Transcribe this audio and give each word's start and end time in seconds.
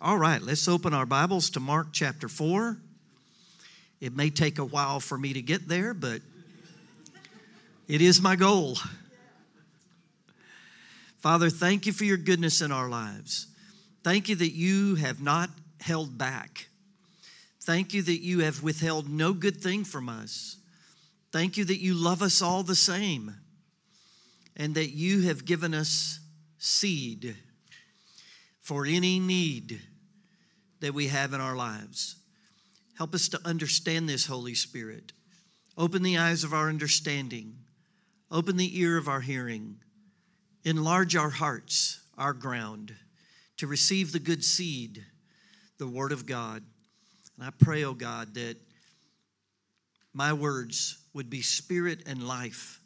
All 0.00 0.18
right, 0.18 0.42
let's 0.42 0.66
open 0.66 0.92
our 0.92 1.06
Bibles 1.06 1.50
to 1.50 1.60
Mark 1.60 1.88
chapter 1.92 2.28
4. 2.28 2.76
It 4.00 4.14
may 4.14 4.28
take 4.28 4.58
a 4.58 4.64
while 4.64 4.98
for 4.98 5.16
me 5.16 5.32
to 5.32 5.40
get 5.40 5.68
there, 5.68 5.94
but 5.94 6.20
it 7.86 8.02
is 8.02 8.20
my 8.20 8.34
goal. 8.34 8.76
Father, 11.18 11.48
thank 11.48 11.86
you 11.86 11.92
for 11.92 12.04
your 12.04 12.16
goodness 12.16 12.60
in 12.60 12.72
our 12.72 12.88
lives. 12.88 13.46
Thank 14.02 14.28
you 14.28 14.34
that 14.34 14.52
you 14.52 14.96
have 14.96 15.22
not 15.22 15.48
held 15.80 16.18
back. 16.18 16.66
Thank 17.62 17.94
you 17.94 18.02
that 18.02 18.20
you 18.20 18.40
have 18.40 18.64
withheld 18.64 19.08
no 19.08 19.32
good 19.32 19.58
thing 19.60 19.84
from 19.84 20.08
us. 20.08 20.56
Thank 21.30 21.56
you 21.56 21.64
that 21.66 21.80
you 21.80 21.94
love 21.94 22.20
us 22.20 22.42
all 22.42 22.64
the 22.64 22.74
same 22.74 23.36
and 24.56 24.74
that 24.74 24.90
you 24.90 25.22
have 25.22 25.44
given 25.44 25.72
us 25.72 26.18
seed 26.58 27.36
for 28.64 28.86
any 28.86 29.20
need 29.20 29.78
that 30.80 30.94
we 30.94 31.08
have 31.08 31.34
in 31.34 31.40
our 31.40 31.54
lives. 31.54 32.16
Help 32.96 33.14
us 33.14 33.28
to 33.28 33.40
understand 33.44 34.08
this, 34.08 34.24
Holy 34.24 34.54
Spirit. 34.54 35.12
Open 35.76 36.02
the 36.02 36.16
eyes 36.16 36.44
of 36.44 36.54
our 36.54 36.70
understanding, 36.70 37.56
open 38.30 38.56
the 38.56 38.80
ear 38.80 38.96
of 38.96 39.06
our 39.06 39.20
hearing, 39.20 39.76
enlarge 40.64 41.14
our 41.14 41.28
hearts, 41.28 42.00
our 42.16 42.32
ground, 42.32 42.94
to 43.58 43.66
receive 43.66 44.12
the 44.12 44.18
good 44.18 44.42
seed, 44.42 45.04
the 45.76 45.86
Word 45.86 46.10
of 46.10 46.24
God. 46.24 46.62
And 47.36 47.46
I 47.46 47.50
pray, 47.50 47.84
oh 47.84 47.92
God, 47.92 48.32
that 48.32 48.56
my 50.14 50.32
words 50.32 50.96
would 51.12 51.28
be 51.28 51.42
spirit 51.42 52.04
and 52.06 52.26
life, 52.26 52.80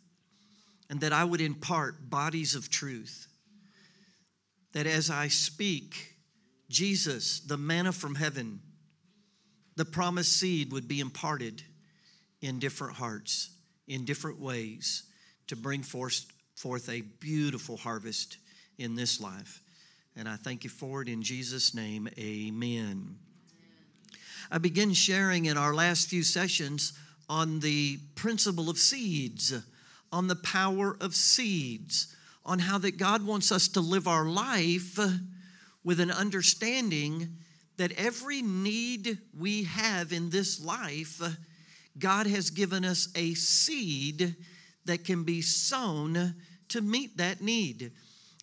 and 0.90 1.00
that 1.02 1.12
I 1.12 1.22
would 1.22 1.40
impart 1.40 2.10
bodies 2.10 2.56
of 2.56 2.68
truth. 2.68 3.27
That 4.72 4.86
as 4.86 5.10
I 5.10 5.28
speak, 5.28 6.14
Jesus, 6.68 7.40
the 7.40 7.56
manna 7.56 7.92
from 7.92 8.14
heaven, 8.14 8.60
the 9.76 9.84
promised 9.84 10.32
seed 10.32 10.72
would 10.72 10.88
be 10.88 11.00
imparted 11.00 11.62
in 12.40 12.58
different 12.58 12.94
hearts, 12.94 13.50
in 13.86 14.04
different 14.04 14.40
ways, 14.40 15.04
to 15.46 15.56
bring 15.56 15.82
forth, 15.82 16.26
forth 16.54 16.88
a 16.88 17.00
beautiful 17.00 17.76
harvest 17.76 18.38
in 18.76 18.94
this 18.94 19.20
life. 19.20 19.62
And 20.16 20.28
I 20.28 20.36
thank 20.36 20.64
you 20.64 20.70
for 20.70 21.02
it 21.02 21.08
in 21.08 21.22
Jesus' 21.22 21.74
name. 21.74 22.08
Amen. 22.18 23.16
I 24.50 24.58
begin 24.58 24.92
sharing 24.92 25.46
in 25.46 25.56
our 25.56 25.74
last 25.74 26.08
few 26.08 26.22
sessions 26.22 26.92
on 27.28 27.60
the 27.60 27.98
principle 28.14 28.70
of 28.70 28.78
seeds, 28.78 29.54
on 30.10 30.26
the 30.26 30.36
power 30.36 30.96
of 31.00 31.14
seeds, 31.14 32.14
on 32.48 32.58
how 32.58 32.78
that 32.78 32.96
God 32.96 33.24
wants 33.26 33.52
us 33.52 33.68
to 33.68 33.80
live 33.80 34.08
our 34.08 34.24
life 34.24 34.98
uh, 34.98 35.10
with 35.84 36.00
an 36.00 36.10
understanding 36.10 37.36
that 37.76 37.92
every 37.92 38.40
need 38.40 39.18
we 39.38 39.64
have 39.64 40.14
in 40.14 40.30
this 40.30 40.64
life, 40.64 41.20
uh, 41.22 41.28
God 41.98 42.26
has 42.26 42.48
given 42.48 42.86
us 42.86 43.08
a 43.14 43.34
seed 43.34 44.34
that 44.86 45.04
can 45.04 45.24
be 45.24 45.42
sown 45.42 46.34
to 46.70 46.80
meet 46.80 47.18
that 47.18 47.42
need. 47.42 47.92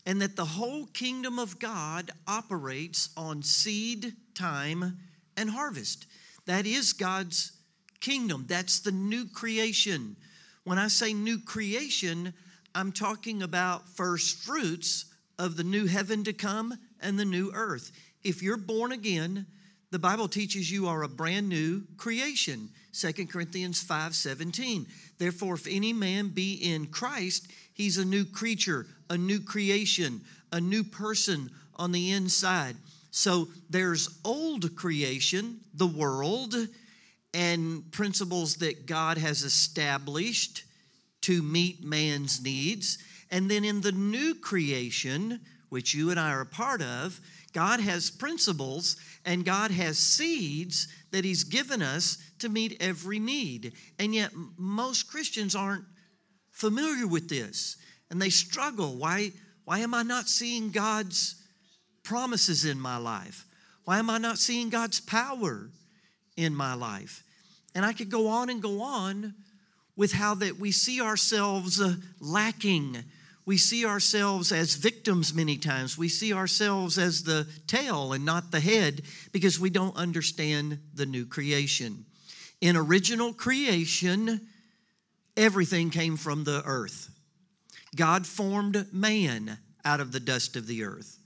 And 0.05 0.21
that 0.21 0.35
the 0.35 0.45
whole 0.45 0.85
kingdom 0.85 1.39
of 1.39 1.57
God 1.57 2.11
operates 2.27 3.09
on 3.17 3.41
seed, 3.41 4.13
time, 4.35 4.99
and 5.35 5.49
harvest. 5.49 6.05
That 6.45 6.67
is 6.67 6.93
God's 6.93 7.53
kingdom. 8.01 8.45
That's 8.47 8.81
the 8.81 8.91
new 8.91 9.25
creation. 9.25 10.15
When 10.63 10.77
I 10.77 10.89
say 10.89 11.11
new 11.11 11.39
creation, 11.39 12.35
I'm 12.75 12.91
talking 12.91 13.41
about 13.41 13.87
first 13.87 14.43
fruits 14.43 15.05
of 15.39 15.55
the 15.55 15.63
new 15.63 15.87
heaven 15.87 16.25
to 16.25 16.33
come 16.33 16.77
and 16.99 17.17
the 17.17 17.23
new 17.23 17.49
earth. 17.53 17.93
If 18.21 18.43
you're 18.43 18.57
born 18.57 18.91
again, 18.91 19.45
the 19.91 19.99
Bible 19.99 20.27
teaches 20.27 20.69
you 20.69 20.87
are 20.89 21.03
a 21.03 21.07
brand 21.07 21.47
new 21.47 21.83
creation. 21.95 22.67
2 22.91 23.27
Corinthians 23.27 23.81
5 23.81 24.13
17. 24.13 24.87
Therefore, 25.17 25.53
if 25.53 25.67
any 25.67 25.93
man 25.93 26.27
be 26.27 26.55
in 26.55 26.87
Christ, 26.87 27.47
he's 27.73 27.97
a 27.97 28.03
new 28.03 28.25
creature, 28.25 28.87
a 29.09 29.17
new 29.17 29.39
creation, 29.39 30.19
a 30.51 30.59
new 30.59 30.83
person 30.83 31.49
on 31.77 31.93
the 31.93 32.11
inside. 32.11 32.75
So 33.09 33.47
there's 33.69 34.19
old 34.25 34.75
creation, 34.75 35.61
the 35.73 35.87
world, 35.87 36.53
and 37.33 37.89
principles 37.93 38.57
that 38.57 38.85
God 38.85 39.17
has 39.17 39.43
established 39.43 40.65
to 41.25 41.41
meet 41.41 41.83
man's 41.83 42.43
needs. 42.43 42.99
And 43.31 43.49
then 43.49 43.65
in 43.65 43.81
the 43.81 43.91
new 43.91 44.35
creation, 44.35 45.41
which 45.69 45.95
you 45.95 46.11
and 46.11 46.19
I 46.19 46.31
are 46.31 46.41
a 46.41 46.45
part 46.45 46.81
of, 46.81 47.19
God 47.51 47.79
has 47.79 48.11
principles 48.11 48.97
and 49.25 49.43
God 49.43 49.71
has 49.71 49.97
seeds 49.97 50.87
that 51.11 51.25
He's 51.25 51.43
given 51.43 51.81
us 51.81 52.17
to 52.39 52.49
meet 52.49 52.77
every 52.79 53.17
need. 53.17 53.73
And 53.97 54.13
yet, 54.13 54.31
most 54.57 55.09
Christians 55.09 55.55
aren't 55.55 55.85
familiar 56.51 57.07
with 57.07 57.27
this 57.27 57.77
and 58.11 58.21
they 58.21 58.29
struggle. 58.29 58.95
Why, 58.95 59.31
why 59.63 59.79
am 59.79 59.95
I 59.95 60.03
not 60.03 60.29
seeing 60.29 60.69
God's 60.69 61.41
promises 62.03 62.65
in 62.65 62.79
my 62.79 62.97
life? 62.97 63.45
Why 63.85 63.97
am 63.97 64.11
I 64.11 64.19
not 64.19 64.37
seeing 64.37 64.69
God's 64.69 64.99
power 64.99 65.71
in 66.37 66.55
my 66.55 66.75
life? 66.75 67.23
And 67.73 67.83
I 67.83 67.93
could 67.93 68.09
go 68.09 68.27
on 68.27 68.49
and 68.49 68.61
go 68.61 68.81
on 68.81 69.33
with 69.95 70.13
how 70.13 70.35
that 70.35 70.59
we 70.59 70.71
see 70.71 71.01
ourselves 71.01 71.79
uh, 71.79 71.95
lacking 72.19 73.03
we 73.45 73.57
see 73.57 73.85
ourselves 73.85 74.51
as 74.51 74.75
victims 74.75 75.33
many 75.33 75.57
times. 75.57 75.97
We 75.97 76.09
see 76.09 76.33
ourselves 76.33 76.97
as 76.97 77.23
the 77.23 77.47
tail 77.67 78.13
and 78.13 78.25
not 78.25 78.51
the 78.51 78.59
head 78.59 79.03
because 79.31 79.59
we 79.59 79.69
don't 79.69 79.95
understand 79.95 80.79
the 80.95 81.05
new 81.05 81.25
creation. 81.25 82.05
In 82.59 82.75
original 82.75 83.33
creation, 83.33 84.47
everything 85.37 85.91
came 85.91 86.17
from 86.17 86.43
the 86.43 86.63
earth. 86.65 87.11
God 87.95 88.25
formed 88.25 88.91
man 88.91 89.59
out 89.83 89.99
of 89.99 90.11
the 90.11 90.19
dust 90.19 90.55
of 90.55 90.65
the 90.65 90.83
earth. 90.83 91.19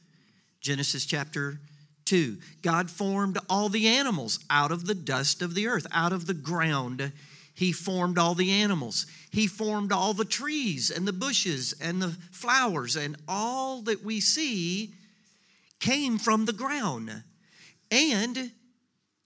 Genesis 0.60 1.06
chapter 1.06 1.62
2. 2.04 2.38
God 2.62 2.90
formed 2.90 3.38
all 3.50 3.70
the 3.70 3.88
animals 3.88 4.40
out 4.50 4.74
of 4.74 4.86
the 4.86 4.96
dust 4.96 5.42
of 5.42 5.56
the 5.56 5.68
earth, 5.68 5.88
out 5.94 6.12
of 6.12 6.28
the 6.28 6.34
ground 6.34 7.14
he 7.60 7.74
formed 7.74 8.18
all 8.18 8.36
the 8.36 8.52
animals. 8.52 9.06
He 9.32 9.46
formed 9.46 9.92
all 9.92 10.14
the 10.14 10.24
trees 10.24 10.90
and 10.90 11.06
the 11.06 11.12
bushes 11.12 11.74
and 11.82 12.02
the 12.02 12.16
flowers, 12.32 12.96
and 12.96 13.18
all 13.28 13.82
that 13.82 14.02
we 14.02 14.22
see 14.22 14.94
came 15.82 16.18
from 16.18 16.46
the 16.46 16.54
ground. 16.54 17.12
And 17.92 18.52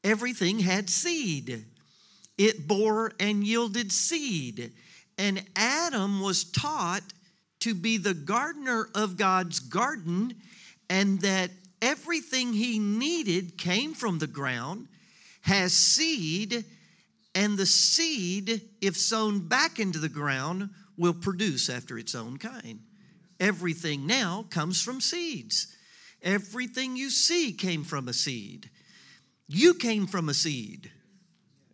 everything 0.04 0.58
had 0.58 0.90
seed, 0.90 1.64
it 2.36 2.68
bore 2.68 3.12
and 3.20 3.44
yielded 3.46 3.92
seed. 3.92 4.72
And 5.20 5.44
Adam 5.56 6.20
was 6.20 6.44
taught 6.44 7.04
to 7.60 7.76
be 7.76 7.98
the 7.98 8.16
gardener 8.16 8.90
of 8.96 9.16
God's 9.16 9.60
garden, 9.60 10.34
and 10.90 11.22
that 11.22 11.52
everything 11.84 12.54
he 12.54 12.80
needed 12.80 13.60
came 13.60 13.94
from 13.94 14.18
the 14.18 14.26
ground, 14.26 14.88
has 15.42 15.72
seed 15.72 16.66
and 17.36 17.58
the 17.58 17.66
seed, 17.66 18.62
if 18.82 18.96
sown 18.96 19.48
back 19.48 19.80
into 19.80 20.00
the 20.00 20.10
ground, 20.10 20.70
will 20.98 21.14
produce 21.14 21.70
after 21.70 21.98
its 21.98 22.14
own 22.14 22.38
kind. 22.38 22.80
Everything 23.40 24.06
now 24.06 24.46
comes 24.50 24.82
from 24.82 25.02
seeds. 25.02 25.76
Everything 26.22 26.96
you 26.96 27.10
see 27.10 27.52
came 27.52 27.84
from 27.84 28.08
a 28.08 28.14
seed. 28.14 28.70
You 29.48 29.74
came 29.74 30.08
from 30.08 30.30
a 30.30 30.34
seed. 30.34 30.92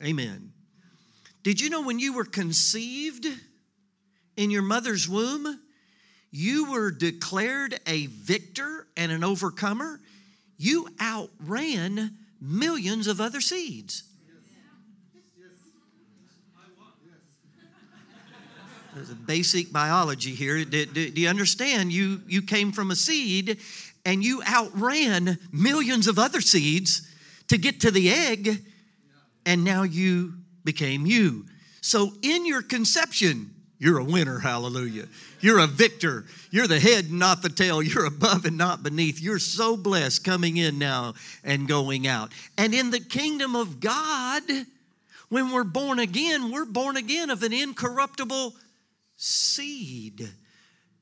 Amen. 0.03 0.53
Did 1.43 1.61
you 1.61 1.69
know 1.69 1.81
when 1.81 1.99
you 1.99 2.13
were 2.13 2.25
conceived 2.25 3.27
in 4.37 4.51
your 4.51 4.61
mother's 4.61 5.07
womb, 5.07 5.59
you 6.31 6.71
were 6.71 6.91
declared 6.91 7.79
a 7.85 8.07
victor 8.07 8.87
and 8.95 9.11
an 9.11 9.23
overcomer? 9.23 9.99
You 10.57 10.87
outran 11.01 12.17
millions 12.41 13.07
of 13.07 13.21
other 13.21 13.41
seeds. 13.41 14.03
Basic 19.25 19.71
biology 19.71 20.31
here. 20.31 20.63
Do, 20.65 20.85
do, 20.85 21.09
do, 21.09 21.21
you 21.21 21.29
understand? 21.29 21.91
You, 21.91 22.21
you 22.27 22.41
came 22.41 22.71
from 22.71 22.91
a 22.91 22.95
seed 22.95 23.59
and 24.05 24.23
you 24.23 24.41
outran 24.47 25.37
millions 25.51 26.07
of 26.07 26.17
other 26.17 26.41
seeds 26.41 27.07
to 27.47 27.57
get 27.57 27.81
to 27.81 27.91
the 27.91 28.09
egg, 28.11 28.63
and 29.45 29.63
now 29.63 29.83
you 29.83 30.35
became 30.63 31.05
you. 31.05 31.45
So, 31.81 32.11
in 32.21 32.45
your 32.45 32.61
conception, 32.61 33.51
you're 33.79 33.99
a 33.99 34.03
winner, 34.03 34.39
hallelujah. 34.39 35.07
You're 35.39 35.59
a 35.59 35.67
victor. 35.67 36.25
You're 36.51 36.67
the 36.67 36.79
head, 36.79 37.11
not 37.11 37.41
the 37.41 37.49
tail. 37.49 37.81
You're 37.81 38.05
above 38.05 38.45
and 38.45 38.57
not 38.57 38.83
beneath. 38.83 39.21
You're 39.21 39.39
so 39.39 39.77
blessed 39.77 40.23
coming 40.23 40.57
in 40.57 40.77
now 40.77 41.13
and 41.43 41.67
going 41.67 42.05
out. 42.05 42.31
And 42.57 42.73
in 42.73 42.91
the 42.91 42.99
kingdom 42.99 43.55
of 43.55 43.79
God, 43.79 44.43
when 45.29 45.51
we're 45.51 45.63
born 45.63 45.99
again, 45.99 46.51
we're 46.51 46.65
born 46.65 46.97
again 46.97 47.29
of 47.29 47.41
an 47.41 47.53
incorruptible 47.53 48.53
seed. 49.21 50.29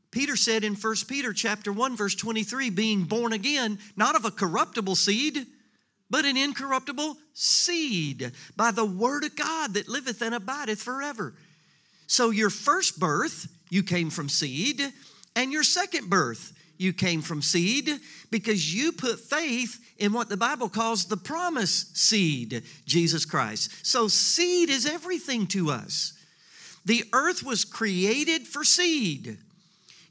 Peter 0.10 0.36
said 0.36 0.64
in 0.64 0.74
1 0.74 0.96
Peter 1.08 1.32
chapter 1.34 1.72
1 1.72 1.96
verse 1.96 2.16
23 2.16 2.72
being 2.72 3.04
born 3.04 3.32
again 3.32 3.78
not 3.96 4.16
of 4.16 4.26
a 4.26 4.32
corruptible 4.32 4.96
seed 4.96 5.46
but 6.10 6.26
an 6.26 6.36
incorruptible 6.36 7.16
seed 7.34 8.32
by 8.56 8.72
the 8.72 8.86
word 8.86 9.24
of 9.24 9.36
God 9.36 9.76
that 9.76 9.88
liveth 9.88 10.22
and 10.24 10.34
abideth 10.34 10.82
forever. 10.82 11.36
So 12.08 12.32
your 12.32 12.50
first 12.50 13.00
birth 13.00 13.48
you 13.70 13.84
came 13.84 14.10
from 14.10 14.30
seed 14.30 14.82
and 15.36 15.52
your 15.52 15.64
second 15.64 16.10
birth 16.10 16.54
you 16.80 16.94
came 16.94 17.22
from 17.22 17.44
seed 17.44 17.88
because 18.32 18.74
you 18.74 18.94
put 18.94 19.20
faith 19.20 19.80
in 20.00 20.12
what 20.12 20.28
the 20.28 20.38
Bible 20.38 20.70
calls 20.70 21.06
the 21.06 21.18
promise 21.18 21.92
seed, 21.94 22.64
Jesus 22.86 23.26
Christ. 23.26 23.86
So 23.86 24.08
seed 24.08 24.72
is 24.72 24.88
everything 24.88 25.46
to 25.48 25.70
us. 25.70 26.17
The 26.88 27.04
earth 27.12 27.44
was 27.44 27.66
created 27.66 28.48
for 28.48 28.64
seed. 28.64 29.40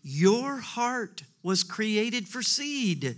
Your 0.02 0.58
heart 0.58 1.22
was 1.42 1.62
created 1.62 2.28
for 2.28 2.42
seed. 2.42 3.16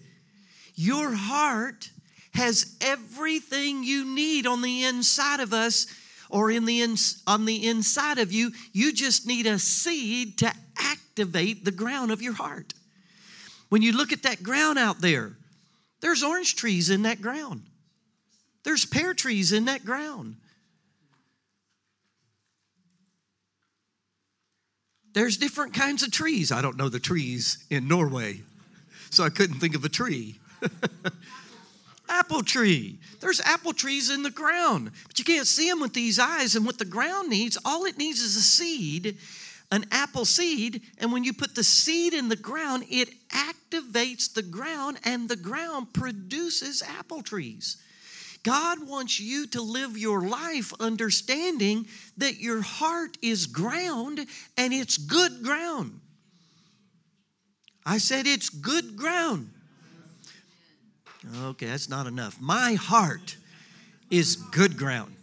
Your 0.77 1.13
heart 1.13 1.91
has 2.35 2.77
everything 2.81 3.83
you 3.83 4.05
need 4.05 4.47
on 4.47 4.63
the 4.63 4.85
inside 4.85 5.41
of 5.41 5.53
us 5.53 5.89
or 6.31 6.53
in 6.53 6.67
the 6.67 6.83
ins- 6.83 7.21
on 7.27 7.47
the 7.47 7.67
inside 7.67 8.19
of 8.19 8.33
you. 8.33 8.53
You 8.73 8.93
just 8.93 9.27
need 9.27 9.49
a 9.49 9.59
seed 9.59 10.39
to 10.39 10.53
activate 10.79 11.65
the 11.65 11.73
ground 11.73 12.13
of 12.13 12.23
your 12.23 12.35
heart. 12.35 12.75
When 13.71 13.83
you 13.83 13.91
look 13.91 14.13
at 14.13 14.23
that 14.23 14.41
ground 14.41 14.79
out 14.79 15.01
there, 15.01 15.33
there's 16.01 16.23
orange 16.23 16.55
trees 16.55 16.91
in 16.91 17.03
that 17.03 17.21
ground. 17.21 17.63
There's 18.63 18.85
pear 18.85 19.15
trees 19.15 19.51
in 19.51 19.65
that 19.65 19.85
ground. 19.85 20.37
There's 25.13 25.37
different 25.37 25.75
kinds 25.75 26.03
of 26.03 26.11
trees. 26.11 26.53
I 26.53 26.63
don't 26.63 26.77
know 26.77 26.89
the 26.89 27.01
trees 27.01 27.65
in 27.71 27.89
Norway, 27.89 28.43
so 29.11 29.25
I 29.25 29.31
couldn't 29.31 29.59
think 29.59 29.75
of 29.75 29.85
a 29.85 29.89
tree. 29.89 30.39
apple 32.09 32.43
tree. 32.43 32.99
There's 33.21 33.41
apple 33.41 33.73
trees 33.73 34.11
in 34.11 34.23
the 34.23 34.31
ground, 34.31 34.91
but 35.07 35.19
you 35.19 35.25
can't 35.25 35.47
see 35.47 35.69
them 35.69 35.81
with 35.81 35.93
these 35.93 36.19
eyes. 36.19 36.57
And 36.57 36.67
what 36.67 36.79
the 36.79 36.85
ground 36.85 37.31
needs, 37.31 37.59
all 37.65 37.85
it 37.85 37.99
needs 37.99 38.21
is 38.21 38.37
a 38.37 38.41
seed, 38.41 39.17
an 39.71 39.87
apple 39.91 40.25
seed. 40.25 40.83
And 40.99 41.13
when 41.13 41.25
you 41.25 41.33
put 41.33 41.55
the 41.55 41.65
seed 41.65 42.15
in 42.15 42.29
the 42.29 42.37
ground, 42.37 42.85
it 42.91 43.11
activates 43.31 44.33
the 44.33 44.43
ground, 44.43 44.99
and 45.05 45.29
the 45.29 45.37
ground 45.37 45.93
produces 45.93 46.83
apple 46.83 47.23
trees. 47.23 47.77
God 48.43 48.87
wants 48.87 49.21
you 49.21 49.47
to 49.49 49.61
live 49.61 49.99
your 49.99 50.23
life 50.23 50.73
understanding 50.81 51.87
that 52.17 52.41
your 52.41 52.63
heart 52.63 53.19
is 53.21 53.47
ground 53.47 54.21
and 54.57 54.73
it's 54.73 54.97
good 54.97 55.43
ground. 55.43 56.01
I 57.85 57.99
said 57.99 58.27
it's 58.27 58.49
good 58.49 58.97
ground. 58.97 59.51
Okay, 61.43 61.67
that's 61.67 61.89
not 61.89 62.07
enough. 62.07 62.41
My 62.41 62.75
heart 62.75 63.37
is 64.11 64.37
good 64.37 64.77
ground. 64.77 65.15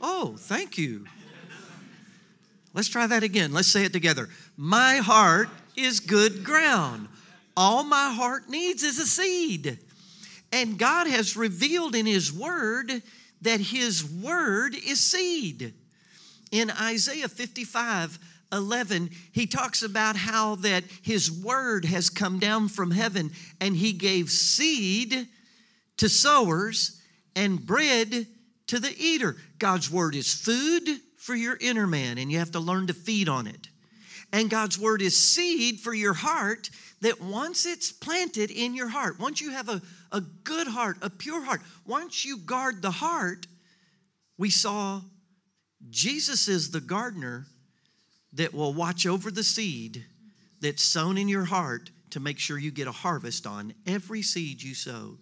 Oh, 0.00 0.36
thank 0.38 0.78
you. 0.78 1.06
Let's 2.74 2.88
try 2.88 3.06
that 3.06 3.22
again. 3.22 3.52
Let's 3.52 3.68
say 3.68 3.84
it 3.84 3.92
together. 3.92 4.28
My 4.56 4.96
heart 4.96 5.48
is 5.76 6.00
good 6.00 6.44
ground. 6.44 7.08
All 7.56 7.82
my 7.82 8.12
heart 8.12 8.48
needs 8.48 8.82
is 8.82 8.98
a 8.98 9.06
seed. 9.06 9.78
And 10.52 10.78
God 10.78 11.06
has 11.06 11.36
revealed 11.36 11.94
in 11.94 12.06
His 12.06 12.32
Word 12.32 13.02
that 13.42 13.60
His 13.60 14.04
Word 14.04 14.74
is 14.74 15.00
seed. 15.00 15.74
In 16.50 16.70
Isaiah 16.70 17.28
55, 17.28 18.18
11, 18.52 19.10
he 19.32 19.46
talks 19.46 19.82
about 19.82 20.16
how 20.16 20.54
that 20.56 20.84
his 21.02 21.30
word 21.30 21.84
has 21.84 22.08
come 22.08 22.38
down 22.38 22.68
from 22.68 22.90
heaven 22.90 23.30
and 23.60 23.76
he 23.76 23.92
gave 23.92 24.30
seed 24.30 25.28
to 25.98 26.08
sowers 26.08 27.00
and 27.36 27.64
bread 27.64 28.26
to 28.68 28.80
the 28.80 28.94
eater. 28.98 29.36
God's 29.58 29.90
word 29.90 30.14
is 30.14 30.32
food 30.32 31.00
for 31.16 31.34
your 31.34 31.58
inner 31.60 31.86
man 31.86 32.16
and 32.16 32.32
you 32.32 32.38
have 32.38 32.52
to 32.52 32.60
learn 32.60 32.86
to 32.86 32.94
feed 32.94 33.28
on 33.28 33.46
it. 33.46 33.68
And 34.32 34.50
God's 34.50 34.78
word 34.78 35.02
is 35.02 35.16
seed 35.16 35.80
for 35.80 35.92
your 35.92 36.14
heart 36.14 36.70
that 37.00 37.20
once 37.20 37.64
it's 37.64 37.92
planted 37.92 38.50
in 38.50 38.74
your 38.74 38.88
heart, 38.88 39.20
once 39.20 39.40
you 39.40 39.50
have 39.50 39.68
a, 39.68 39.80
a 40.10 40.20
good 40.20 40.66
heart, 40.66 40.98
a 41.02 41.10
pure 41.10 41.42
heart, 41.42 41.60
once 41.86 42.24
you 42.24 42.38
guard 42.38 42.82
the 42.82 42.90
heart, 42.90 43.46
we 44.36 44.50
saw 44.50 45.00
Jesus 45.90 46.48
is 46.48 46.70
the 46.70 46.80
gardener 46.80 47.46
that 48.32 48.52
will 48.52 48.74
watch 48.74 49.06
over 49.06 49.30
the 49.30 49.44
seed 49.44 50.04
that's 50.60 50.82
sown 50.82 51.16
in 51.16 51.28
your 51.28 51.44
heart 51.44 51.90
to 52.10 52.20
make 52.20 52.38
sure 52.38 52.58
you 52.58 52.70
get 52.70 52.88
a 52.88 52.92
harvest 52.92 53.46
on 53.46 53.74
every 53.86 54.22
seed 54.22 54.62
you 54.62 54.74
sow. 54.74 55.18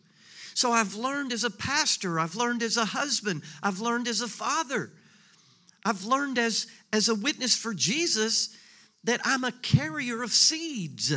So 0.55 0.73
I've 0.73 0.95
learned 0.95 1.33
as 1.33 1.45
a 1.45 1.51
pastor, 1.51 2.19
I've 2.19 2.35
learned 2.37 2.63
as 2.63 2.79
a 2.79 2.87
husband, 2.87 3.43
I've 3.63 3.81
learned 3.81 4.09
as 4.09 4.23
a 4.23 4.29
father, 4.29 4.91
I've 5.85 6.05
learned 6.05 6.39
as, 6.39 6.67
as 6.93 7.09
a 7.09 7.15
witness 7.15 7.55
for 7.55 7.75
Jesus 7.75 8.57
that 9.05 9.21
I'm 9.25 9.45
a 9.45 9.53
carrier 9.53 10.23
of 10.23 10.33
seeds 10.33 11.13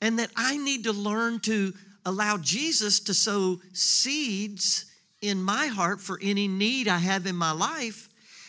and 0.00 0.18
that 0.18 0.30
I 0.36 0.56
need 0.56 0.84
to 0.84 0.92
learn 0.92 1.40
to 1.40 1.74
allow 2.04 2.36
Jesus 2.38 3.00
to 3.00 3.14
sow 3.14 3.60
seeds 3.72 4.86
in 5.20 5.42
my 5.42 5.66
heart 5.66 6.00
for 6.00 6.18
any 6.22 6.48
need 6.48 6.88
I 6.88 6.98
have 6.98 7.26
in 7.26 7.36
my 7.36 7.52
life 7.52 8.08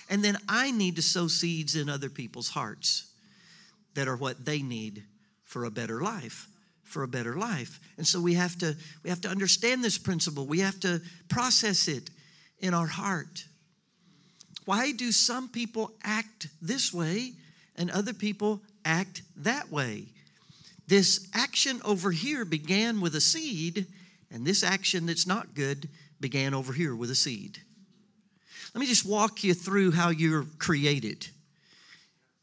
and 0.10 0.24
then 0.24 0.38
I 0.48 0.72
need 0.72 0.96
to 0.96 1.02
sow 1.02 1.28
seeds 1.28 1.76
in 1.76 1.90
other 1.90 2.10
people's 2.10 2.50
hearts 2.50 3.12
that 3.96 4.08
are 4.08 4.16
what 4.16 4.46
they 4.46 4.62
need 4.62 5.04
for 5.44 5.66
a 5.66 5.72
better 5.72 6.02
life 6.02 6.48
for 6.90 7.04
a 7.04 7.08
better 7.08 7.36
life. 7.36 7.80
And 7.98 8.06
so 8.06 8.20
we 8.20 8.34
have 8.34 8.58
to 8.60 8.76
we 9.04 9.10
have 9.10 9.22
to 9.22 9.30
understand 9.30 9.84
this 9.84 9.98
principle. 9.98 10.46
We 10.46 10.60
have 10.60 10.80
to 10.82 11.02
process 11.30 11.88
it 11.88 12.10
in 12.60 12.74
our 12.74 12.88
heart. 12.88 13.46
Why 14.66 14.92
do 14.92 15.12
some 15.12 15.50
people 15.50 15.92
act 16.04 16.48
this 16.62 16.94
way 16.94 17.34
and 17.76 17.90
other 17.90 18.14
people 18.14 18.62
act 18.84 19.22
that 19.38 19.72
way 19.72 20.08
this 20.90 21.30
action 21.34 21.82
over 21.86 22.12
here 22.12 22.44
began 22.44 23.00
with 23.00 23.16
a 23.16 23.22
seed 23.22 23.86
and 24.32 24.46
this 24.46 24.64
action 24.64 25.06
that's 25.06 25.28
not 25.28 25.54
good 25.54 25.88
began 26.20 26.54
over 26.54 26.74
here 26.74 26.96
with 26.96 27.10
a 27.10 27.16
seed 27.16 27.60
let 28.74 28.82
me 28.82 28.86
just 28.86 29.06
walk 29.06 29.44
you 29.44 29.54
through 29.54 29.92
how 29.92 30.10
you're 30.10 30.46
created 30.60 31.28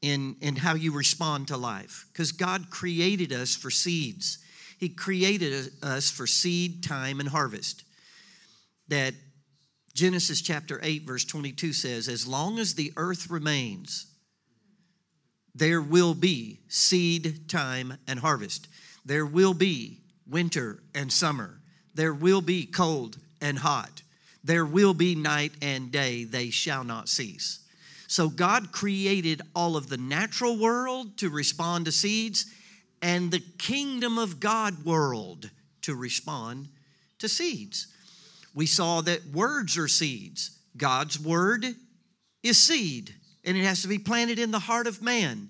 and, 0.02 0.36
and 0.42 0.58
how 0.58 0.74
you 0.74 0.92
respond 0.92 1.48
to 1.48 1.56
life. 1.56 2.06
Because 2.12 2.32
God 2.32 2.70
created 2.70 3.32
us 3.32 3.54
for 3.54 3.70
seeds, 3.70 4.38
He 4.78 4.88
created 4.88 5.72
us 5.82 6.10
for 6.10 6.26
seed, 6.26 6.82
time, 6.82 7.20
and 7.20 7.28
harvest. 7.28 7.84
That 8.88 9.14
Genesis 9.94 10.40
chapter 10.40 10.80
8, 10.82 11.06
verse 11.06 11.24
22 11.24 11.72
says, 11.72 12.08
As 12.08 12.26
long 12.26 12.58
as 12.58 12.74
the 12.74 12.92
earth 12.96 13.30
remains, 13.30 14.05
there 15.56 15.80
will 15.80 16.12
be 16.12 16.60
seed, 16.68 17.48
time, 17.48 17.96
and 18.06 18.20
harvest. 18.20 18.68
There 19.06 19.24
will 19.24 19.54
be 19.54 20.00
winter 20.28 20.82
and 20.94 21.10
summer. 21.10 21.60
There 21.94 22.12
will 22.12 22.42
be 22.42 22.66
cold 22.66 23.16
and 23.40 23.58
hot. 23.58 24.02
There 24.44 24.66
will 24.66 24.92
be 24.92 25.14
night 25.14 25.52
and 25.62 25.90
day, 25.90 26.24
they 26.24 26.50
shall 26.50 26.84
not 26.84 27.08
cease. 27.08 27.60
So 28.06 28.28
God 28.28 28.70
created 28.70 29.40
all 29.54 29.76
of 29.76 29.88
the 29.88 29.96
natural 29.96 30.58
world 30.58 31.16
to 31.18 31.30
respond 31.30 31.86
to 31.86 31.92
seeds 31.92 32.46
and 33.00 33.30
the 33.30 33.42
kingdom 33.58 34.18
of 34.18 34.38
God 34.38 34.84
world 34.84 35.50
to 35.82 35.94
respond 35.94 36.68
to 37.18 37.28
seeds. 37.28 37.88
We 38.54 38.66
saw 38.66 39.00
that 39.00 39.26
words 39.26 39.78
are 39.78 39.88
seeds. 39.88 40.50
God's 40.76 41.18
word 41.18 41.64
is 42.42 42.58
seed, 42.58 43.14
and 43.46 43.56
it 43.56 43.64
has 43.64 43.82
to 43.82 43.88
be 43.88 43.98
planted 43.98 44.38
in 44.38 44.50
the 44.50 44.58
heart 44.58 44.86
of 44.86 45.00
man 45.00 45.48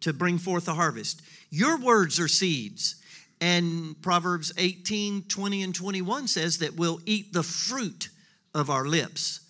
to 0.00 0.12
bring 0.12 0.38
forth 0.38 0.68
a 0.68 0.74
harvest. 0.74 1.20
Your 1.50 1.78
words 1.78 2.18
are 2.20 2.28
seeds. 2.28 2.96
And 3.40 4.00
Proverbs 4.00 4.52
18, 4.56 5.24
20, 5.24 5.62
and 5.64 5.74
21 5.74 6.28
says 6.28 6.58
that 6.58 6.76
we'll 6.76 7.00
eat 7.04 7.32
the 7.32 7.42
fruit 7.42 8.08
of 8.54 8.70
our 8.70 8.84
lips. 8.84 9.40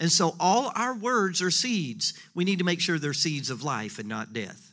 And 0.00 0.10
so 0.10 0.34
all 0.40 0.72
our 0.74 0.94
words 0.94 1.40
are 1.40 1.50
seeds. 1.50 2.14
We 2.34 2.44
need 2.44 2.58
to 2.58 2.64
make 2.64 2.80
sure 2.80 2.98
they're 2.98 3.12
seeds 3.12 3.50
of 3.50 3.62
life 3.62 4.00
and 4.00 4.08
not 4.08 4.32
death. 4.32 4.72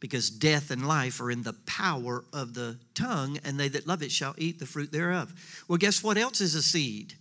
Because 0.00 0.30
death 0.30 0.70
and 0.70 0.86
life 0.86 1.20
are 1.20 1.30
in 1.30 1.42
the 1.42 1.56
power 1.66 2.24
of 2.32 2.54
the 2.54 2.78
tongue, 2.94 3.38
and 3.44 3.58
they 3.58 3.66
that 3.68 3.88
love 3.88 4.02
it 4.04 4.12
shall 4.12 4.34
eat 4.38 4.60
the 4.60 4.66
fruit 4.66 4.92
thereof. 4.92 5.34
Well, 5.66 5.78
guess 5.78 6.04
what 6.04 6.16
else 6.16 6.40
is 6.40 6.54
a 6.54 6.62
seed? 6.62 7.14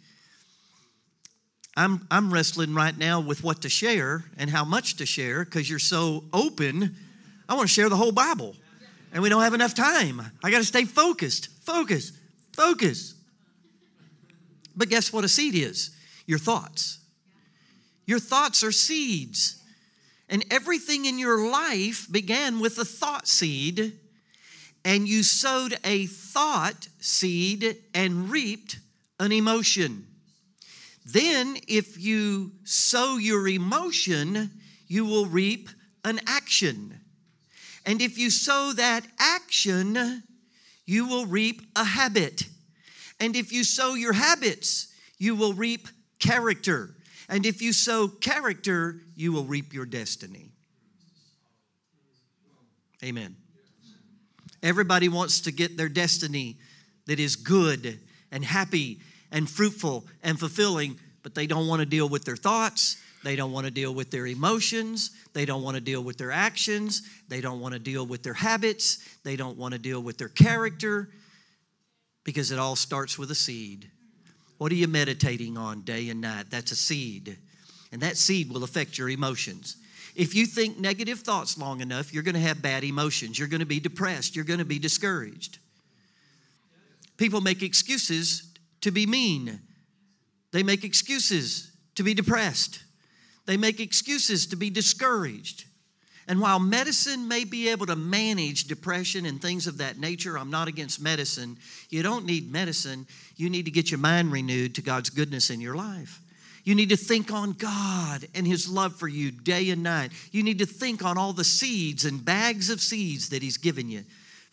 I'm, 1.78 2.08
I'm 2.10 2.34
wrestling 2.34 2.74
right 2.74 2.98
now 2.98 3.20
with 3.20 3.44
what 3.44 3.62
to 3.62 3.70
share 3.70 4.26
and 4.36 4.50
how 4.50 4.66
much 4.66 4.96
to 4.98 5.06
share 5.06 5.46
because 5.46 5.70
you're 5.70 5.78
so 5.78 6.24
open. 6.34 6.96
I 7.48 7.54
want 7.54 7.70
to 7.70 7.74
share 7.74 7.88
the 7.88 7.96
whole 7.96 8.12
Bible, 8.12 8.56
and 9.14 9.22
we 9.22 9.30
don't 9.30 9.44
have 9.44 9.54
enough 9.54 9.76
time. 9.76 10.20
I 10.44 10.50
got 10.50 10.58
to 10.58 10.66
stay 10.66 10.86
focused, 10.86 11.50
focus, 11.62 12.14
focus. 12.54 13.14
But 14.76 14.90
guess 14.90 15.14
what 15.14 15.24
a 15.24 15.30
seed 15.30 15.54
is? 15.54 15.92
Your 16.26 16.40
thoughts. 16.40 16.98
Your 18.08 18.20
thoughts 18.20 18.64
are 18.64 18.72
seeds. 18.72 19.62
And 20.30 20.44
everything 20.50 21.06
in 21.06 21.20
your 21.20 21.48
life 21.48 22.12
began 22.12 22.60
with 22.60 22.80
a 22.80 22.86
thought 22.86 23.28
seed, 23.28 23.94
and 24.84 25.08
you 25.08 25.22
sowed 25.22 25.78
a 25.84 26.08
thought 26.08 26.88
seed 27.00 27.78
and 27.94 28.32
reaped 28.32 28.80
an 29.20 29.32
emotion. 29.32 30.08
Then, 31.10 31.56
if 31.70 31.98
you 31.98 32.52
sow 32.66 33.16
your 33.16 33.48
emotion, 33.48 34.52
you 34.88 35.06
will 35.06 35.26
reap 35.26 35.70
an 36.04 36.20
action. 36.28 37.00
And 37.86 38.02
if 38.02 38.18
you 38.18 38.30
sow 38.30 38.74
that 38.76 39.06
action, 39.18 40.24
you 40.86 41.08
will 41.08 41.26
reap 41.26 41.62
a 41.78 41.86
habit. 41.86 42.44
And 43.22 43.38
if 43.38 43.54
you 43.54 43.64
sow 43.64 43.94
your 43.94 44.12
habits, 44.12 44.94
you 45.18 45.34
will 45.34 45.54
reap 45.54 45.88
character. 46.20 46.90
And 47.30 47.46
if 47.46 47.62
you 47.62 47.72
sow 47.72 48.10
character, 48.10 49.00
you 49.16 49.32
will 49.32 49.46
reap 49.46 49.74
your 49.74 49.86
destiny. 49.86 50.52
Amen. 53.02 53.38
Everybody 54.62 55.08
wants 55.08 55.40
to 55.42 55.54
get 55.54 55.78
their 55.78 55.88
destiny 55.88 56.58
that 57.06 57.18
is 57.18 57.38
good 57.38 58.02
and 58.30 58.44
happy 58.44 59.00
and 59.32 59.50
fruitful 59.50 60.06
and 60.24 60.40
fulfilling, 60.40 60.98
but 61.24 61.36
they 61.36 61.48
don't 61.48 61.68
want 61.68 61.80
to 61.82 61.86
deal 61.86 62.08
with 62.08 62.26
their 62.26 62.36
thoughts. 62.36 62.98
They 63.24 63.36
don't 63.36 63.52
want 63.52 63.66
to 63.66 63.72
deal 63.72 63.94
with 63.94 64.12
their 64.12 64.28
emotions. 64.28 65.12
They 65.34 65.46
don't 65.46 65.64
want 65.64 65.76
to 65.76 65.82
deal 65.82 66.04
with 66.04 66.18
their 66.18 66.32
actions. 66.32 67.02
They 67.28 67.42
don't 67.42 67.60
want 67.60 67.74
to 67.74 67.80
deal 67.80 68.06
with 68.06 68.24
their 68.24 68.34
habits. 68.34 69.00
They 69.24 69.36
don't 69.36 69.58
want 69.58 69.74
to 69.74 69.80
deal 69.80 70.02
with 70.02 70.18
their 70.18 70.30
character 70.30 71.10
because 72.24 72.52
it 72.52 72.60
all 72.60 72.76
starts 72.76 73.18
with 73.18 73.32
a 73.32 73.36
seed. 73.36 73.90
What 74.58 74.72
are 74.72 74.76
you 74.76 74.88
meditating 74.88 75.58
on 75.58 75.82
day 75.82 76.10
and 76.10 76.22
night? 76.22 76.46
That's 76.50 76.72
a 76.72 76.76
seed. 76.76 77.38
And 77.92 78.02
that 78.02 78.18
seed 78.18 78.52
will 78.52 78.64
affect 78.64 78.98
your 78.98 79.10
emotions. 79.10 79.78
If 80.16 80.34
you 80.34 80.46
think 80.46 80.80
negative 80.80 81.20
thoughts 81.20 81.58
long 81.58 81.80
enough, 81.80 82.14
you're 82.14 82.24
going 82.24 82.36
to 82.36 82.42
have 82.42 82.62
bad 82.62 82.84
emotions. 82.84 83.38
You're 83.38 83.48
going 83.48 83.60
to 83.60 83.68
be 83.68 83.80
depressed. 83.80 84.36
You're 84.36 84.46
going 84.46 84.60
to 84.60 84.66
be 84.66 84.80
discouraged. 84.80 85.60
People 87.18 87.40
make 87.42 87.62
excuses 87.62 88.52
to 88.82 88.92
be 88.92 89.06
mean, 89.06 89.60
they 90.52 90.64
make 90.64 90.84
excuses 90.84 91.72
to 91.96 92.04
be 92.04 92.14
depressed, 92.14 92.84
they 93.46 93.58
make 93.58 93.80
excuses 93.80 94.48
to 94.48 94.56
be 94.56 94.70
discouraged. 94.70 95.66
And 96.30 96.42
while 96.42 96.60
medicine 96.60 97.30
may 97.30 97.46
be 97.46 97.70
able 97.70 97.86
to 97.86 97.96
manage 97.96 98.66
depression 98.66 99.26
and 99.26 99.42
things 99.42 99.66
of 99.66 99.78
that 99.78 99.98
nature, 99.98 100.38
I'm 100.38 100.50
not 100.50 100.68
against 100.68 101.02
medicine. 101.02 101.58
You 101.90 102.04
don't 102.04 102.26
need 102.26 102.52
medicine. 102.52 103.08
You 103.38 103.50
need 103.50 103.64
to 103.64 103.72
get 103.72 103.90
your 103.90 104.00
mind 104.00 104.34
renewed 104.34 104.76
to 104.76 104.82
God's 104.82 105.10
goodness 105.10 105.50
in 105.50 105.62
your 105.62 105.76
life. 105.76 106.22
You 106.66 106.76
need 106.76 106.90
to 106.90 106.98
think 106.98 107.32
on 107.32 107.54
God 107.54 108.28
and 108.36 108.46
His 108.46 108.68
love 108.68 108.98
for 108.98 109.08
you 109.08 109.32
day 109.32 109.70
and 109.70 109.84
night. 109.84 110.12
You 110.34 110.44
need 110.44 110.60
to 110.60 110.66
think 110.66 111.02
on 111.02 111.18
all 111.18 111.32
the 111.32 111.46
seeds 111.46 112.04
and 112.04 112.26
bags 112.26 112.70
of 112.70 112.82
seeds 112.82 113.30
that 113.30 113.42
He's 113.42 113.56
given 113.56 113.90
you 113.90 114.04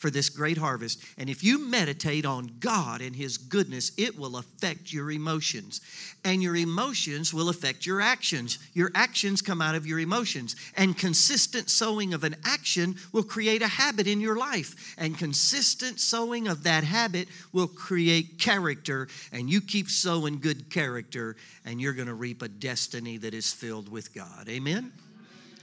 for 0.05 0.11
this 0.11 0.29
great 0.29 0.59
harvest. 0.59 1.03
And 1.17 1.31
if 1.31 1.43
you 1.43 1.59
meditate 1.59 2.27
on 2.27 2.51
God 2.61 3.01
and 3.01 3.17
His 3.17 3.39
goodness, 3.39 3.91
it 3.97 4.19
will 4.19 4.37
affect 4.37 4.93
your 4.93 5.11
emotions. 5.11 5.81
And 6.27 6.43
your 6.43 6.57
emotions 6.57 7.33
will 7.33 7.49
affect 7.49 7.87
your 7.87 8.03
actions. 8.03 8.59
Your 8.75 8.91
actions 8.95 9.41
come 9.41 9.63
out 9.63 9.75
of 9.75 9.87
your 9.87 9.99
emotions. 10.01 10.57
And 10.77 10.95
consistent 10.95 11.71
sowing 11.71 12.13
of 12.13 12.23
an 12.23 12.37
action 12.45 12.97
will 13.13 13.23
create 13.23 13.63
a 13.63 13.67
habit 13.67 14.07
in 14.07 14.21
your 14.21 14.37
life. 14.37 14.95
And 14.99 15.17
consistent 15.17 15.99
sowing 16.01 16.49
of 16.49 16.65
that 16.65 16.85
habit 16.85 17.29
will 17.55 17.69
create 17.69 18.39
character. 18.39 19.09
And 19.33 19.49
you 19.49 19.63
keep 19.63 19.89
sowing 19.89 20.39
good 20.39 20.69
character, 20.69 21.35
and 21.65 21.81
you're 21.81 21.95
going 21.95 22.09
to 22.09 22.15
reap 22.15 22.43
a 22.43 22.49
destiny 22.49 23.17
that 23.17 23.33
is 23.33 23.55
filled 23.55 23.89
with 23.89 24.15
God. 24.15 24.51
Amen? 24.51 24.93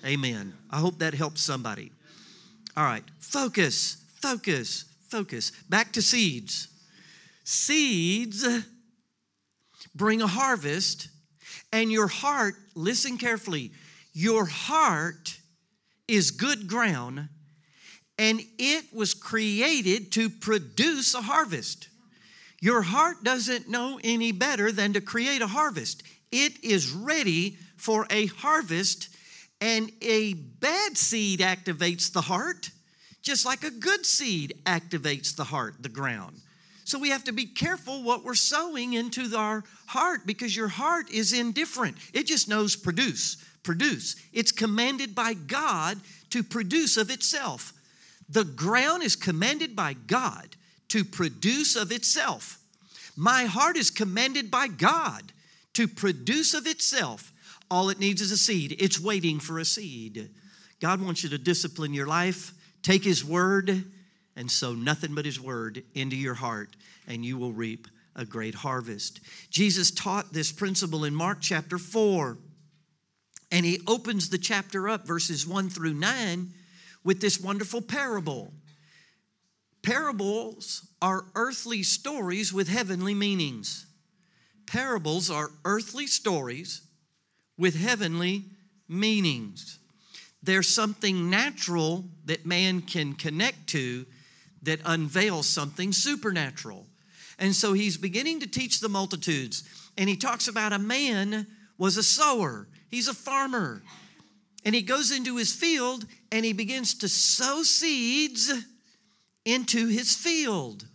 Amen. 0.04 0.56
I 0.72 0.80
hope 0.80 0.98
that 0.98 1.14
helps 1.14 1.42
somebody. 1.42 1.92
All 2.76 2.86
right, 2.86 3.04
focus 3.20 4.01
Focus, 4.22 4.86
focus. 5.10 5.52
Back 5.68 5.94
to 5.94 6.02
seeds. 6.02 6.68
Seeds 7.44 8.48
bring 9.96 10.22
a 10.22 10.28
harvest, 10.28 11.10
and 11.74 11.92
your 11.92 12.08
heart, 12.08 12.56
listen 12.76 13.18
carefully, 13.18 13.72
your 14.14 14.46
heart 14.46 15.40
is 16.08 16.32
good 16.32 16.68
ground, 16.68 17.30
and 18.18 18.42
it 18.60 18.86
was 18.94 19.14
created 19.14 20.12
to 20.14 20.30
produce 20.30 21.14
a 21.16 21.22
harvest. 21.22 21.90
Your 22.62 22.84
heart 22.84 23.24
doesn't 23.24 23.70
know 23.70 24.00
any 24.04 24.32
better 24.32 24.72
than 24.72 24.94
to 24.94 25.02
create 25.02 25.42
a 25.42 25.48
harvest. 25.48 26.04
It 26.32 26.64
is 26.64 26.92
ready 26.92 27.58
for 27.76 28.06
a 28.12 28.28
harvest, 28.28 29.10
and 29.60 29.92
a 30.02 30.34
bad 30.34 30.98
seed 30.98 31.40
activates 31.40 32.12
the 32.12 32.22
heart 32.22 32.70
just 33.22 33.46
like 33.46 33.64
a 33.64 33.72
good 33.72 34.06
seed 34.06 34.54
activates 34.66 35.36
the 35.36 35.44
heart, 35.44 35.76
the 35.80 35.90
ground. 35.90 36.38
So 36.84 37.00
we 37.00 37.10
have 37.10 37.24
to 37.26 37.32
be 37.32 37.46
careful 37.46 38.04
what 38.04 38.24
we're 38.24 38.34
sowing 38.34 38.94
into 38.94 39.36
our 39.38 39.64
heart 39.86 40.26
because 40.26 40.56
your 40.56 40.68
heart 40.68 41.10
is 41.12 41.32
indifferent. 41.32 41.96
It 42.14 42.26
just 42.26 42.50
knows 42.50 42.76
produce, 42.76 43.38
produce. 43.64 44.16
It's 44.34 44.52
commanded 44.52 45.14
by 45.14 45.36
God 45.36 46.00
to 46.32 46.44
produce 46.44 46.98
of 46.98 47.10
itself. 47.10 47.74
The 48.30 48.44
ground 48.44 49.04
is 49.04 49.16
commanded 49.16 49.76
by 49.76 49.94
God 49.94 50.56
to 50.90 51.06
produce 51.06 51.76
of 51.76 51.92
itself. 51.92 52.60
My 53.16 53.46
heart 53.46 53.78
is 53.78 53.90
commanded 53.90 54.50
by 54.50 54.68
God 54.68 55.32
to 55.74 55.88
produce 55.88 56.54
of 56.54 56.66
itself. 56.66 57.32
All 57.70 57.90
it 57.90 58.00
needs 58.00 58.22
is 58.22 58.32
a 58.32 58.38
seed. 58.38 58.76
It's 58.80 59.00
waiting 59.00 59.40
for 59.40 59.60
a 59.60 59.66
seed. 59.66 60.30
God 60.82 61.02
wants 61.02 61.24
you 61.24 61.30
to 61.30 61.38
discipline 61.38 61.94
your 61.94 62.08
life 62.08 62.54
Take 62.82 63.04
His 63.04 63.24
word 63.24 63.86
and 64.36 64.50
sow 64.50 64.74
nothing 64.74 65.14
but 65.14 65.26
His 65.26 65.40
word 65.40 65.84
into 65.94 66.16
your 66.16 66.34
heart, 66.34 66.76
and 67.08 67.24
you 67.24 67.38
will 67.38 67.54
reap 67.54 67.88
a 68.16 68.26
great 68.26 68.56
harvest. 68.56 69.20
Jesus 69.50 69.92
taught 69.92 70.34
this 70.34 70.52
principle 70.52 71.06
in 71.06 71.14
Mark 71.16 71.40
chapter 71.42 71.78
4, 71.78 72.38
and 73.52 73.66
He 73.66 73.82
opens 73.88 74.30
the 74.30 74.38
chapter 74.38 74.90
up, 74.90 75.06
verses 75.06 75.46
1 75.46 75.70
through 75.70 75.94
9, 75.94 76.54
with 77.04 77.22
this 77.22 77.40
wonderful 77.40 77.82
parable. 77.82 78.52
Parables 79.82 80.88
are 81.02 81.26
earthly 81.36 81.84
stories 81.84 82.54
with 82.54 82.68
heavenly 82.68 83.14
meanings. 83.14 83.88
Parables 84.68 85.30
are 85.32 85.50
earthly 85.66 86.08
stories 86.08 86.82
with 87.58 87.76
heavenly 87.76 88.46
meanings 88.88 89.80
there's 90.44 90.68
something 90.68 91.30
natural 91.30 92.06
that 92.26 92.46
man 92.46 92.82
can 92.82 93.14
connect 93.14 93.68
to 93.68 94.06
that 94.64 94.80
unveils 94.86 95.48
something 95.48 95.92
supernatural. 95.92 96.86
And 97.40 97.56
so 97.56 97.74
he's 97.74 97.98
beginning 97.98 98.40
to 98.42 98.48
teach 98.48 98.80
the 98.80 98.90
multitudes. 98.90 99.64
And 99.98 100.08
he 100.08 100.16
talks 100.16 100.48
about 100.48 100.74
a 100.74 100.80
man 100.80 101.48
was 101.78 101.98
a 101.98 102.04
sower, 102.04 102.68
he's 102.90 103.08
a 103.08 103.14
farmer. 103.14 103.82
And 104.64 104.76
he 104.76 104.84
goes 104.84 105.12
into 105.12 105.38
his 105.38 105.54
field 105.54 106.06
and 106.32 106.46
he 106.46 106.54
begins 106.54 106.94
to 107.00 107.10
sow 107.10 107.64
seeds 107.64 108.52
into 109.44 109.88
his 109.88 110.16
field. 110.16 110.86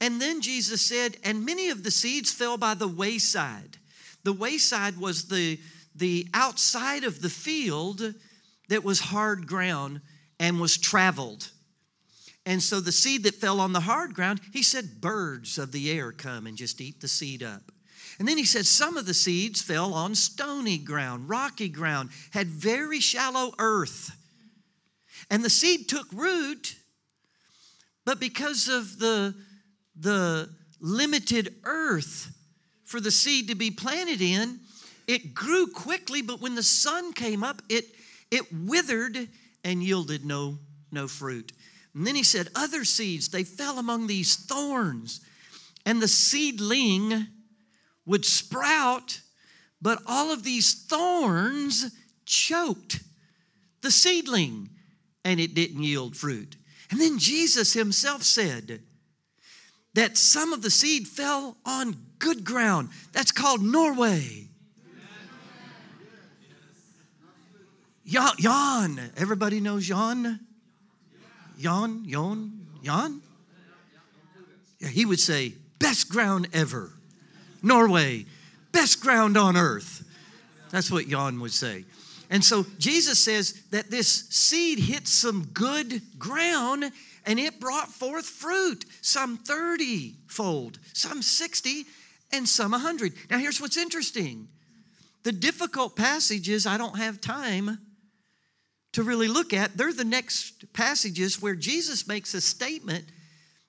And 0.00 0.22
then 0.22 0.40
Jesus 0.40 0.80
said, 0.80 1.16
and 1.24 1.44
many 1.44 1.70
of 1.70 1.82
the 1.82 1.90
seeds 1.90 2.32
fell 2.32 2.56
by 2.56 2.74
the 2.74 2.86
wayside. 2.86 3.78
The 4.22 4.32
wayside 4.32 4.96
was 4.98 5.24
the, 5.24 5.58
the 5.96 6.28
outside 6.32 7.02
of 7.02 7.20
the 7.20 7.28
field 7.28 8.14
that 8.70 8.84
was 8.84 9.00
hard 9.00 9.46
ground 9.46 10.00
and 10.38 10.58
was 10.58 10.78
traveled. 10.78 11.50
And 12.46 12.62
so 12.62 12.80
the 12.80 12.92
seed 12.92 13.24
that 13.24 13.34
fell 13.34 13.60
on 13.60 13.74
the 13.74 13.80
hard 13.80 14.14
ground, 14.14 14.40
he 14.52 14.62
said, 14.62 15.00
birds 15.00 15.58
of 15.58 15.72
the 15.72 15.90
air 15.90 16.12
come 16.12 16.46
and 16.46 16.56
just 16.56 16.80
eat 16.80 17.00
the 17.00 17.08
seed 17.08 17.42
up. 17.42 17.70
And 18.18 18.26
then 18.26 18.38
he 18.38 18.44
said, 18.44 18.66
some 18.66 18.96
of 18.96 19.06
the 19.06 19.14
seeds 19.14 19.60
fell 19.60 19.92
on 19.92 20.14
stony 20.14 20.78
ground, 20.78 21.28
rocky 21.28 21.68
ground, 21.68 22.10
had 22.32 22.46
very 22.46 23.00
shallow 23.00 23.52
earth. 23.58 24.16
And 25.30 25.44
the 25.44 25.50
seed 25.50 25.88
took 25.88 26.06
root, 26.12 26.76
but 28.04 28.18
because 28.18 28.68
of 28.68 28.98
the, 28.98 29.34
the 29.98 30.48
limited 30.80 31.56
earth 31.64 32.32
for 32.84 33.00
the 33.00 33.10
seed 33.10 33.48
to 33.48 33.54
be 33.54 33.70
planted 33.70 34.20
in, 34.20 34.60
it 35.06 35.34
grew 35.34 35.66
quickly, 35.66 36.22
but 36.22 36.40
when 36.40 36.54
the 36.54 36.62
sun 36.62 37.12
came 37.12 37.42
up, 37.44 37.62
it 37.68 37.84
it 38.30 38.52
withered 38.52 39.28
and 39.64 39.82
yielded 39.82 40.24
no, 40.24 40.58
no 40.90 41.08
fruit. 41.08 41.52
And 41.94 42.06
then 42.06 42.14
he 42.14 42.22
said, 42.22 42.48
Other 42.54 42.84
seeds, 42.84 43.28
they 43.28 43.44
fell 43.44 43.78
among 43.78 44.06
these 44.06 44.36
thorns, 44.36 45.20
and 45.84 46.00
the 46.00 46.08
seedling 46.08 47.26
would 48.06 48.24
sprout, 48.24 49.20
but 49.82 50.00
all 50.06 50.32
of 50.32 50.42
these 50.42 50.74
thorns 50.74 51.92
choked 52.26 53.00
the 53.82 53.90
seedling, 53.90 54.70
and 55.24 55.40
it 55.40 55.54
didn't 55.54 55.82
yield 55.82 56.16
fruit. 56.16 56.56
And 56.90 57.00
then 57.00 57.18
Jesus 57.18 57.72
himself 57.72 58.22
said 58.22 58.82
that 59.94 60.18
some 60.18 60.52
of 60.52 60.62
the 60.62 60.70
seed 60.70 61.08
fell 61.08 61.56
on 61.64 61.96
good 62.18 62.44
ground. 62.44 62.90
That's 63.12 63.32
called 63.32 63.62
Norway. 63.62 64.49
Jan. 68.10 69.12
Everybody 69.16 69.60
knows 69.60 69.86
Jan? 69.86 70.40
Jan, 71.58 72.04
Jan, 72.08 72.66
Jan? 72.82 73.20
Yeah, 74.78 74.88
he 74.88 75.04
would 75.04 75.20
say, 75.20 75.54
best 75.78 76.08
ground 76.08 76.48
ever. 76.52 76.90
Norway, 77.62 78.24
best 78.72 79.00
ground 79.00 79.36
on 79.36 79.56
earth. 79.56 80.04
That's 80.70 80.90
what 80.90 81.08
Jan 81.08 81.40
would 81.40 81.52
say. 81.52 81.84
And 82.30 82.44
so 82.44 82.64
Jesus 82.78 83.18
says 83.18 83.60
that 83.70 83.90
this 83.90 84.28
seed 84.30 84.78
hit 84.78 85.08
some 85.08 85.46
good 85.52 86.00
ground 86.18 86.90
and 87.26 87.38
it 87.38 87.60
brought 87.60 87.88
forth 87.88 88.24
fruit, 88.24 88.84
some 89.02 89.36
30 89.36 90.14
fold, 90.26 90.78
some 90.94 91.22
60, 91.22 91.84
and 92.32 92.48
some 92.48 92.70
100. 92.70 93.12
Now, 93.28 93.38
here's 93.38 93.60
what's 93.60 93.76
interesting 93.76 94.48
the 95.22 95.32
difficult 95.32 95.96
passages 95.96 96.66
I 96.66 96.78
don't 96.78 96.96
have 96.96 97.20
time 97.20 97.78
to 98.92 99.02
really 99.02 99.28
look 99.28 99.52
at. 99.52 99.76
They're 99.76 99.92
the 99.92 100.04
next 100.04 100.72
passages 100.72 101.40
where 101.40 101.54
Jesus 101.54 102.08
makes 102.08 102.34
a 102.34 102.40
statement 102.40 103.04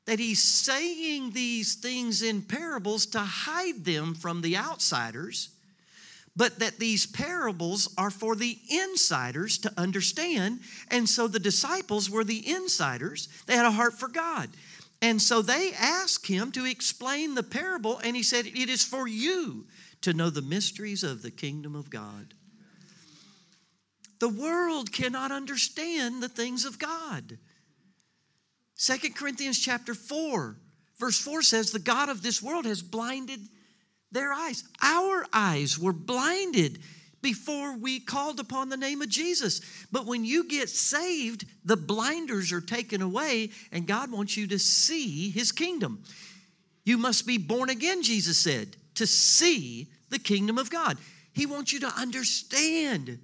that 0.06 0.20
he's 0.20 0.42
saying 0.42 1.32
these 1.32 1.76
things 1.76 2.22
in 2.22 2.42
parables 2.42 3.06
to 3.08 3.20
hide 3.20 3.86
them 3.86 4.16
from 4.16 4.42
the 4.42 4.58
outsiders, 4.58 5.50
but 6.36 6.60
that 6.60 6.80
these 6.80 7.06
parables 7.06 7.94
are 7.98 8.10
for 8.10 8.36
the 8.36 8.58
insiders 8.70 9.58
to 9.60 9.72
understand. 9.78 10.60
And 10.90 11.08
so 11.08 11.28
the 11.28 11.40
disciples 11.40 12.10
were 12.10 12.24
the 12.24 12.50
insiders, 12.50 13.30
they 13.46 13.56
had 13.56 13.66
a 13.66 13.72
heart 13.72 13.94
for 13.94 14.08
God. 14.08 14.50
And 15.04 15.22
so 15.22 15.42
they 15.42 15.74
asked 15.80 16.28
him 16.28 16.52
to 16.52 16.66
explain 16.66 17.34
the 17.34 17.44
parable, 17.44 18.00
and 18.04 18.16
he 18.16 18.22
said, 18.22 18.46
It 18.46 18.70
is 18.70 18.84
for 18.84 19.08
you 19.08 19.66
to 20.02 20.14
know 20.14 20.30
the 20.30 20.44
mysteries 20.44 21.04
of 21.04 21.22
the 21.22 21.32
kingdom 21.32 21.76
of 21.76 21.90
God. 21.90 22.34
The 24.22 24.30
world 24.30 24.94
cannot 24.94 25.32
understand 25.32 26.22
the 26.22 26.30
things 26.30 26.64
of 26.64 26.78
God. 26.78 27.40
Second 28.76 29.16
Corinthians 29.16 29.58
chapter 29.58 29.96
4, 29.96 30.58
verse 31.00 31.20
4 31.20 31.42
says, 31.42 31.72
The 31.72 31.80
God 31.80 32.08
of 32.08 32.22
this 32.22 32.40
world 32.40 32.66
has 32.66 32.84
blinded 32.84 33.40
their 34.12 34.32
eyes. 34.32 34.64
Our 34.80 35.26
eyes 35.34 35.80
were 35.80 35.92
blinded 35.92 36.84
before 37.24 37.76
we 37.76 38.00
called 38.00 38.40
upon 38.40 38.70
the 38.70 38.78
name 38.78 39.02
of 39.02 39.10
Jesus. 39.10 39.60
But 39.92 40.06
when 40.06 40.24
you 40.24 40.48
get 40.48 40.70
saved, 40.70 41.46
the 41.66 41.76
blinders 41.76 42.52
are 42.52 42.62
taken 42.62 43.02
away, 43.02 43.50
and 43.72 43.88
God 43.88 44.12
wants 44.12 44.38
you 44.38 44.46
to 44.50 44.60
see 44.60 45.32
His 45.32 45.52
kingdom. 45.52 46.04
You 46.84 47.00
must 47.00 47.26
be 47.26 47.40
born 47.40 47.72
again, 47.72 48.04
Jesus 48.04 48.38
said, 48.38 48.76
to 48.94 49.08
see 49.08 49.88
the 50.12 50.20
kingdom 50.20 50.60
of 50.60 50.70
God. 50.70 51.00
He 51.34 51.48
wants 51.48 51.74
you 51.74 51.80
to 51.80 51.88
understand 51.88 53.18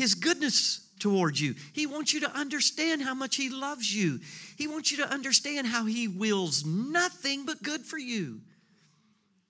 his 0.00 0.14
goodness 0.14 0.88
towards 0.98 1.40
you. 1.40 1.54
He 1.74 1.86
wants 1.86 2.14
you 2.14 2.20
to 2.20 2.30
understand 2.30 3.02
how 3.02 3.14
much 3.14 3.36
He 3.36 3.50
loves 3.50 3.94
you. 3.94 4.20
He 4.56 4.66
wants 4.66 4.90
you 4.90 4.96
to 4.98 5.12
understand 5.12 5.66
how 5.66 5.84
He 5.84 6.08
wills 6.08 6.64
nothing 6.64 7.44
but 7.44 7.62
good 7.62 7.82
for 7.82 7.98
you. 7.98 8.40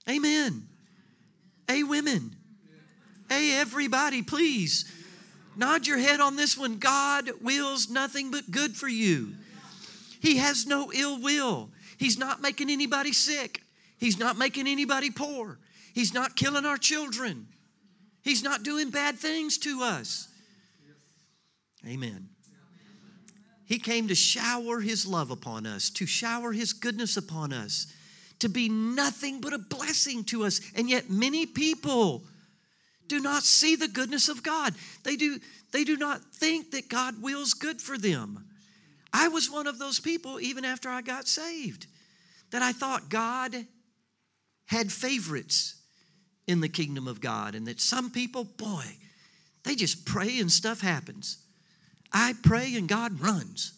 Amen. 0.09 0.67
Hey, 1.69 1.85
women. 1.85 2.35
Hey, 3.29 3.57
everybody, 3.61 4.23
please 4.23 4.91
nod 5.57 5.87
your 5.87 5.99
head 5.99 6.21
on 6.21 6.35
this 6.35 6.59
one. 6.59 6.79
God 6.79 7.31
wills 7.41 7.89
nothing 7.89 8.33
but 8.33 8.51
good 8.51 8.75
for 8.75 8.89
you. 8.89 9.35
He 10.21 10.39
has 10.39 10.67
no 10.67 10.91
ill 10.93 11.21
will. 11.21 11.71
He's 11.97 12.19
not 12.19 12.43
making 12.43 12.71
anybody 12.71 13.13
sick. 13.13 13.63
He's 13.99 14.19
not 14.19 14.37
making 14.37 14.67
anybody 14.67 15.11
poor. 15.11 15.59
He's 15.95 16.13
not 16.13 16.35
killing 16.35 16.65
our 16.67 16.77
children. 16.77 17.47
He's 18.23 18.43
not 18.43 18.65
doing 18.65 18.91
bad 18.91 19.17
things 19.17 19.59
to 19.59 19.83
us. 19.83 20.27
Amen. 21.87 22.29
He 23.65 23.79
came 23.79 24.09
to 24.09 24.15
shower 24.15 24.81
His 24.81 25.07
love 25.07 25.31
upon 25.31 25.65
us, 25.67 25.91
to 25.91 26.07
shower 26.07 26.53
His 26.53 26.73
goodness 26.73 27.17
upon 27.17 27.53
us, 27.53 27.87
to 28.41 28.49
be 28.49 28.69
nothing 28.69 29.41
but 29.41 29.53
a 29.53 29.59
blessing 29.59 30.25
to 30.25 30.45
us. 30.45 30.61
And 30.75 30.91
yet, 30.91 31.09
many 31.09 31.47
people 31.47 32.25
do 33.07 33.21
not 33.21 33.43
see 33.43 33.77
the 33.77 33.89
goodness 33.89 34.29
of 34.29 34.43
God. 34.43 34.75
They 35.05 35.17
do, 35.17 35.39
they 35.73 35.85
do 35.85 35.97
not 35.97 36.23
think 36.35 36.73
that 36.73 36.89
God 36.89 37.23
wills 37.23 37.55
good 37.55 37.81
for 37.81 37.97
them. 37.97 38.45
I 39.13 39.29
was 39.29 39.51
one 39.51 39.67
of 39.67 39.79
those 39.79 40.01
people, 40.01 40.41
even 40.41 40.65
after 40.65 40.89
I 40.89 41.03
got 41.03 41.27
saved, 41.27 41.87
that 42.51 42.63
I 42.63 42.73
thought 42.73 43.09
God 43.09 43.55
had 44.67 44.93
favorites 44.93 45.75
in 46.47 46.61
the 46.61 46.69
kingdom 46.69 47.07
of 47.07 47.21
God, 47.21 47.55
and 47.55 47.67
that 47.67 47.81
some 47.81 48.11
people, 48.11 48.45
boy, 48.45 48.85
they 49.65 49.75
just 49.75 50.05
pray 50.05 50.39
and 50.39 50.51
stuff 50.51 50.81
happens. 50.81 51.39
I 52.13 52.35
pray 52.43 52.75
and 52.75 52.89
God 52.89 53.21
runs 53.21 53.73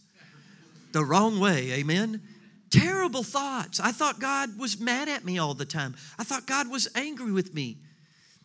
the 0.92 1.04
wrong 1.04 1.40
way. 1.40 1.72
Amen. 1.72 2.22
Terrible 2.70 3.22
thoughts. 3.22 3.80
I 3.80 3.92
thought 3.92 4.18
God 4.18 4.58
was 4.58 4.80
mad 4.80 5.08
at 5.08 5.24
me 5.24 5.38
all 5.38 5.54
the 5.54 5.66
time. 5.66 5.94
I 6.18 6.24
thought 6.24 6.46
God 6.46 6.70
was 6.70 6.88
angry 6.94 7.32
with 7.32 7.54
me. 7.54 7.78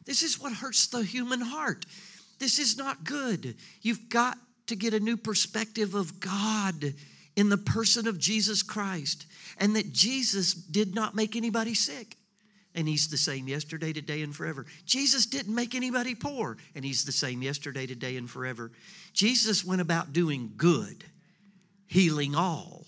This 0.05 0.21
is 0.21 0.39
what 0.39 0.53
hurts 0.53 0.87
the 0.87 1.03
human 1.03 1.41
heart. 1.41 1.85
This 2.39 2.59
is 2.59 2.77
not 2.77 3.03
good. 3.03 3.55
You've 3.81 4.09
got 4.09 4.37
to 4.67 4.75
get 4.75 4.93
a 4.93 4.99
new 4.99 5.17
perspective 5.17 5.95
of 5.95 6.19
God 6.19 6.93
in 7.35 7.49
the 7.49 7.57
person 7.57 8.07
of 8.07 8.19
Jesus 8.19 8.63
Christ 8.63 9.25
and 9.57 9.75
that 9.75 9.93
Jesus 9.93 10.53
did 10.53 10.93
not 10.93 11.15
make 11.15 11.35
anybody 11.35 11.73
sick 11.73 12.17
and 12.77 12.87
he's 12.87 13.07
the 13.07 13.17
same 13.17 13.47
yesterday, 13.47 13.91
today, 13.91 14.21
and 14.21 14.33
forever. 14.33 14.67
Jesus 14.85 15.25
didn't 15.25 15.55
make 15.55 15.73
anybody 15.73 16.13
poor, 16.13 16.57
and 16.75 16.85
he's 16.85 17.03
the 17.03 17.11
same 17.11 17.41
yesterday, 17.41 17.87
today, 17.87 18.15
and 18.17 18.29
forever. 18.29 18.71
Jesus 19.13 19.65
went 19.65 19.81
about 19.81 20.13
doing 20.13 20.53
good, 20.55 21.03
healing 21.87 22.35
all 22.35 22.85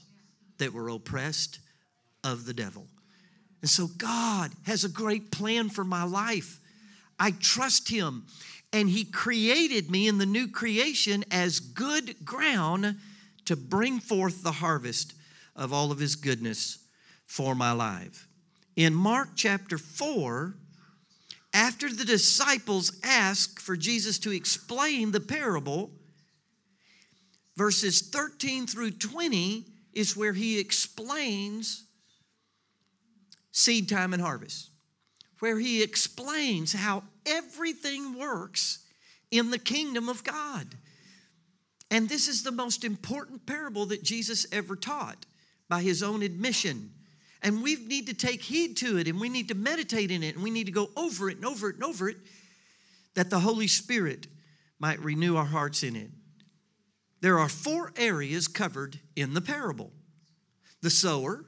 that 0.60 0.74
were 0.74 0.90
oppressed 0.90 1.58
of 2.24 2.46
the 2.46 2.54
devil. 2.54 2.86
And 3.62 3.70
so 3.70 3.88
God 3.98 4.52
has 4.68 4.84
a 4.84 4.90
great 4.90 5.32
plan 5.32 5.70
for 5.70 5.84
my 5.84 6.04
life. 6.04 6.60
I 7.20 7.32
trust 7.32 7.90
him, 7.90 8.28
and 8.72 8.88
he 8.88 9.04
created 9.04 9.90
me 9.90 10.08
in 10.08 10.20
the 10.20 10.26
new 10.28 10.48
creation 10.48 11.26
as 11.32 11.60
good 11.60 12.24
ground 12.24 12.96
to 13.46 13.56
bring 13.56 14.00
forth 14.00 14.44
the 14.44 14.52
harvest 14.52 15.16
of 15.56 15.74
all 15.74 15.92
of 15.92 15.98
his 15.98 16.16
goodness 16.16 16.78
for 17.26 17.56
my 17.56 17.72
life. 17.72 18.29
In 18.80 18.94
Mark 18.94 19.32
chapter 19.36 19.78
4, 19.78 20.56
after 21.54 21.94
the 21.94 22.06
disciples 22.06 22.98
ask 23.04 23.60
for 23.60 23.76
Jesus 23.76 24.18
to 24.20 24.32
explain 24.32 25.12
the 25.12 25.20
parable, 25.20 25.92
verses 27.58 28.00
13 28.00 28.68
through 28.68 28.92
20 28.92 29.66
is 29.92 30.16
where 30.16 30.32
he 30.32 30.58
explains 30.60 31.88
seed 33.52 33.90
time 33.90 34.14
and 34.14 34.22
harvest, 34.22 34.70
where 35.40 35.60
he 35.60 35.84
explains 35.84 36.72
how 36.72 37.04
everything 37.26 38.18
works 38.18 38.86
in 39.30 39.52
the 39.52 39.60
kingdom 39.60 40.08
of 40.08 40.24
God. 40.24 40.68
And 41.92 42.08
this 42.08 42.30
is 42.30 42.44
the 42.44 42.52
most 42.54 42.86
important 42.86 43.46
parable 43.46 43.88
that 43.88 44.04
Jesus 44.04 44.46
ever 44.54 44.78
taught 44.78 45.26
by 45.68 45.82
his 45.82 46.02
own 46.02 46.22
admission. 46.24 46.94
And 47.42 47.64
we 47.64 47.76
need 47.76 48.08
to 48.08 48.14
take 48.14 48.42
heed 48.42 48.78
to 48.78 48.98
it 48.98 49.08
and 49.08 49.20
we 49.20 49.30
need 49.30 49.48
to 49.48 49.56
meditate 49.56 50.12
in 50.12 50.24
it 50.24 50.36
and 50.36 50.44
we 50.44 50.52
need 50.52 50.66
to 50.66 50.72
go 50.72 50.90
over 50.98 51.30
it 51.30 51.38
and 51.38 51.46
over 51.46 51.70
it 51.70 51.76
and 51.76 51.84
over 51.84 52.10
it 52.10 52.18
that 53.16 53.30
the 53.30 53.40
Holy 53.40 53.68
Spirit 53.68 54.28
might 54.80 55.00
renew 55.00 55.36
our 55.36 55.46
hearts 55.46 55.84
in 55.84 55.96
it. 55.96 56.10
There 57.22 57.40
are 57.40 57.50
four 57.50 57.92
areas 57.98 58.48
covered 58.48 59.00
in 59.16 59.34
the 59.34 59.42
parable 59.42 59.92
the 60.82 60.90
sower, 60.90 61.44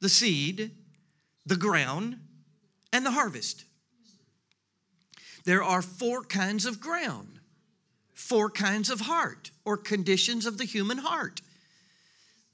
the 0.00 0.08
seed, 0.08 0.72
the 1.46 1.56
ground, 1.56 2.18
and 2.92 3.06
the 3.06 3.12
harvest. 3.12 3.64
There 5.44 5.62
are 5.62 5.80
four 5.80 6.24
kinds 6.24 6.66
of 6.66 6.80
ground, 6.80 7.38
four 8.12 8.50
kinds 8.50 8.90
of 8.90 9.02
heart 9.02 9.52
or 9.64 9.76
conditions 9.76 10.44
of 10.44 10.58
the 10.58 10.64
human 10.64 10.98
heart 10.98 11.40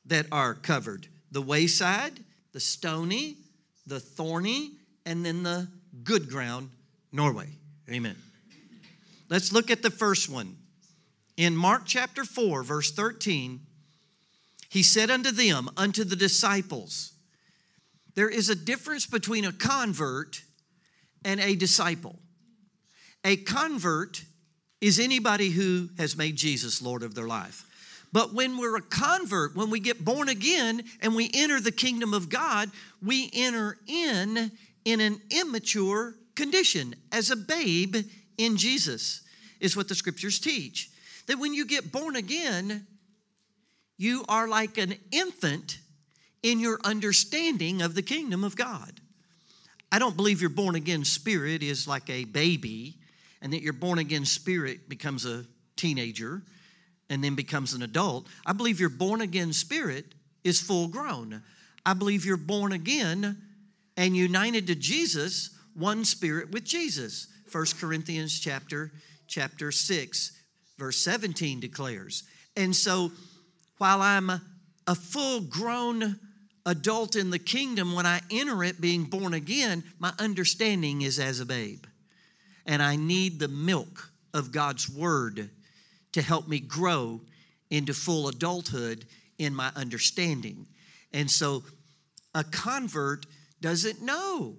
that 0.05 0.27
are 0.31 0.55
covered 0.55 1.09
the 1.31 1.43
wayside, 1.43 2.21
the 2.55 2.61
stony, 2.61 3.37
the 3.87 4.01
thorny, 4.01 4.71
and 5.05 5.27
then 5.27 5.43
the 5.43 5.69
good 6.03 6.31
ground, 6.31 6.71
Norway. 7.13 7.49
Amen. 7.91 8.17
Let's 9.29 9.53
look 9.53 9.71
at 9.71 9.83
the 9.83 9.91
first 9.91 10.31
one. 10.31 10.57
In 11.37 11.57
Mark 11.57 11.83
chapter 11.85 12.25
4, 12.25 12.63
verse 12.63 12.93
13, 12.93 13.61
he 14.71 14.83
said 14.83 15.11
unto 15.11 15.33
them, 15.33 15.69
unto 15.77 16.05
the 16.05 16.17
disciples, 16.17 17.13
there 18.15 18.31
is 18.31 18.49
a 18.49 18.55
difference 18.55 19.05
between 19.05 19.45
a 19.45 19.53
convert 19.53 20.43
and 21.25 21.41
a 21.41 21.57
disciple. 21.57 22.21
A 23.25 23.37
convert 23.37 24.23
is 24.81 25.01
anybody 25.01 25.51
who 25.51 25.89
has 25.99 26.17
made 26.17 26.37
Jesus 26.37 26.81
Lord 26.81 27.03
of 27.03 27.17
their 27.17 27.27
life. 27.27 27.65
But 28.15 28.33
when 28.33 28.59
we're 28.59 28.77
a 28.77 28.81
convert, 28.81 29.57
when 29.57 29.71
we 29.71 29.81
get 29.81 30.05
born 30.05 30.29
again 30.29 30.85
and 31.01 31.17
we 31.17 31.29
enter 31.35 31.61
the 31.61 31.73
kingdom 31.73 32.15
of 32.15 32.29
God, 32.29 32.71
we 33.03 33.29
enter 33.35 33.77
in 33.89 34.53
in 34.85 35.01
an 35.01 35.21
immature 35.31 36.15
condition 36.37 36.95
as 37.11 37.33
a 37.33 37.37
babe 37.37 37.97
in 38.39 38.57
Jesus, 38.57 39.23
is 39.59 39.77
what 39.77 39.89
the 39.89 39.97
scriptures 39.97 40.39
teach. 40.39 40.91
that 41.27 41.41
when 41.41 41.55
you 41.55 41.67
get 41.67 41.91
born 41.91 42.15
again, 42.15 42.87
you 43.99 44.25
are 44.29 44.47
like 44.47 44.79
an 44.79 44.95
infant 45.11 45.79
in 46.45 46.61
your 46.61 46.79
understanding 46.85 47.83
of 47.83 47.97
the 47.97 48.03
kingdom 48.03 48.45
of 48.45 48.55
God. 48.55 49.01
I 49.91 49.99
don't 49.99 50.15
believe 50.15 50.41
your 50.41 50.51
born 50.51 50.77
again 50.77 51.05
spirit 51.05 51.65
is 51.65 51.89
like 51.89 52.09
a 52.09 52.25
baby 52.27 52.99
and 53.43 53.53
that 53.53 53.63
your 53.63 53.73
born 53.73 53.99
again 53.99 54.25
spirit 54.25 54.89
becomes 54.89 55.27
a 55.27 55.47
teenager 55.75 56.43
and 57.11 57.23
then 57.23 57.35
becomes 57.35 57.75
an 57.75 57.83
adult. 57.83 58.27
I 58.47 58.53
believe 58.53 58.81
your 58.81 58.89
born 58.89 59.21
again 59.21 59.53
spirit 59.53 60.07
is 60.43 60.61
full 60.61 60.89
grown. 60.89 61.43
I 61.85 61.95
believe 61.95 62.25
you're 62.25 62.37
born 62.37 62.73
again 62.73 63.37
and 63.97 64.17
united 64.17 64.67
to 64.69 64.75
Jesus, 64.75 65.51
one 65.75 66.05
spirit 66.05 66.51
with 66.51 66.65
Jesus. 66.65 67.29
1 67.51 67.67
Corinthians 67.79 68.39
chapter 68.41 68.93
chapter 69.27 69.71
6 69.71 70.33
verse 70.79 70.99
17 70.99 71.61
declares. 71.61 72.25
And 72.57 72.75
so 72.75 73.13
while 73.79 74.01
I'm 74.03 74.31
a 74.87 74.95
full 74.95 75.41
grown 75.41 76.19
adult 76.67 77.17
in 77.17 77.31
the 77.31 77.39
kingdom, 77.39 77.95
when 77.95 78.07
I 78.07 78.21
enter 78.31 78.65
it 78.65 78.81
being 78.81 79.05
born 79.05 79.35
again, 79.35 79.85
my 79.99 80.13
understanding 80.19 81.03
is 81.03 81.19
as 81.19 81.41
a 81.41 81.47
babe. 81.47 81.85
And 82.67 82.83
I 82.83 82.97
need 82.97 83.39
the 83.39 83.49
milk 83.49 84.11
of 84.33 84.53
God's 84.53 84.89
word 84.89 85.51
to 86.15 86.23
help 86.23 86.49
me 86.49 86.59
grow 86.59 87.21
into 87.71 87.93
full 87.93 88.29
adulthood 88.29 89.05
in 89.39 89.55
my 89.55 89.71
understanding. 89.77 90.67
And 91.13 91.31
so 91.31 91.63
a 92.35 92.43
convert 92.43 93.27
doesn't 93.61 94.01
know 94.03 94.57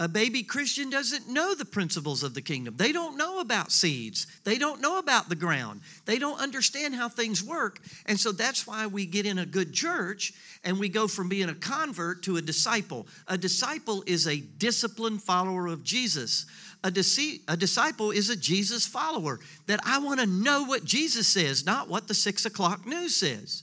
a 0.00 0.08
baby 0.08 0.42
Christian 0.42 0.90
doesn't 0.90 1.28
know 1.28 1.54
the 1.54 1.64
principles 1.64 2.24
of 2.24 2.34
the 2.34 2.42
kingdom. 2.42 2.74
They 2.76 2.90
don't 2.90 3.16
know 3.16 3.38
about 3.38 3.70
seeds. 3.70 4.26
They 4.42 4.58
don't 4.58 4.80
know 4.80 4.98
about 4.98 5.28
the 5.28 5.36
ground. 5.36 5.82
They 6.04 6.18
don't 6.18 6.40
understand 6.40 6.96
how 6.96 7.08
things 7.08 7.44
work. 7.44 7.78
And 8.06 8.18
so 8.18 8.32
that's 8.32 8.66
why 8.66 8.88
we 8.88 9.06
get 9.06 9.24
in 9.24 9.38
a 9.38 9.46
good 9.46 9.72
church 9.72 10.32
and 10.64 10.80
we 10.80 10.88
go 10.88 11.06
from 11.06 11.28
being 11.28 11.48
a 11.48 11.54
convert 11.54 12.24
to 12.24 12.38
a 12.38 12.42
disciple. 12.42 13.06
A 13.28 13.38
disciple 13.38 14.02
is 14.04 14.26
a 14.26 14.40
disciplined 14.40 15.22
follower 15.22 15.68
of 15.68 15.84
Jesus. 15.84 16.46
A, 16.84 16.90
dece- 16.90 17.40
a 17.48 17.56
disciple 17.56 18.10
is 18.10 18.28
a 18.28 18.36
Jesus 18.36 18.86
follower 18.86 19.40
that 19.66 19.80
I 19.86 19.98
want 19.98 20.20
to 20.20 20.26
know 20.26 20.64
what 20.64 20.84
Jesus 20.84 21.26
says, 21.26 21.64
not 21.64 21.88
what 21.88 22.08
the 22.08 22.14
six 22.14 22.44
o'clock 22.44 22.86
news 22.86 23.16
says. 23.16 23.62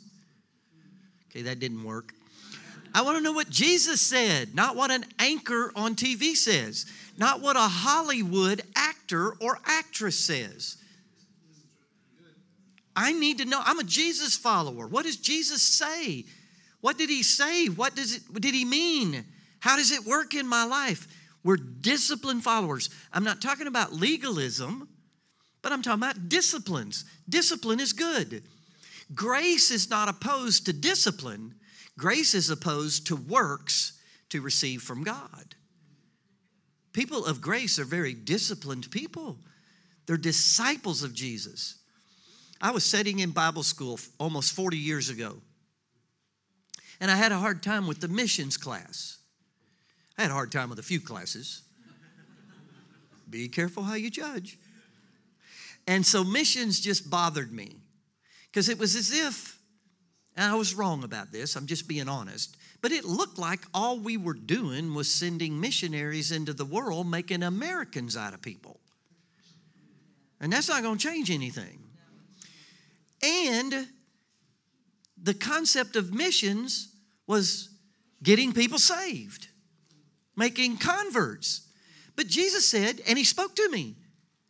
Okay, 1.29 1.43
that 1.43 1.60
didn't 1.60 1.84
work. 1.84 2.13
I 2.93 3.03
want 3.03 3.17
to 3.17 3.23
know 3.23 3.31
what 3.31 3.49
Jesus 3.49 4.01
said, 4.01 4.55
not 4.55 4.75
what 4.75 4.91
an 4.91 5.05
anchor 5.19 5.71
on 5.75 5.95
TV 5.95 6.36
says, 6.36 6.88
not 7.17 7.41
what 7.41 7.55
a 7.55 7.60
Hollywood 7.60 8.63
actor 8.75 9.34
or 9.39 9.60
actress 9.65 10.17
says. 10.17 10.77
I 12.95 13.13
need 13.13 13.38
to 13.38 13.45
know. 13.45 13.62
I'm 13.63 13.79
a 13.79 13.84
Jesus 13.84 14.36
follower. 14.36 14.88
What 14.88 15.05
does 15.05 15.15
Jesus 15.15 15.62
say? 15.62 16.25
What 16.81 16.97
did 16.97 17.10
he 17.10 17.23
say? 17.23 17.67
What 17.67 17.95
does 17.95 18.15
it 18.15 18.23
what 18.31 18.41
did 18.41 18.53
he 18.53 18.65
mean? 18.65 19.23
How 19.60 19.77
does 19.77 19.91
it 19.91 20.05
work 20.05 20.34
in 20.34 20.47
my 20.47 20.65
life? 20.65 21.07
We're 21.43 21.58
disciplined 21.58 22.43
followers. 22.43 22.89
I'm 23.12 23.23
not 23.23 23.41
talking 23.41 23.67
about 23.67 23.93
legalism, 23.93 24.88
but 25.62 25.71
I'm 25.71 25.82
talking 25.82 26.04
about 26.04 26.30
disciplines. 26.30 27.06
Discipline 27.27 27.80
is 27.80 27.93
good. 27.93 28.43
Grace 29.13 29.71
is 29.71 29.89
not 29.89 30.08
opposed 30.10 30.65
to 30.65 30.73
discipline. 30.73 31.56
Grace 31.97 32.34
is 32.34 32.49
opposed 32.49 33.08
to 33.08 33.15
works 33.15 33.93
to 34.30 34.41
receive 34.41 34.82
from 34.82 35.04
God. 35.04 35.56
People 36.93 37.25
of 37.25 37.41
grace 37.41 37.80
are 37.80 37.86
very 37.86 38.13
disciplined 38.13 38.89
people, 38.91 39.38
they're 40.06 40.17
disciples 40.17 41.04
of 41.04 41.13
Jesus. 41.13 41.77
I 42.63 42.71
was 42.71 42.84
sitting 42.84 43.19
in 43.19 43.32
Bible 43.32 43.63
school 43.63 43.99
almost 44.19 44.54
40 44.54 44.77
years 44.77 45.10
ago, 45.10 45.38
and 46.99 47.10
I 47.10 47.15
had 47.15 47.32
a 47.32 47.38
hard 47.38 47.63
time 47.63 47.88
with 47.88 48.01
the 48.01 48.08
missions 48.08 48.56
class. 48.56 49.17
I 50.21 50.25
had 50.25 50.31
a 50.31 50.36
hard 50.36 50.51
time 50.51 50.69
with 50.69 50.77
a 50.77 50.84
few 50.84 51.01
classes. 51.01 51.63
Be 53.27 53.47
careful 53.47 53.81
how 53.81 53.95
you 53.95 54.12
judge. 54.12 54.60
And 55.88 56.05
so 56.05 56.23
missions 56.23 56.79
just 56.79 57.10
bothered 57.10 57.51
me 57.51 57.77
because 58.45 58.69
it 58.69 58.77
was 58.77 58.95
as 58.95 59.12
if 59.12 59.57
I 60.38 60.53
was 60.53 60.75
wrong 60.75 61.03
about 61.03 61.31
this, 61.31 61.55
I'm 61.55 61.65
just 61.65 61.88
being 61.88 62.07
honest. 62.07 62.55
But 62.81 62.91
it 62.91 63.03
looked 63.03 63.39
like 63.39 63.62
all 63.73 63.97
we 63.97 64.15
were 64.15 64.36
doing 64.36 64.93
was 64.93 65.12
sending 65.12 65.60
missionaries 65.60 66.31
into 66.31 66.53
the 66.53 66.65
world, 66.65 67.10
making 67.10 67.41
Americans 67.41 68.15
out 68.15 68.36
of 68.36 68.43
people. 68.43 68.79
And 70.39 70.53
that's 70.53 70.69
not 70.69 70.84
going 70.84 70.99
to 70.99 71.03
change 71.03 71.31
anything. 71.31 71.79
And 73.23 73.88
the 75.19 75.34
concept 75.34 75.95
of 75.95 76.13
missions 76.13 76.93
was 77.25 77.69
getting 78.21 78.53
people 78.53 78.77
saved, 78.77 79.47
making 80.35 80.77
converts. 80.77 81.67
But 82.15 82.27
Jesus 82.27 82.67
said, 82.67 83.01
and 83.07 83.17
He 83.17 83.23
spoke 83.23 83.55
to 83.55 83.69
me, 83.69 83.95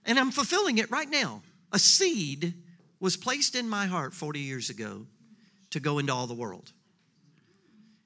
and 0.05 0.19
I'm 0.19 0.31
fulfilling 0.31 0.77
it 0.77 0.91
right 0.91 1.09
now. 1.09 1.41
A 1.71 1.79
seed 1.79 2.53
was 2.99 3.17
placed 3.17 3.55
in 3.55 3.67
my 3.67 3.87
heart 3.87 4.13
40 4.13 4.39
years 4.39 4.69
ago 4.69 5.05
to 5.71 5.79
go 5.79 5.99
into 5.99 6.13
all 6.13 6.27
the 6.27 6.33
world. 6.33 6.71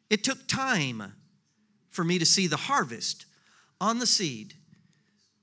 It 0.10 0.24
took 0.24 0.48
time 0.48 1.14
for 1.90 2.04
me 2.04 2.20
to 2.20 2.26
see 2.26 2.48
the 2.48 2.58
harvest 2.58 3.26
on 3.82 4.00
the 4.00 4.08
seed. 4.08 4.54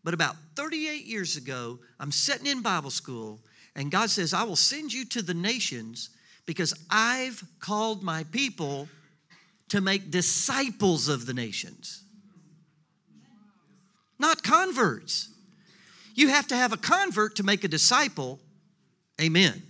But 0.05 0.15
about 0.15 0.37
38 0.57 1.05
years 1.05 1.37
ago, 1.37 1.79
I'm 1.99 2.13
sitting 2.13 2.47
in 2.47 2.63
Bible 2.63 2.91
school, 2.91 3.41
and 3.75 3.91
God 3.91 4.11
says, 4.11 4.35
I 4.35 4.45
will 4.45 4.57
send 4.57 4.93
you 4.93 5.05
to 5.07 5.23
the 5.23 5.35
nations 5.35 6.11
because 6.47 6.75
I've 6.91 7.43
called 7.61 8.03
my 8.03 8.25
people 8.25 8.89
to 9.69 9.81
make 9.81 10.11
disciples 10.11 11.09
of 11.09 11.25
the 11.25 11.35
nations, 11.35 12.03
not 14.23 14.43
converts. 14.43 15.29
You 16.15 16.29
have 16.29 16.47
to 16.49 16.57
have 16.57 16.73
a 16.73 16.79
convert 16.79 17.37
to 17.37 17.43
make 17.43 17.65
a 17.65 17.69
disciple. 17.69 18.39
Amen. 19.21 19.63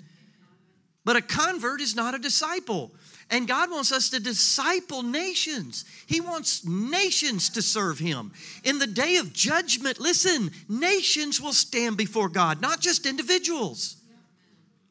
But 1.05 1.17
a 1.17 1.23
convert 1.23 1.81
is 1.81 1.97
not 1.97 2.15
a 2.15 2.19
disciple. 2.19 2.93
And 3.31 3.49
God 3.49 3.71
wants 3.71 3.93
us 3.93 4.11
to 4.11 4.21
disciple 4.21 5.03
nations. 5.03 5.85
He 6.07 6.21
wants 6.21 6.67
nations 6.67 7.49
to 7.51 7.63
serve 7.63 7.99
Him. 7.99 8.33
In 8.63 8.79
the 8.79 8.87
day 8.87 9.17
of 9.17 9.33
judgment, 9.33 9.99
listen, 9.99 10.51
nations 10.69 11.41
will 11.41 11.55
stand 11.55 11.97
before 11.97 12.29
God, 12.29 12.61
not 12.61 12.81
just 12.81 13.07
individuals. 13.07 13.97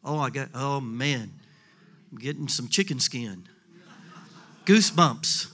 Oh, 0.04 0.18
I 0.18 0.32
got, 0.32 0.50
oh 0.56 0.82
man, 0.82 1.32
I'm 2.12 2.18
getting 2.18 2.48
some 2.48 2.68
chicken 2.68 3.00
skin. 3.00 3.48
Goosebumps. 4.66 5.52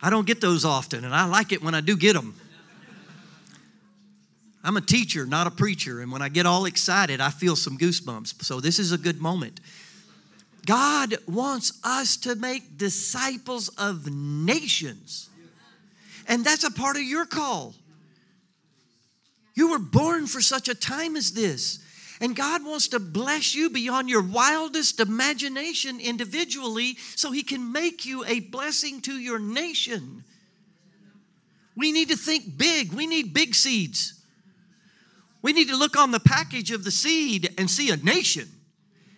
I 0.00 0.10
don't 0.10 0.26
get 0.26 0.40
those 0.40 0.64
often, 0.64 1.04
and 1.04 1.14
I 1.14 1.26
like 1.26 1.52
it 1.52 1.62
when 1.62 1.74
I 1.74 1.82
do 1.82 1.96
get 1.96 2.14
them. 2.14 2.34
I'm 4.68 4.76
a 4.76 4.82
teacher, 4.82 5.24
not 5.24 5.46
a 5.46 5.50
preacher. 5.50 6.02
And 6.02 6.12
when 6.12 6.20
I 6.20 6.28
get 6.28 6.44
all 6.44 6.66
excited, 6.66 7.22
I 7.22 7.30
feel 7.30 7.56
some 7.56 7.78
goosebumps. 7.78 8.44
So 8.44 8.60
this 8.60 8.78
is 8.78 8.92
a 8.92 8.98
good 8.98 9.18
moment. 9.18 9.60
God 10.66 11.16
wants 11.26 11.80
us 11.82 12.18
to 12.18 12.34
make 12.34 12.76
disciples 12.76 13.70
of 13.78 14.12
nations. 14.12 15.30
And 16.26 16.44
that's 16.44 16.64
a 16.64 16.70
part 16.70 16.96
of 16.96 17.02
your 17.02 17.24
call. 17.24 17.76
You 19.54 19.70
were 19.70 19.78
born 19.78 20.26
for 20.26 20.42
such 20.42 20.68
a 20.68 20.74
time 20.74 21.16
as 21.16 21.32
this. 21.32 21.78
And 22.20 22.36
God 22.36 22.62
wants 22.62 22.88
to 22.88 22.98
bless 22.98 23.54
you 23.54 23.70
beyond 23.70 24.10
your 24.10 24.22
wildest 24.22 25.00
imagination 25.00 25.98
individually 25.98 26.98
so 27.16 27.30
He 27.30 27.42
can 27.42 27.72
make 27.72 28.04
you 28.04 28.22
a 28.26 28.40
blessing 28.40 29.00
to 29.00 29.14
your 29.14 29.38
nation. 29.38 30.24
We 31.74 31.90
need 31.90 32.10
to 32.10 32.16
think 32.18 32.58
big. 32.58 32.92
We 32.92 33.06
need 33.06 33.32
big 33.32 33.54
seeds. 33.54 34.17
We 35.48 35.54
need 35.54 35.68
to 35.68 35.78
look 35.78 35.96
on 35.96 36.10
the 36.10 36.20
package 36.20 36.72
of 36.72 36.84
the 36.84 36.90
seed 36.90 37.54
and 37.56 37.70
see 37.70 37.88
a 37.88 37.96
nation 37.96 38.50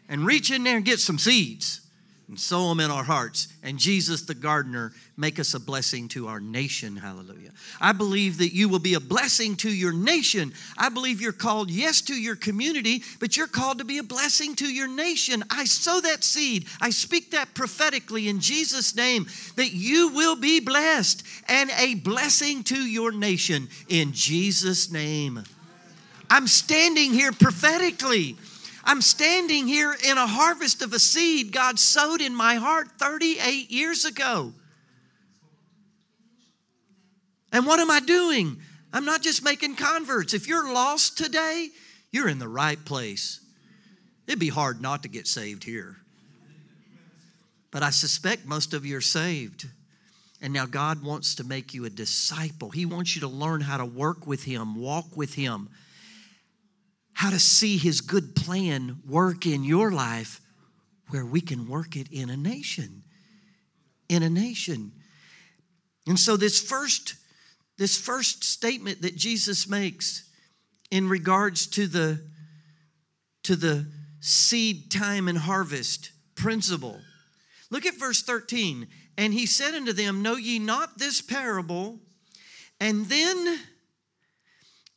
and 0.09 0.25
reach 0.25 0.53
in 0.53 0.63
there 0.63 0.77
and 0.77 0.85
get 0.85 1.01
some 1.01 1.19
seeds 1.19 1.81
and 2.29 2.39
sow 2.39 2.69
them 2.69 2.79
in 2.79 2.89
our 2.89 3.03
hearts. 3.03 3.49
And 3.65 3.77
Jesus, 3.81 4.23
the 4.23 4.37
gardener, 4.37 4.93
make 5.17 5.41
us 5.41 5.55
a 5.55 5.59
blessing 5.59 6.07
to 6.11 6.29
our 6.29 6.39
nation. 6.39 6.95
Hallelujah. 6.95 7.51
I 7.81 7.91
believe 7.91 8.39
that 8.39 8.55
you 8.55 8.69
will 8.69 8.79
be 8.79 8.95
a 8.95 9.01
blessing 9.01 9.57
to 9.57 9.69
your 9.69 9.93
nation. 9.93 10.53
I 10.79 10.89
believe 10.89 11.21
you're 11.21 11.33
called, 11.33 11.69
yes, 11.69 12.01
to 12.03 12.15
your 12.15 12.37
community, 12.37 13.03
but 13.19 13.37
you're 13.37 13.49
called 13.49 13.79
to 13.79 13.85
be 13.85 13.99
a 13.99 14.05
blessing 14.05 14.55
to 14.55 14.73
your 14.73 14.87
nation. 14.87 15.43
I 15.51 15.65
sow 15.65 16.01
that 16.01 16.23
seed. 16.23 16.67
I 16.81 16.91
speak 16.91 17.33
that 17.33 17.55
prophetically 17.55 18.29
in 18.29 18.39
Jesus' 18.39 18.95
name 18.95 19.27
that 19.57 19.73
you 19.73 20.11
will 20.15 20.37
be 20.37 20.61
blessed 20.61 21.25
and 21.49 21.73
a 21.77 21.97
blessing 21.97 22.63
to 22.63 22.77
your 22.77 23.11
nation 23.11 23.69
in 23.89 24.13
Jesus' 24.13 24.93
name. 24.93 25.43
I'm 26.31 26.47
standing 26.47 27.13
here 27.13 27.33
prophetically. 27.33 28.37
I'm 28.85 29.03
standing 29.03 29.67
here 29.67 29.95
in 30.09 30.17
a 30.17 30.27
harvest 30.27 30.81
of 30.81 30.93
a 30.93 30.99
seed 30.99 31.53
God 31.53 31.79
sowed 31.79 32.21
in 32.21 32.35
my 32.35 32.55
heart 32.55 32.89
38 32.99 33.71
years 33.71 34.05
ago. 34.05 34.55
And 37.53 37.67
what 37.67 37.81
am 37.81 37.91
I 37.91 38.01
doing? 38.01 38.59
I'm 38.93 39.05
not 39.05 39.23
just 39.23 39.45
making 39.45 39.75
converts. 39.77 40.33
If 40.33 40.47
you're 40.47 40.73
lost 40.73 41.19
today, 41.19 41.69
you're 42.13 42.29
in 42.29 42.39
the 42.39 42.49
right 42.49 42.83
place. 42.85 43.41
It'd 44.27 44.39
be 44.39 44.49
hard 44.49 44.81
not 44.81 45.03
to 45.03 45.09
get 45.09 45.27
saved 45.27 45.65
here. 45.65 45.97
But 47.73 47.83
I 47.83 47.91
suspect 47.91 48.47
most 48.47 48.73
of 48.73 48.87
you 48.87 48.97
are 48.97 49.03
saved. 49.03 49.67
And 50.41 50.53
now 50.53 50.67
God 50.67 51.05
wants 51.05 51.35
to 51.37 51.45
make 51.45 51.75
you 51.75 51.85
a 51.85 51.91
disciple. 51.91 52.71
He 52.71 52.87
wants 52.87 53.15
you 53.15 53.21
to 53.21 53.29
learn 53.29 53.61
how 53.61 53.77
to 53.77 53.85
work 53.85 54.27
with 54.27 54.45
Him, 54.45 54.77
walk 54.77 55.17
with 55.17 55.35
Him, 55.35 55.69
how 57.13 57.31
to 57.31 57.39
see 57.39 57.77
His 57.77 58.01
good 58.01 58.35
plan 58.35 59.01
work 59.07 59.47
in 59.47 59.65
your 59.65 59.91
life 59.91 60.41
where 61.09 61.25
we 61.25 61.41
can 61.41 61.69
work 61.69 61.97
it 61.97 62.09
in 62.11 62.31
a 62.31 62.37
nation. 62.37 63.03
In 64.09 64.23
a 64.23 64.31
nation. 64.31 64.93
And 66.07 66.19
so 66.19 66.37
this 66.37 66.61
first 66.61 67.15
this 67.79 67.99
first 67.99 68.45
statement 68.45 69.01
that 69.01 69.17
Jesus 69.17 69.67
makes 69.67 70.29
in 70.91 71.09
regards 71.09 71.67
to 71.69 71.87
the 71.87 72.21
to 73.43 73.57
the 73.57 73.87
seed 74.21 74.91
time 74.91 75.29
and 75.29 75.39
harvest 75.39 76.13
principle. 76.35 77.01
Look 77.71 77.87
at 77.87 77.99
verse 77.99 78.23
13. 78.23 78.87
And 79.17 79.33
he 79.33 79.47
said 79.47 79.75
unto 79.75 79.93
them, 79.93 80.23
Know 80.23 80.37
ye 80.37 80.59
not 80.59 80.99
this 80.99 81.21
parable? 81.21 81.99
And 82.81 83.07
then, 83.07 83.59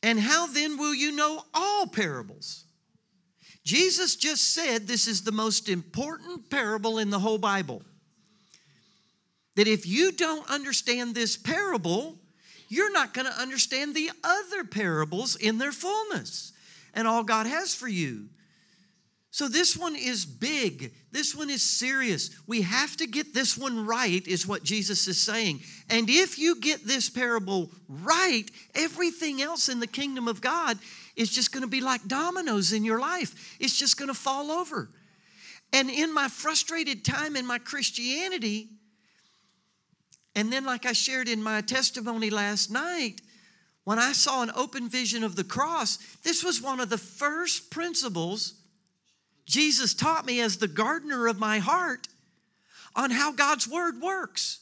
and 0.04 0.20
how 0.20 0.46
then 0.46 0.76
will 0.76 0.94
you 0.94 1.12
know 1.12 1.42
all 1.54 1.86
parables? 1.86 2.64
Jesus 3.64 4.16
just 4.16 4.52
said 4.52 4.86
this 4.86 5.08
is 5.08 5.22
the 5.22 5.32
most 5.32 5.70
important 5.70 6.50
parable 6.50 6.98
in 6.98 7.08
the 7.08 7.18
whole 7.18 7.38
Bible. 7.38 7.80
That 9.56 9.66
if 9.66 9.86
you 9.86 10.12
don't 10.12 10.48
understand 10.50 11.14
this 11.14 11.38
parable, 11.38 12.18
you're 12.68 12.92
not 12.92 13.14
going 13.14 13.24
to 13.24 13.40
understand 13.40 13.94
the 13.94 14.10
other 14.22 14.64
parables 14.64 15.36
in 15.36 15.56
their 15.56 15.72
fullness 15.72 16.52
and 16.92 17.08
all 17.08 17.24
God 17.24 17.46
has 17.46 17.74
for 17.74 17.88
you. 17.88 18.28
So 19.34 19.48
this 19.48 19.76
one 19.76 19.96
is 19.96 20.24
big. 20.24 20.94
This 21.10 21.34
one 21.34 21.50
is 21.50 21.60
serious. 21.60 22.30
We 22.46 22.62
have 22.62 22.96
to 22.98 23.06
get 23.08 23.34
this 23.34 23.58
one 23.58 23.84
right, 23.84 24.24
is 24.28 24.46
what 24.46 24.62
Jesus 24.62 25.08
is 25.08 25.20
saying. 25.20 25.58
And 25.90 26.08
if 26.08 26.38
you 26.38 26.60
get 26.60 26.86
this 26.86 27.10
parable 27.10 27.72
right, 27.88 28.44
everything 28.76 29.42
else 29.42 29.68
in 29.68 29.80
the 29.80 29.88
kingdom 29.88 30.28
of 30.28 30.40
God 30.40 30.78
is 31.16 31.30
just 31.30 31.50
going 31.50 31.62
to 31.64 31.68
be 31.68 31.80
like 31.80 32.06
dominoes 32.06 32.72
in 32.72 32.84
your 32.84 33.00
life. 33.00 33.56
It's 33.58 33.76
just 33.76 33.98
going 33.98 34.06
to 34.06 34.14
fall 34.14 34.52
over. 34.52 34.88
And 35.72 35.90
in 35.90 36.14
my 36.14 36.28
frustrated 36.28 37.04
time 37.04 37.34
in 37.34 37.44
my 37.44 37.58
Christianity, 37.58 38.68
and 40.36 40.52
then, 40.52 40.64
like 40.64 40.86
I 40.86 40.92
shared 40.92 41.28
in 41.28 41.42
my 41.42 41.60
testimony 41.60 42.30
last 42.30 42.70
night, 42.70 43.20
when 43.82 43.98
I 43.98 44.12
saw 44.12 44.44
an 44.44 44.52
open 44.54 44.88
vision 44.88 45.24
of 45.24 45.34
the 45.34 45.42
cross, 45.42 45.98
this 46.22 46.44
was 46.44 46.62
one 46.62 46.78
of 46.78 46.88
the 46.88 46.98
first 46.98 47.72
principles 47.72 48.60
Jesus 49.46 49.94
taught 49.94 50.26
me 50.26 50.40
as 50.40 50.56
the 50.56 50.68
gardener 50.68 51.26
of 51.26 51.38
my 51.38 51.58
heart 51.58 52.08
on 52.96 53.10
how 53.10 53.32
God's 53.32 53.68
word 53.68 54.00
works, 54.00 54.60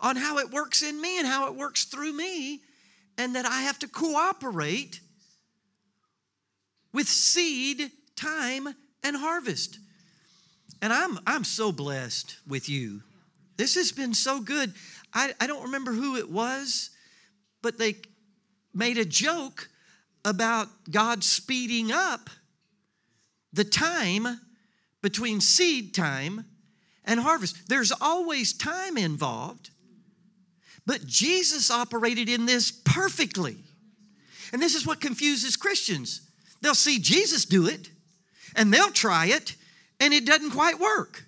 on 0.00 0.16
how 0.16 0.38
it 0.38 0.50
works 0.50 0.82
in 0.82 1.00
me 1.00 1.18
and 1.18 1.26
how 1.26 1.46
it 1.46 1.54
works 1.54 1.84
through 1.84 2.12
me, 2.12 2.60
and 3.16 3.36
that 3.36 3.46
I 3.46 3.62
have 3.62 3.78
to 3.80 3.88
cooperate 3.88 5.00
with 6.92 7.08
seed, 7.08 7.90
time, 8.16 8.74
and 9.02 9.16
harvest. 9.16 9.78
And 10.80 10.92
I'm, 10.92 11.18
I'm 11.26 11.44
so 11.44 11.72
blessed 11.72 12.36
with 12.46 12.68
you. 12.68 13.02
This 13.56 13.76
has 13.76 13.92
been 13.92 14.14
so 14.14 14.40
good. 14.40 14.74
I, 15.14 15.32
I 15.40 15.46
don't 15.46 15.64
remember 15.64 15.92
who 15.92 16.16
it 16.16 16.28
was, 16.30 16.90
but 17.62 17.78
they 17.78 17.96
made 18.74 18.98
a 18.98 19.04
joke 19.04 19.68
about 20.24 20.68
God 20.90 21.22
speeding 21.22 21.92
up 21.92 22.30
the 23.52 23.64
time 23.64 24.40
between 25.02 25.40
seed 25.40 25.94
time 25.94 26.44
and 27.04 27.20
harvest. 27.20 27.68
There's 27.68 27.92
always 28.00 28.52
time 28.52 28.96
involved, 28.96 29.70
but 30.86 31.06
Jesus 31.06 31.70
operated 31.70 32.28
in 32.28 32.46
this 32.46 32.70
perfectly. 32.70 33.56
And 34.52 34.60
this 34.60 34.74
is 34.74 34.86
what 34.86 35.00
confuses 35.00 35.56
Christians. 35.56 36.22
They'll 36.60 36.74
see 36.74 36.98
Jesus 36.98 37.44
do 37.44 37.66
it, 37.66 37.90
and 38.54 38.72
they'll 38.72 38.90
try 38.90 39.26
it, 39.26 39.56
and 39.98 40.12
it 40.12 40.26
doesn't 40.26 40.50
quite 40.50 40.78
work. 40.78 41.24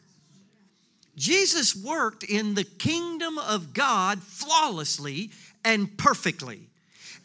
Jesus 1.16 1.76
worked 1.76 2.24
in 2.24 2.54
the 2.54 2.64
kingdom 2.64 3.38
of 3.38 3.72
God 3.72 4.22
flawlessly 4.22 5.30
and 5.64 5.96
perfectly. 5.96 6.68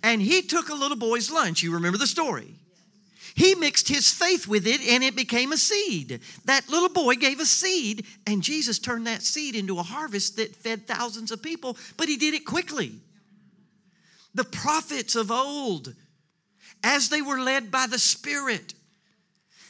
And 0.03 0.21
he 0.21 0.41
took 0.41 0.69
a 0.69 0.75
little 0.75 0.97
boy's 0.97 1.31
lunch. 1.31 1.63
You 1.63 1.73
remember 1.73 1.97
the 1.97 2.07
story. 2.07 2.53
He 3.39 3.55
mixed 3.55 3.87
his 3.87 4.11
faith 4.11 4.49
with 4.49 4.67
it 4.67 4.81
and 4.81 5.01
it 5.01 5.15
became 5.15 5.53
a 5.53 5.57
seed. 5.57 6.19
That 6.43 6.67
little 6.67 6.89
boy 6.89 7.15
gave 7.15 7.39
a 7.39 7.45
seed, 7.45 8.05
and 8.27 8.43
Jesus 8.43 8.79
turned 8.79 9.07
that 9.07 9.21
seed 9.21 9.55
into 9.55 9.79
a 9.79 9.81
harvest 9.81 10.35
that 10.35 10.57
fed 10.57 10.85
thousands 10.85 11.31
of 11.31 11.41
people, 11.41 11.77
but 11.95 12.09
he 12.09 12.17
did 12.17 12.33
it 12.33 12.43
quickly. 12.43 12.91
The 14.33 14.43
prophets 14.43 15.15
of 15.15 15.31
old, 15.31 15.95
as 16.83 17.07
they 17.07 17.21
were 17.21 17.39
led 17.39 17.71
by 17.71 17.87
the 17.87 17.97
Spirit, 17.97 18.73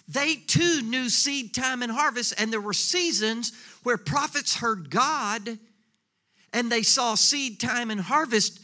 they 0.07 0.33
too 0.33 0.81
knew 0.81 1.07
seed 1.07 1.53
time 1.53 1.83
and 1.83 1.91
harvest, 1.91 2.33
and 2.39 2.51
there 2.51 2.59
were 2.59 2.73
seasons 2.73 3.51
where 3.83 3.97
prophets 3.97 4.55
heard 4.55 4.89
God 4.89 5.59
and 6.53 6.71
they 6.71 6.81
saw 6.81 7.13
seed 7.13 7.59
time 7.59 7.91
and 7.91 8.01
harvest 8.01 8.61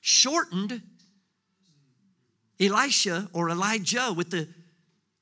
shortened 0.00 0.80
Elisha 2.60 3.28
or 3.32 3.50
Elijah 3.50 4.12
with 4.12 4.30
the 4.30 4.48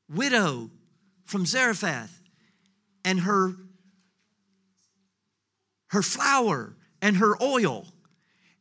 widow 0.09 0.71
from 1.25 1.45
Zarephath 1.45 2.21
and 3.05 3.21
her 3.21 3.55
her 5.89 6.03
flour 6.03 6.75
and 7.01 7.17
her 7.19 7.41
oil. 7.41 7.87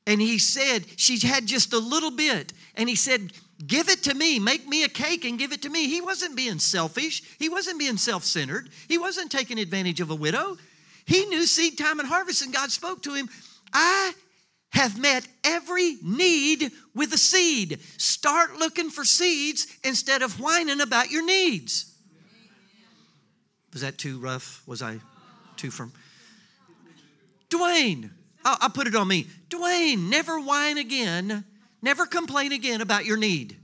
And 0.07 0.21
he 0.21 0.37
said, 0.37 0.85
she 0.95 1.17
had 1.25 1.47
just 1.47 1.73
a 1.73 1.79
little 1.79 2.11
bit. 2.11 2.53
And 2.75 2.87
he 2.87 2.95
said, 2.95 3.33
Give 3.65 3.87
it 3.87 4.03
to 4.03 4.13
me. 4.13 4.37
Make 4.37 4.67
me 4.67 4.83
a 4.83 4.89
cake 4.89 5.23
and 5.23 5.39
give 5.39 5.53
it 5.53 5.61
to 5.61 5.69
me. 5.69 5.87
He 5.87 6.01
wasn't 6.01 6.35
being 6.35 6.59
selfish. 6.59 7.23
He 7.39 7.47
wasn't 7.47 7.79
being 7.79 7.97
self 7.97 8.25
centered. 8.25 8.69
He 8.89 8.97
wasn't 8.97 9.31
taking 9.31 9.57
advantage 9.57 10.01
of 10.01 10.11
a 10.11 10.15
widow. 10.15 10.57
He 11.05 11.25
knew 11.25 11.45
seed 11.45 11.77
time 11.77 11.99
and 11.99 12.07
harvest, 12.07 12.41
and 12.41 12.53
God 12.53 12.71
spoke 12.71 13.01
to 13.03 13.13
him 13.13 13.29
I 13.71 14.13
have 14.75 14.99
met 14.99 15.25
every 15.45 15.95
need 16.03 16.71
with 16.93 17.13
a 17.13 17.17
seed. 17.17 17.79
Start 17.97 18.57
looking 18.57 18.89
for 18.89 19.05
seeds 19.05 19.67
instead 19.85 20.21
of 20.21 20.39
whining 20.39 20.81
about 20.81 21.09
your 21.09 21.25
needs. 21.25 21.95
Was 23.71 23.81
that 23.81 23.97
too 23.97 24.19
rough? 24.19 24.61
Was 24.67 24.81
I 24.81 24.99
too 25.55 25.71
firm? 25.71 25.93
Dwayne, 27.49 28.09
I'll, 28.43 28.57
I'll 28.61 28.69
put 28.69 28.87
it 28.87 28.95
on 28.95 29.07
me. 29.07 29.27
Dwayne, 29.49 30.09
never 30.09 30.39
whine 30.41 30.77
again, 30.77 31.45
never 31.81 32.05
complain 32.05 32.51
again 32.51 32.81
about 32.81 33.05
your 33.05 33.17
need. 33.17 33.55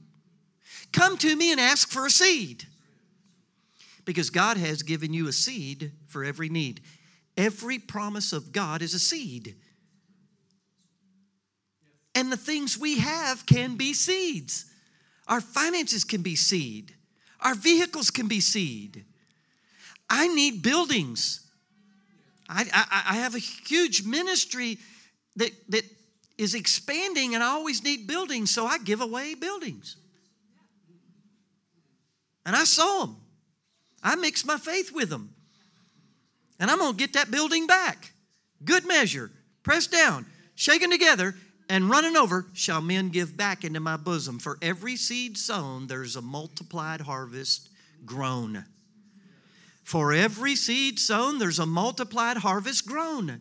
Come 0.93 1.17
to 1.17 1.35
me 1.35 1.51
and 1.51 1.59
ask 1.59 1.89
for 1.89 2.05
a 2.05 2.09
seed. 2.09 2.65
Because 4.05 4.29
God 4.29 4.57
has 4.57 4.81
given 4.81 5.13
you 5.13 5.27
a 5.27 5.33
seed 5.33 5.91
for 6.07 6.23
every 6.23 6.47
need. 6.47 6.81
Every 7.35 7.79
promise 7.79 8.31
of 8.31 8.51
God 8.51 8.81
is 8.81 8.93
a 8.93 8.99
seed. 8.99 9.55
And 12.15 12.31
the 12.31 12.37
things 12.37 12.77
we 12.77 12.99
have 12.99 13.45
can 13.45 13.75
be 13.75 13.93
seeds. 13.93 14.65
Our 15.27 15.41
finances 15.41 16.03
can 16.03 16.21
be 16.21 16.35
seed. 16.35 16.93
Our 17.39 17.55
vehicles 17.55 18.11
can 18.11 18.27
be 18.27 18.39
seed. 18.39 19.05
I 20.09 20.27
need 20.27 20.61
buildings. 20.61 21.39
I, 22.49 22.65
I, 22.73 23.03
I 23.11 23.15
have 23.15 23.33
a 23.33 23.39
huge 23.39 24.03
ministry 24.03 24.77
that, 25.37 25.51
that 25.69 25.85
is 26.37 26.53
expanding, 26.53 27.33
and 27.33 27.43
I 27.43 27.47
always 27.47 27.83
need 27.83 28.07
buildings, 28.07 28.51
so 28.51 28.65
I 28.65 28.77
give 28.77 28.99
away 28.99 29.35
buildings. 29.35 29.95
And 32.45 32.55
I 32.55 32.65
sow 32.65 33.01
them. 33.01 33.17
I 34.03 34.15
mix 34.15 34.43
my 34.43 34.57
faith 34.57 34.91
with 34.91 35.09
them. 35.09 35.33
And 36.59 36.69
I'm 36.69 36.79
going 36.79 36.93
to 36.93 36.97
get 36.97 37.13
that 37.13 37.31
building 37.31 37.67
back. 37.67 38.11
Good 38.65 38.85
measure, 38.85 39.31
pressed 39.63 39.91
down, 39.91 40.25
shaken 40.55 40.91
together, 40.91 41.35
and 41.71 41.89
running 41.89 42.17
over 42.17 42.47
shall 42.51 42.81
men 42.81 43.07
give 43.07 43.37
back 43.37 43.63
into 43.63 43.79
my 43.79 43.95
bosom. 43.95 44.39
For 44.39 44.57
every 44.61 44.97
seed 44.97 45.37
sown, 45.37 45.87
there's 45.87 46.17
a 46.17 46.21
multiplied 46.21 46.99
harvest 46.99 47.69
grown. 48.05 48.65
For 49.85 50.11
every 50.11 50.57
seed 50.57 50.99
sown, 50.99 51.39
there's 51.39 51.59
a 51.59 51.65
multiplied 51.65 52.35
harvest 52.35 52.85
grown. 52.85 53.39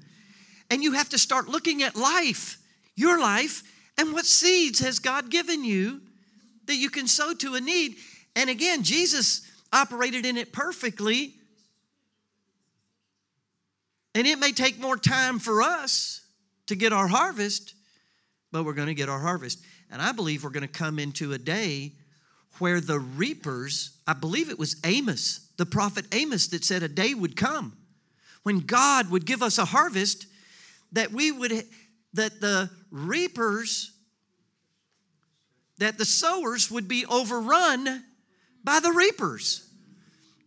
And 0.71 0.81
you 0.85 0.93
have 0.93 1.09
to 1.09 1.19
start 1.19 1.49
looking 1.49 1.83
at 1.83 1.97
life, 1.97 2.59
your 2.95 3.19
life, 3.19 3.65
and 3.99 4.13
what 4.13 4.27
seeds 4.27 4.79
has 4.79 5.01
God 5.01 5.29
given 5.29 5.65
you 5.65 6.01
that 6.67 6.77
you 6.77 6.89
can 6.89 7.09
sow 7.09 7.35
to 7.35 7.57
a 7.57 7.61
need. 7.61 7.97
And 8.37 8.49
again, 8.49 8.85
Jesus 8.85 9.43
operated 9.73 10.25
in 10.25 10.37
it 10.37 10.53
perfectly. 10.53 11.35
And 14.15 14.25
it 14.25 14.39
may 14.39 14.53
take 14.53 14.79
more 14.79 14.97
time 14.97 15.41
for 15.41 15.63
us 15.63 16.25
to 16.69 16.77
get 16.77 16.93
our 16.93 17.09
harvest, 17.09 17.75
but 18.53 18.65
we're 18.65 18.75
going 18.75 18.89
to 18.89 18.95
get 18.95 19.09
our 19.09 19.21
harvest. 19.21 19.63
And 19.91 20.01
I 20.01 20.13
believe 20.13 20.45
we're 20.45 20.51
going 20.51 20.67
to 20.67 20.69
come 20.69 20.99
into 20.99 21.33
a 21.33 21.39
day 21.39 21.93
where 22.59 22.81
the 22.81 22.99
reapers, 22.99 23.99
I 24.07 24.13
believe 24.13 24.51
it 24.51 24.59
was 24.59 24.77
Amos, 24.85 25.49
the 25.57 25.67
prophet 25.67 26.07
Amos, 26.13 26.49
that 26.49 26.65
said 26.65 26.83
a 26.83 26.89
day 26.89 27.15
would 27.15 27.37
come 27.37 27.77
when 28.43 28.61
God 28.61 29.11
would 29.11 29.27
give 29.27 29.43
us 29.43 29.59
a 29.59 29.65
harvest 29.65 30.27
that 30.93 31.13
we 31.13 31.31
would, 31.31 31.65
that 32.15 32.41
the 32.41 32.71
reapers, 32.91 33.93
that 35.79 35.99
the 35.99 36.05
sowers 36.05 36.71
would 36.71 36.89
be 36.89 37.07
overrun 37.07 38.05
by 38.65 38.81
the 38.81 38.93
reapers. 38.93 39.67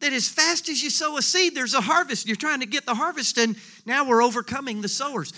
That 0.02 0.12
as 0.12 0.28
fast 0.28 0.68
as 0.68 0.84
you 0.84 0.90
sow 0.90 1.18
a 1.18 1.22
seed, 1.22 1.56
there's 1.56 1.74
a 1.74 1.82
harvest. 1.82 2.28
You're 2.28 2.36
trying 2.36 2.60
to 2.60 2.66
get 2.66 2.86
the 2.86 2.96
harvest, 2.96 3.38
and 3.38 3.56
now 3.86 4.06
we're 4.06 4.22
overcoming 4.22 4.82
the 4.82 4.90
sowers. 4.90 5.32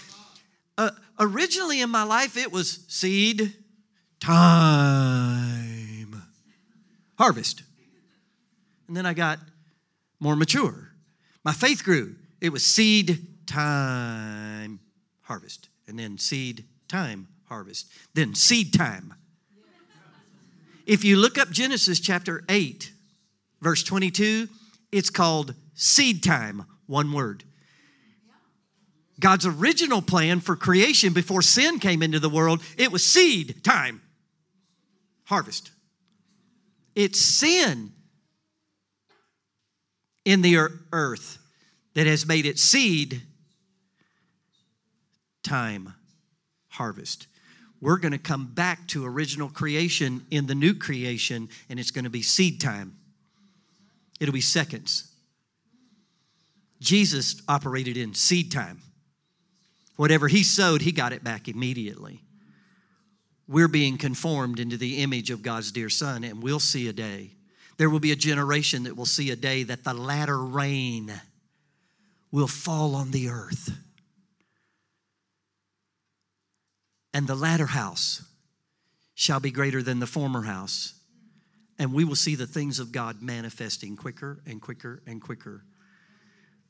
Uh, 0.78 0.90
originally 1.20 1.82
in 1.82 1.90
my 1.90 2.04
life, 2.04 2.38
it 2.38 2.52
was 2.52 2.86
seed, 2.88 3.54
time, 4.20 6.22
harvest. 7.18 7.64
And 8.88 8.96
then 8.96 9.06
I 9.06 9.14
got 9.14 9.40
more 10.20 10.36
mature. 10.36 10.92
My 11.44 11.54
faith 11.54 11.84
grew. 11.84 12.16
It 12.42 12.52
was 12.52 12.66
seed, 12.66 13.48
time, 13.48 14.80
harvest. 15.22 15.70
And 15.88 15.98
then 15.98 16.18
seed, 16.18 16.66
time, 16.88 17.28
harvest. 17.46 17.92
Then 18.14 18.36
seed 18.36 18.74
time. 18.74 19.14
If 20.86 21.04
you 21.04 21.18
look 21.18 21.38
up 21.38 21.50
Genesis 21.50 22.00
chapter 22.00 22.44
8, 22.48 22.92
verse 23.62 23.84
22, 23.84 24.48
it's 24.92 25.10
called 25.10 25.56
seed 25.74 26.24
time, 26.24 26.66
one 26.86 27.12
word. 27.12 27.44
God's 29.20 29.46
original 29.46 30.02
plan 30.02 30.40
for 30.40 30.56
creation 30.56 31.14
before 31.14 31.42
sin 31.42 31.80
came 31.80 32.04
into 32.04 32.20
the 32.20 32.30
world, 32.30 32.62
it 32.78 32.92
was 32.92 33.06
seed 33.06 33.64
time, 33.64 34.02
harvest. 35.26 35.72
It's 36.96 37.20
sin 37.20 37.92
in 40.26 40.42
the 40.42 40.58
earth 40.92 41.38
that 41.94 42.08
has 42.08 42.26
made 42.26 42.46
it 42.46 42.60
seed 42.60 43.22
time, 45.44 45.94
harvest. 46.70 47.28
We're 47.80 47.98
going 47.98 48.14
to 48.14 48.18
come 48.18 48.48
back 48.48 48.88
to 48.90 49.06
original 49.06 49.50
creation 49.50 50.26
in 50.32 50.48
the 50.48 50.56
new 50.56 50.74
creation, 50.74 51.50
and 51.70 51.80
it's 51.80 51.92
going 51.92 52.06
to 52.06 52.10
be 52.10 52.22
seed 52.22 52.60
time. 52.60 52.98
It'll 54.20 54.34
be 54.34 54.42
seconds. 54.42 55.12
Jesus 56.80 57.42
operated 57.48 57.96
in 57.98 58.14
seed 58.14 58.52
time. 58.52 58.82
Whatever 59.96 60.28
he 60.28 60.44
sowed, 60.44 60.82
he 60.82 60.92
got 60.92 61.14
it 61.14 61.24
back 61.24 61.48
immediately. 61.48 62.22
We're 63.48 63.68
being 63.68 63.98
conformed 63.98 64.60
into 64.60 64.78
the 64.78 65.04
image 65.04 65.30
of 65.30 65.44
God's 65.44 65.72
dear 65.72 65.90
Son, 65.90 66.24
and 66.24 66.42
we'll 66.42 66.60
see 66.60 66.88
a 66.88 66.94
day. 66.94 67.32
There 67.78 67.90
will 67.90 68.00
be 68.00 68.12
a 68.12 68.16
generation 68.16 68.84
that 68.84 68.96
will 68.96 69.06
see 69.06 69.32
a 69.32 69.36
day 69.36 69.64
that 69.64 69.84
the 69.84 69.94
latter 69.94 70.40
rain 70.40 71.14
will 72.32 72.48
fall 72.48 72.96
on 72.96 73.12
the 73.12 73.30
earth. 73.30 73.72
And 77.14 77.28
the 77.28 77.36
latter 77.36 77.68
house 77.68 78.24
shall 79.14 79.40
be 79.40 79.52
greater 79.52 79.82
than 79.82 80.00
the 80.00 80.08
former 80.08 80.42
house. 80.42 80.94
And 81.78 81.94
we 81.94 82.04
will 82.04 82.16
see 82.16 82.36
the 82.36 82.48
things 82.48 82.80
of 82.80 82.92
God 82.92 83.22
manifesting 83.22 83.96
quicker 83.96 84.42
and 84.46 84.62
quicker 84.62 85.02
and 85.06 85.22
quicker 85.22 85.64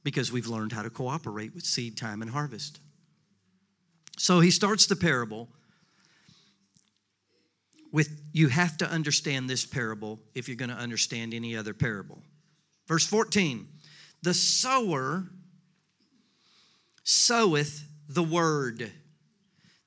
because 0.04 0.32
we've 0.32 0.48
learned 0.48 0.72
how 0.72 0.84
to 0.84 0.90
cooperate 0.90 1.54
with 1.56 1.64
seed 1.64 1.98
time 1.98 2.22
and 2.22 2.30
harvest. 2.30 2.80
So 4.18 4.40
he 4.40 4.52
starts 4.52 4.86
the 4.86 4.96
parable 4.96 5.50
with 7.96 8.22
you 8.34 8.50
have 8.50 8.76
to 8.78 8.90
understand 8.90 9.50
this 9.50 9.66
parable 9.66 10.20
if 10.34 10.50
you're 10.50 10.58
going 10.58 10.70
to 10.70 10.76
understand 10.76 11.34
any 11.34 11.56
other 11.56 11.74
parable. 11.74 12.22
Verse 12.88 13.06
14 13.08 13.68
The 14.22 14.34
sower 14.34 15.28
soweth 17.04 17.88
the 18.10 18.24
word. 18.24 18.92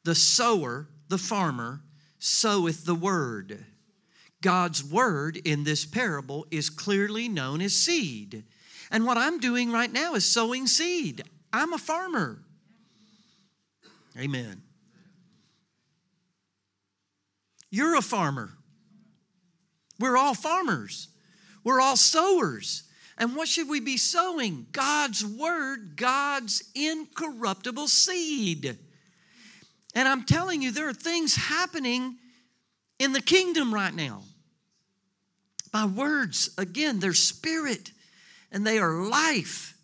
The 0.05 0.14
sower, 0.14 0.88
the 1.09 1.19
farmer, 1.19 1.83
soweth 2.19 2.87
the 2.87 2.95
word. 2.95 3.67
God's 4.41 4.83
word 4.83 5.37
in 5.37 5.64
this 5.64 5.85
parable 5.85 6.47
is 6.51 6.71
clearly 6.71 7.29
known 7.29 7.61
as 7.61 7.75
seed. 7.75 8.45
And 8.91 9.05
what 9.05 9.19
I'm 9.19 9.38
doing 9.38 9.71
right 9.71 9.93
now 9.93 10.14
is 10.14 10.25
sowing 10.25 10.67
seed. 10.67 11.23
I'm 11.53 11.75
a 11.75 11.79
farmer. 11.79 12.43
Amen. 14.16 14.62
You're 17.71 17.97
a 17.97 18.03
farmer. 18.03 18.51
We're 19.99 20.16
all 20.16 20.35
farmers. 20.35 21.09
We're 21.64 21.81
all 21.81 21.97
sowers. 21.97 22.85
And 23.18 23.35
what 23.35 23.49
should 23.49 23.68
we 23.68 23.81
be 23.81 23.97
sowing? 23.97 24.66
God's 24.71 25.25
word, 25.25 25.97
God's 25.97 26.62
incorruptible 26.75 27.88
seed. 27.88 28.79
And 29.94 30.09
I'm 30.09 30.25
telling 30.25 30.62
you, 30.62 30.71
there 30.71 30.88
are 30.88 30.94
things 30.94 31.35
happening 31.35 32.16
in 32.99 33.12
the 33.12 33.21
kingdom 33.21 33.75
right 33.75 33.94
now. 33.94 34.23
My 35.73 35.87
words, 35.87 36.51
again, 36.57 37.01
they're 37.01 37.12
spirit 37.12 37.90
and 38.53 38.66
they 38.66 38.79
are 38.79 39.03
life. 39.03 39.75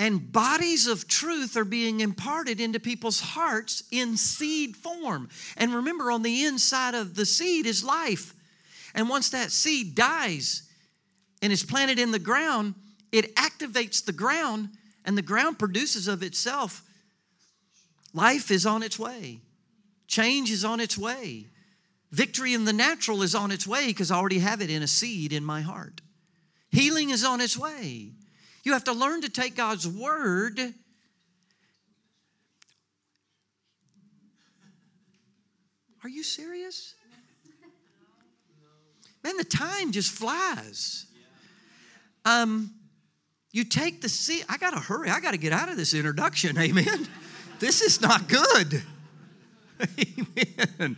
And 0.00 0.32
bodies 0.32 0.86
of 0.86 1.06
truth 1.06 1.58
are 1.58 1.64
being 1.64 2.00
imparted 2.00 2.58
into 2.58 2.80
people's 2.80 3.20
hearts 3.20 3.82
in 3.90 4.16
seed 4.16 4.74
form. 4.74 5.28
And 5.58 5.74
remember, 5.74 6.10
on 6.10 6.22
the 6.22 6.44
inside 6.44 6.94
of 6.94 7.14
the 7.14 7.26
seed 7.26 7.66
is 7.66 7.84
life. 7.84 8.32
And 8.94 9.10
once 9.10 9.28
that 9.28 9.52
seed 9.52 9.94
dies 9.94 10.62
and 11.42 11.52
is 11.52 11.62
planted 11.62 11.98
in 11.98 12.12
the 12.12 12.18
ground, 12.18 12.76
it 13.12 13.36
activates 13.36 14.02
the 14.02 14.14
ground, 14.14 14.70
and 15.04 15.18
the 15.18 15.22
ground 15.22 15.58
produces 15.58 16.08
of 16.08 16.22
itself. 16.22 16.82
Life 18.14 18.50
is 18.50 18.64
on 18.64 18.82
its 18.82 18.98
way, 18.98 19.42
change 20.06 20.50
is 20.50 20.64
on 20.64 20.80
its 20.80 20.96
way. 20.96 21.44
Victory 22.10 22.54
in 22.54 22.64
the 22.64 22.72
natural 22.72 23.22
is 23.22 23.34
on 23.34 23.50
its 23.50 23.66
way 23.66 23.88
because 23.88 24.10
I 24.10 24.16
already 24.16 24.38
have 24.38 24.62
it 24.62 24.70
in 24.70 24.82
a 24.82 24.88
seed 24.88 25.34
in 25.34 25.44
my 25.44 25.60
heart. 25.60 26.00
Healing 26.70 27.10
is 27.10 27.22
on 27.22 27.42
its 27.42 27.58
way. 27.58 28.12
You 28.64 28.72
have 28.72 28.84
to 28.84 28.92
learn 28.92 29.22
to 29.22 29.28
take 29.28 29.56
God's 29.56 29.88
word. 29.88 30.60
Are 36.02 36.08
you 36.08 36.22
serious? 36.22 36.94
Man, 39.22 39.36
the 39.36 39.44
time 39.44 39.92
just 39.92 40.12
flies. 40.12 41.06
Um, 42.24 42.74
you 43.52 43.64
take 43.64 44.00
the 44.00 44.08
seed. 44.08 44.44
I 44.48 44.56
got 44.56 44.70
to 44.70 44.80
hurry. 44.80 45.10
I 45.10 45.20
got 45.20 45.32
to 45.32 45.38
get 45.38 45.52
out 45.52 45.68
of 45.68 45.76
this 45.76 45.92
introduction. 45.92 46.58
Amen. 46.60 47.08
this 47.58 47.82
is 47.82 48.00
not 48.00 48.28
good. 48.28 48.82
Amen. 50.78 50.96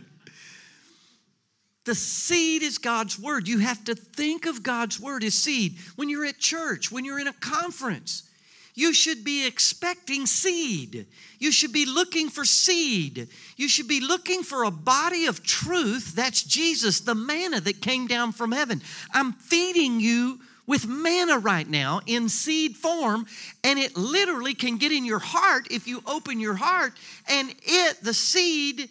The 1.85 1.95
seed 1.95 2.63
is 2.63 2.77
God's 2.77 3.19
word. 3.19 3.47
You 3.47 3.59
have 3.59 3.83
to 3.85 3.95
think 3.95 4.45
of 4.45 4.63
God's 4.63 4.99
word 4.99 5.23
as 5.23 5.35
seed. 5.35 5.77
When 5.95 6.09
you're 6.09 6.25
at 6.25 6.39
church, 6.39 6.91
when 6.91 7.03
you're 7.03 7.19
in 7.19 7.27
a 7.27 7.33
conference, 7.33 8.29
you 8.75 8.93
should 8.93 9.23
be 9.23 9.45
expecting 9.45 10.25
seed. 10.25 11.05
You 11.39 11.51
should 11.51 11.73
be 11.73 11.85
looking 11.85 12.29
for 12.29 12.45
seed. 12.45 13.27
You 13.57 13.67
should 13.67 13.87
be 13.87 13.99
looking 13.99 14.43
for 14.43 14.63
a 14.63 14.71
body 14.71 15.25
of 15.25 15.43
truth. 15.43 16.15
That's 16.15 16.41
Jesus, 16.41 17.01
the 17.01 17.15
manna 17.15 17.59
that 17.59 17.81
came 17.81 18.07
down 18.07 18.31
from 18.31 18.51
heaven. 18.51 18.81
I'm 19.13 19.33
feeding 19.33 19.99
you 19.99 20.39
with 20.65 20.87
manna 20.87 21.37
right 21.37 21.69
now 21.69 21.99
in 22.07 22.29
seed 22.29 22.77
form, 22.77 23.25
and 23.63 23.77
it 23.77 23.97
literally 23.97 24.53
can 24.53 24.77
get 24.77 24.91
in 24.91 25.05
your 25.05 25.19
heart 25.19 25.67
if 25.69 25.87
you 25.87 26.01
open 26.07 26.39
your 26.39 26.55
heart, 26.55 26.93
and 27.29 27.53
it, 27.63 27.97
the 28.01 28.13
seed, 28.13 28.89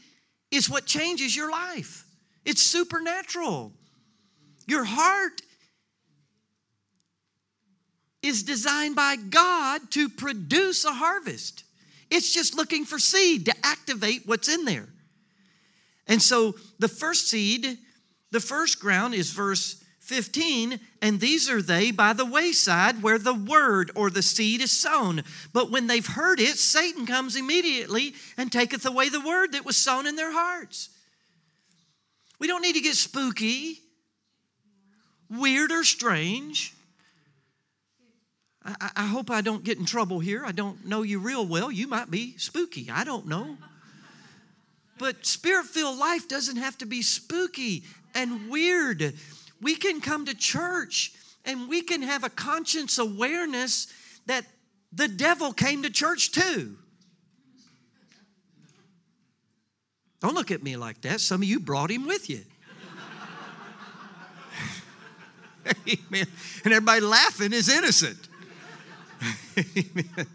is 0.50 0.68
what 0.68 0.84
changes 0.84 1.34
your 1.34 1.50
life. 1.50 2.01
It's 2.44 2.62
supernatural. 2.62 3.72
Your 4.66 4.84
heart 4.84 5.42
is 8.22 8.42
designed 8.42 8.94
by 8.94 9.16
God 9.16 9.90
to 9.90 10.08
produce 10.08 10.84
a 10.84 10.92
harvest. 10.92 11.64
It's 12.10 12.32
just 12.32 12.54
looking 12.56 12.84
for 12.84 12.98
seed 12.98 13.46
to 13.46 13.54
activate 13.64 14.22
what's 14.26 14.48
in 14.48 14.64
there. 14.64 14.88
And 16.06 16.20
so 16.20 16.54
the 16.78 16.88
first 16.88 17.28
seed, 17.28 17.78
the 18.30 18.40
first 18.40 18.80
ground 18.80 19.14
is 19.14 19.30
verse 19.30 19.82
15, 20.00 20.80
and 21.00 21.20
these 21.20 21.48
are 21.48 21.62
they 21.62 21.90
by 21.90 22.12
the 22.12 22.26
wayside 22.26 23.02
where 23.02 23.18
the 23.18 23.34
word 23.34 23.90
or 23.94 24.10
the 24.10 24.22
seed 24.22 24.60
is 24.60 24.72
sown. 24.72 25.22
But 25.52 25.70
when 25.70 25.86
they've 25.86 26.06
heard 26.06 26.40
it, 26.40 26.58
Satan 26.58 27.06
comes 27.06 27.36
immediately 27.36 28.14
and 28.36 28.50
taketh 28.50 28.84
away 28.84 29.08
the 29.08 29.20
word 29.20 29.52
that 29.52 29.64
was 29.64 29.76
sown 29.76 30.06
in 30.06 30.16
their 30.16 30.32
hearts. 30.32 30.90
We 32.42 32.48
don't 32.48 32.62
need 32.62 32.72
to 32.72 32.80
get 32.80 32.96
spooky, 32.96 33.78
weird, 35.30 35.70
or 35.70 35.84
strange. 35.84 36.74
I, 38.64 38.90
I, 38.96 39.06
hope 39.06 39.30
I 39.30 39.42
don't 39.42 39.62
get 39.62 39.78
in 39.78 39.84
trouble 39.84 40.18
here. 40.18 40.42
I 40.44 40.50
don't 40.50 40.84
know 40.84 41.02
you 41.02 41.20
real 41.20 41.46
well. 41.46 41.70
You 41.70 41.86
might 41.86 42.10
be 42.10 42.36
spooky. 42.38 42.90
I 42.90 43.04
don't 43.04 43.28
know. 43.28 43.56
But 44.98 45.24
spirit 45.24 45.66
filled 45.66 46.00
life 46.00 46.26
doesn't 46.26 46.56
have 46.56 46.76
to 46.78 46.84
be 46.84 47.00
spooky 47.00 47.84
and 48.12 48.50
weird. 48.50 49.14
we 49.60 49.76
can 49.76 50.00
come 50.00 50.26
to 50.26 50.34
church 50.34 51.12
and 51.44 51.68
we 51.68 51.80
can 51.80 52.02
have 52.02 52.24
a 52.24 52.28
conscience 52.28 52.98
awareness 52.98 53.86
that 54.26 54.44
the 54.92 55.06
devil 55.06 55.52
came 55.52 55.84
to 55.84 55.90
church 55.90 56.32
too. 56.32 56.76
Don't 60.22 60.34
look 60.34 60.52
at 60.52 60.62
me 60.62 60.76
like 60.76 61.00
that. 61.00 61.20
Some 61.20 61.42
of 61.42 61.48
you 61.48 61.58
brought 61.58 61.90
him 61.90 62.06
with 62.06 62.30
you. 62.30 62.42
Amen. 65.66 66.26
And 66.64 66.72
everybody 66.72 67.00
laughing 67.00 67.52
is 67.52 67.68
innocent. 67.68 68.16
Amen. 69.58 70.26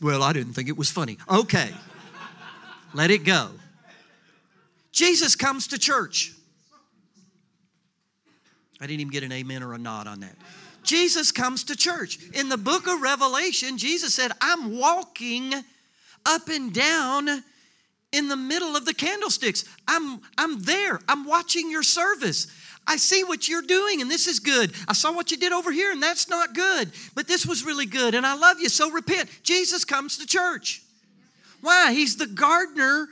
Well, 0.00 0.22
I 0.22 0.32
didn't 0.32 0.54
think 0.54 0.70
it 0.70 0.78
was 0.78 0.90
funny. 0.90 1.18
Okay. 1.28 1.70
Let 2.94 3.10
it 3.10 3.24
go. 3.24 3.50
Jesus 4.92 5.36
comes 5.36 5.66
to 5.68 5.78
church. 5.78 6.32
I 8.80 8.86
didn't 8.86 9.00
even 9.00 9.12
get 9.12 9.24
an 9.24 9.32
amen 9.32 9.62
or 9.62 9.74
a 9.74 9.78
nod 9.78 10.06
on 10.06 10.20
that. 10.20 10.36
Jesus 10.84 11.32
comes 11.32 11.64
to 11.64 11.76
church. 11.76 12.18
In 12.32 12.48
the 12.48 12.56
book 12.56 12.86
of 12.86 13.02
Revelation, 13.02 13.76
Jesus 13.76 14.14
said, 14.14 14.32
I'm 14.40 14.78
walking 14.78 15.52
up 16.24 16.48
and 16.48 16.72
down 16.72 17.42
in 18.12 18.28
the 18.28 18.36
middle 18.36 18.76
of 18.76 18.84
the 18.84 18.94
candlesticks. 18.94 19.64
I'm, 19.86 20.20
I'm 20.36 20.62
there. 20.62 21.00
I'm 21.08 21.24
watching 21.24 21.70
your 21.70 21.82
service. 21.82 22.46
I 22.86 22.96
see 22.96 23.22
what 23.22 23.48
you're 23.48 23.62
doing, 23.62 24.00
and 24.00 24.10
this 24.10 24.26
is 24.26 24.40
good. 24.40 24.72
I 24.88 24.94
saw 24.94 25.12
what 25.12 25.30
you 25.30 25.36
did 25.36 25.52
over 25.52 25.70
here, 25.70 25.92
and 25.92 26.02
that's 26.02 26.28
not 26.28 26.54
good. 26.54 26.90
But 27.14 27.28
this 27.28 27.44
was 27.44 27.64
really 27.64 27.84
good, 27.84 28.14
and 28.14 28.24
I 28.24 28.34
love 28.34 28.60
you, 28.60 28.70
so 28.70 28.90
repent. 28.90 29.28
Jesus 29.42 29.84
comes 29.84 30.16
to 30.18 30.26
church. 30.26 30.82
Why? 31.60 31.92
He's 31.92 32.16
the 32.16 32.26
gardener 32.26 33.08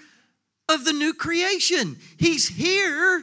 of 0.68 0.84
the 0.84 0.92
new 0.92 1.12
creation. 1.12 1.96
He's 2.18 2.48
here 2.48 3.22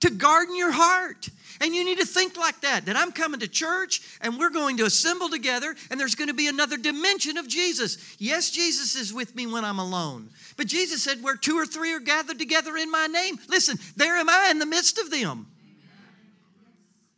to 0.00 0.10
garden 0.10 0.56
your 0.56 0.72
heart. 0.72 1.28
And 1.60 1.74
you 1.74 1.84
need 1.84 1.98
to 1.98 2.06
think 2.06 2.38
like 2.38 2.62
that 2.62 2.86
that 2.86 2.96
I'm 2.96 3.12
coming 3.12 3.40
to 3.40 3.48
church 3.48 4.00
and 4.22 4.38
we're 4.38 4.50
going 4.50 4.78
to 4.78 4.84
assemble 4.84 5.28
together 5.28 5.74
and 5.90 6.00
there's 6.00 6.14
going 6.14 6.28
to 6.28 6.34
be 6.34 6.46
another 6.46 6.78
dimension 6.78 7.36
of 7.36 7.46
Jesus. 7.46 8.16
Yes, 8.18 8.50
Jesus 8.50 8.96
is 8.96 9.12
with 9.12 9.36
me 9.36 9.46
when 9.46 9.64
I'm 9.64 9.78
alone. 9.78 10.30
But 10.60 10.66
Jesus 10.66 11.02
said, 11.02 11.22
Where 11.22 11.36
two 11.36 11.56
or 11.56 11.64
three 11.64 11.94
are 11.94 12.00
gathered 12.00 12.38
together 12.38 12.76
in 12.76 12.90
my 12.90 13.06
name, 13.06 13.38
listen, 13.48 13.78
there 13.96 14.18
am 14.18 14.28
I 14.28 14.48
in 14.50 14.58
the 14.58 14.66
midst 14.66 14.98
of 14.98 15.10
them. 15.10 15.46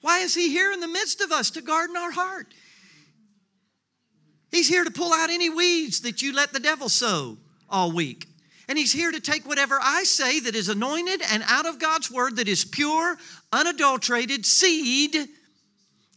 Why 0.01 0.21
is 0.21 0.33
He 0.33 0.49
here 0.53 0.71
in 0.71 0.79
the 0.79 0.87
midst 0.87 1.21
of 1.21 1.33
us 1.33 1.51
to 1.51 1.61
garden 1.61 1.97
our 1.97 2.13
heart? 2.13 2.55
He's 4.53 4.69
here 4.69 4.85
to 4.85 4.93
pull 4.93 5.13
out 5.13 5.29
any 5.29 5.51
weeds 5.51 6.03
that 6.03 6.23
you 6.23 6.33
let 6.33 6.53
the 6.53 6.61
devil 6.61 6.89
sow 6.89 7.37
all 7.69 7.91
week. 7.91 8.29
And 8.69 8.79
he's 8.79 8.93
here 8.93 9.11
to 9.11 9.19
take 9.19 9.45
whatever 9.45 9.77
I 9.83 10.05
say 10.05 10.39
that 10.39 10.55
is 10.55 10.69
anointed 10.69 11.21
and 11.33 11.43
out 11.49 11.67
of 11.67 11.81
God's 11.81 12.13
word, 12.13 12.37
that 12.37 12.47
is 12.47 12.65
pure, 12.65 13.17
unadulterated 13.53 14.47
seed, 14.47 15.17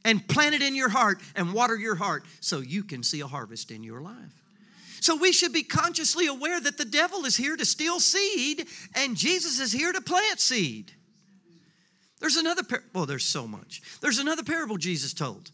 and 0.03 0.27
plant 0.27 0.53
it 0.53 0.61
in 0.61 0.75
your 0.75 0.89
heart 0.89 1.21
and 1.35 1.55
water 1.55 1.75
your 1.75 1.95
heart 1.95 2.23
so 2.39 2.59
you 2.59 2.83
can 2.83 3.01
see 3.01 3.21
a 3.21 3.27
harvest 3.27 3.71
in 3.71 3.83
your 3.83 4.01
life. 4.01 4.44
So 5.05 5.15
we 5.15 5.33
should 5.33 5.53
be 5.53 5.61
consciously 5.61 6.25
aware 6.25 6.59
that 6.59 6.79
the 6.79 6.83
devil 6.83 7.25
is 7.25 7.37
here 7.37 7.55
to 7.55 7.63
steal 7.63 7.99
seed 7.99 8.65
and 8.95 9.15
Jesus 9.15 9.59
is 9.59 9.71
here 9.71 9.93
to 9.93 10.01
plant 10.01 10.39
seed. 10.39 10.93
There's 12.19 12.37
another 12.37 12.63
well, 12.91 13.05
there's 13.05 13.23
so 13.23 13.47
much. 13.47 13.83
There's 14.01 14.17
another 14.17 14.41
parable 14.41 14.77
Jesus 14.77 15.13
told. 15.13 15.51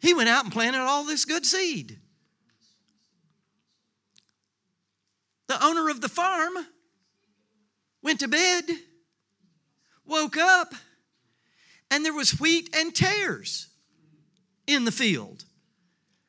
He 0.00 0.14
went 0.14 0.28
out 0.28 0.44
and 0.44 0.52
planted 0.52 0.78
all 0.78 1.02
this 1.02 1.24
good 1.24 1.44
seed. 1.44 1.98
The 5.48 5.60
owner 5.60 5.88
of 5.88 6.00
the 6.00 6.08
farm 6.08 6.52
went 8.04 8.20
to 8.20 8.28
bed, 8.28 8.70
woke 10.06 10.36
up, 10.36 10.76
and 11.90 12.04
there 12.04 12.14
was 12.14 12.38
wheat 12.38 12.72
and 12.72 12.94
tares 12.94 13.66
in 14.68 14.84
the 14.84 14.92
field. 14.92 15.44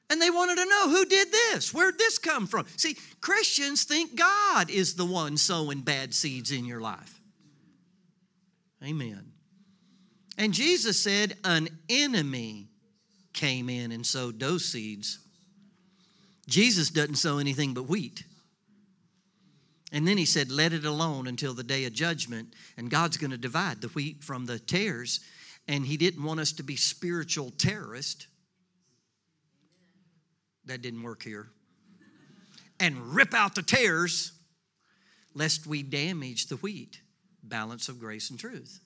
And 0.09 0.21
they 0.21 0.29
wanted 0.29 0.57
to 0.57 0.65
know 0.65 0.89
who 0.89 1.05
did 1.05 1.31
this? 1.31 1.73
Where'd 1.73 1.97
this 1.97 2.17
come 2.17 2.45
from? 2.45 2.65
See, 2.77 2.97
Christians 3.21 3.83
think 3.83 4.15
God 4.15 4.69
is 4.69 4.95
the 4.95 5.05
one 5.05 5.37
sowing 5.37 5.81
bad 5.81 6.13
seeds 6.13 6.51
in 6.51 6.65
your 6.65 6.81
life. 6.81 7.19
Amen. 8.83 9.31
And 10.37 10.53
Jesus 10.53 10.99
said, 10.99 11.37
An 11.43 11.69
enemy 11.89 12.67
came 13.33 13.69
in 13.69 13.91
and 13.91 14.05
sowed 14.05 14.39
those 14.39 14.65
seeds. 14.65 15.19
Jesus 16.47 16.89
doesn't 16.89 17.15
sow 17.15 17.37
anything 17.37 17.73
but 17.73 17.87
wheat. 17.87 18.23
And 19.91 20.07
then 20.07 20.17
he 20.17 20.25
said, 20.25 20.51
Let 20.51 20.73
it 20.73 20.85
alone 20.85 21.27
until 21.27 21.53
the 21.53 21.63
day 21.63 21.85
of 21.85 21.93
judgment. 21.93 22.53
And 22.77 22.89
God's 22.89 23.17
going 23.17 23.31
to 23.31 23.37
divide 23.37 23.81
the 23.81 23.87
wheat 23.89 24.23
from 24.23 24.45
the 24.45 24.59
tares. 24.59 25.21
And 25.67 25.85
he 25.85 25.97
didn't 25.97 26.23
want 26.23 26.39
us 26.39 26.51
to 26.53 26.63
be 26.63 26.75
spiritual 26.75 27.51
terrorists. 27.51 28.27
That 30.65 30.81
didn't 30.81 31.03
work 31.03 31.23
here. 31.23 31.47
And 32.79 33.15
rip 33.15 33.33
out 33.33 33.55
the 33.55 33.61
tares, 33.61 34.31
lest 35.33 35.67
we 35.67 35.83
damage 35.83 36.47
the 36.47 36.55
wheat. 36.57 37.01
Balance 37.43 37.89
of 37.89 37.99
grace 37.99 38.29
and 38.29 38.39
truth. 38.39 38.79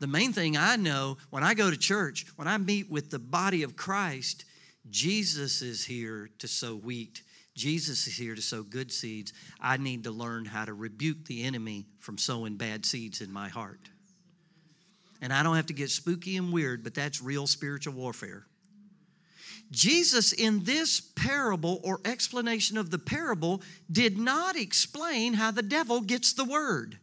The 0.00 0.06
main 0.08 0.32
thing 0.32 0.56
I 0.56 0.76
know 0.76 1.18
when 1.30 1.44
I 1.44 1.54
go 1.54 1.70
to 1.70 1.76
church, 1.76 2.26
when 2.34 2.48
I 2.48 2.58
meet 2.58 2.90
with 2.90 3.10
the 3.10 3.20
body 3.20 3.62
of 3.62 3.76
Christ, 3.76 4.44
Jesus 4.90 5.62
is 5.62 5.84
here 5.84 6.28
to 6.38 6.48
sow 6.48 6.74
wheat 6.74 7.22
Jesus 7.54 8.06
is 8.06 8.16
here 8.16 8.34
to 8.34 8.42
sow 8.42 8.62
good 8.62 8.90
seeds. 8.90 9.32
I 9.60 9.76
need 9.76 10.04
to 10.04 10.10
learn 10.10 10.44
how 10.44 10.64
to 10.64 10.72
rebuke 10.72 11.26
the 11.26 11.44
enemy 11.44 11.86
from 11.98 12.16
sowing 12.16 12.56
bad 12.56 12.86
seeds 12.86 13.20
in 13.20 13.30
my 13.30 13.48
heart. 13.48 13.90
And 15.20 15.32
I 15.32 15.42
don't 15.42 15.56
have 15.56 15.66
to 15.66 15.74
get 15.74 15.90
spooky 15.90 16.36
and 16.36 16.52
weird, 16.52 16.82
but 16.82 16.94
that's 16.94 17.22
real 17.22 17.46
spiritual 17.46 17.94
warfare. 17.94 18.46
Jesus, 19.72 20.32
in 20.32 20.64
this 20.64 21.00
parable 21.00 21.80
or 21.82 22.00
explanation 22.04 22.76
of 22.76 22.90
the 22.90 22.98
parable, 22.98 23.62
did 23.90 24.18
not 24.18 24.54
explain 24.54 25.32
how 25.34 25.50
the 25.50 25.62
devil 25.62 26.02
gets 26.02 26.34
the 26.34 26.44
word. 26.44 26.98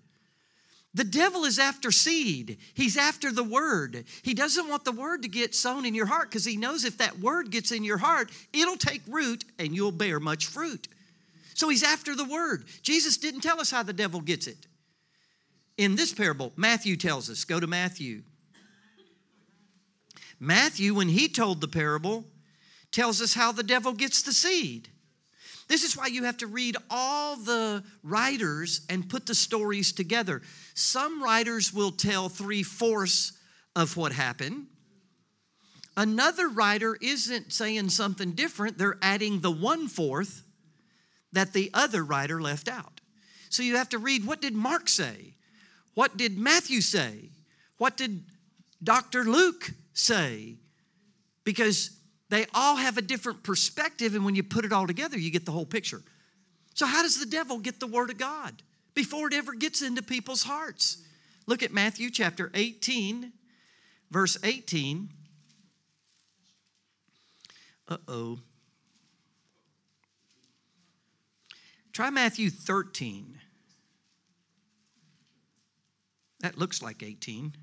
The 0.93 1.03
devil 1.03 1.45
is 1.45 1.59
after 1.59 1.91
seed. 1.91 2.57
He's 2.73 2.97
after 2.97 3.31
the 3.31 3.43
word. 3.43 4.05
He 4.23 4.33
doesn't 4.33 4.69
want 4.69 4.85
the 4.85 4.91
word 4.91 5.23
to 5.23 5.27
get 5.27 5.53
sown 5.53 5.85
in 5.85 5.93
your 5.93 6.05
heart 6.05 6.29
because 6.29 6.45
he 6.45 6.57
knows 6.57 6.85
if 6.85 6.97
that 6.97 7.19
word 7.19 7.51
gets 7.51 7.71
in 7.71 7.83
your 7.83 7.97
heart, 7.97 8.31
it'll 8.53 8.77
take 8.77 9.01
root 9.07 9.45
and 9.57 9.75
you'll 9.75 9.91
bear 9.91 10.19
much 10.19 10.47
fruit. 10.47 10.87
So 11.53 11.69
he's 11.69 11.83
after 11.83 12.15
the 12.15 12.25
word. 12.25 12.65
Jesus 12.81 13.17
didn't 13.17 13.41
tell 13.41 13.59
us 13.59 13.69
how 13.69 13.83
the 13.83 13.93
devil 13.93 14.21
gets 14.21 14.47
it. 14.47 14.67
In 15.77 15.95
this 15.95 16.13
parable, 16.13 16.53
Matthew 16.55 16.97
tells 16.97 17.29
us. 17.29 17.45
Go 17.45 17.59
to 17.59 17.67
Matthew. 17.67 18.23
Matthew, 20.39 20.93
when 20.95 21.09
he 21.09 21.27
told 21.27 21.61
the 21.61 21.67
parable, 21.67 22.25
tells 22.91 23.21
us 23.21 23.33
how 23.33 23.51
the 23.51 23.63
devil 23.63 23.93
gets 23.93 24.21
the 24.21 24.33
seed. 24.33 24.89
This 25.67 25.83
is 25.83 25.95
why 25.95 26.07
you 26.07 26.23
have 26.23 26.37
to 26.37 26.47
read 26.47 26.75
all 26.89 27.35
the 27.35 27.83
writers 28.03 28.81
and 28.89 29.07
put 29.07 29.27
the 29.27 29.35
stories 29.35 29.91
together. 29.91 30.41
Some 30.73 31.23
writers 31.23 31.71
will 31.71 31.91
tell 31.91 32.27
three 32.27 32.63
fourths 32.63 33.33
of 33.75 33.95
what 33.95 34.11
happened. 34.11 34.65
Another 35.95 36.49
writer 36.49 36.97
isn't 37.01 37.53
saying 37.53 37.89
something 37.89 38.31
different, 38.31 38.77
they're 38.77 38.97
adding 39.01 39.41
the 39.41 39.51
one 39.51 39.87
fourth 39.87 40.43
that 41.33 41.53
the 41.53 41.69
other 41.73 42.03
writer 42.03 42.41
left 42.41 42.67
out. 42.67 43.01
So 43.49 43.61
you 43.61 43.77
have 43.77 43.89
to 43.89 43.99
read 43.99 44.25
what 44.25 44.41
did 44.41 44.53
Mark 44.55 44.89
say? 44.89 45.33
What 45.93 46.17
did 46.17 46.37
Matthew 46.37 46.81
say? 46.81 47.29
What 47.77 47.97
did 47.97 48.23
Dr. 48.83 49.23
Luke 49.23 49.71
say? 49.93 50.55
Because 51.43 51.91
they 52.29 52.45
all 52.53 52.75
have 52.75 52.97
a 52.97 53.01
different 53.01 53.43
perspective, 53.43 54.15
and 54.15 54.23
when 54.23 54.35
you 54.35 54.43
put 54.43 54.65
it 54.65 54.71
all 54.71 54.87
together, 54.87 55.17
you 55.17 55.31
get 55.31 55.45
the 55.45 55.51
whole 55.51 55.65
picture. 55.65 56.01
So, 56.75 56.85
how 56.85 57.01
does 57.01 57.19
the 57.19 57.25
devil 57.25 57.57
get 57.57 57.79
the 57.79 57.87
Word 57.87 58.09
of 58.09 58.17
God 58.17 58.61
before 58.93 59.27
it 59.27 59.33
ever 59.33 59.53
gets 59.53 59.81
into 59.81 60.01
people's 60.01 60.43
hearts? 60.43 60.99
Look 61.47 61.63
at 61.63 61.73
Matthew 61.73 62.11
chapter 62.11 62.51
18, 62.53 63.33
verse 64.11 64.37
18. 64.43 65.09
Uh 67.87 67.97
oh. 68.07 68.39
Try 71.91 72.11
Matthew 72.11 72.51
13. 72.51 73.39
That 76.41 76.57
looks 76.57 76.81
like 76.81 77.03
18. 77.03 77.55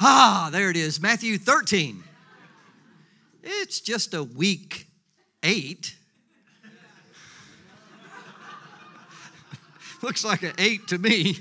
Ah, 0.00 0.48
there 0.52 0.70
it 0.70 0.76
is, 0.76 1.00
Matthew 1.00 1.38
13. 1.38 2.02
It's 3.42 3.80
just 3.80 4.14
a 4.14 4.24
weak 4.24 4.86
eight. 5.42 5.96
Looks 10.02 10.24
like 10.24 10.42
an 10.42 10.52
eight 10.58 10.88
to 10.88 10.98
me. 10.98 11.38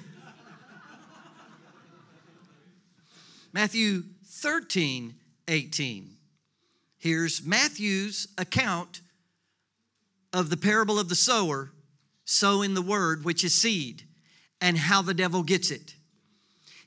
Matthew 3.53 4.03
13, 4.25 5.15
18. 5.47 6.09
Here's 6.97 7.45
Matthew's 7.45 8.27
account 8.37 9.01
of 10.33 10.49
the 10.49 10.57
parable 10.57 10.99
of 10.99 11.09
the 11.09 11.15
sower 11.15 11.71
sowing 12.25 12.73
the 12.73 12.81
word, 12.81 13.23
which 13.23 13.43
is 13.43 13.53
seed, 13.53 14.03
and 14.59 14.77
how 14.77 15.01
the 15.01 15.13
devil 15.13 15.43
gets 15.43 15.69
it. 15.69 15.95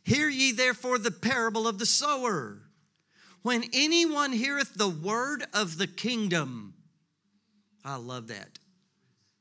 Hear 0.07 0.29
ye 0.29 0.53
therefore 0.53 0.99
the 0.99 1.11
parable 1.11 1.67
of 1.67 1.81
the 1.81 1.87
sower. 1.87 2.59
When 3.43 3.65
anyone 3.73 4.33
heareth 4.33 4.75
the 4.75 4.89
word 4.89 5.45
of 5.53 5.79
the 5.79 5.89
kingdom, 5.89 6.75
I 7.85 7.97
love 7.97 8.29
that. 8.29 8.61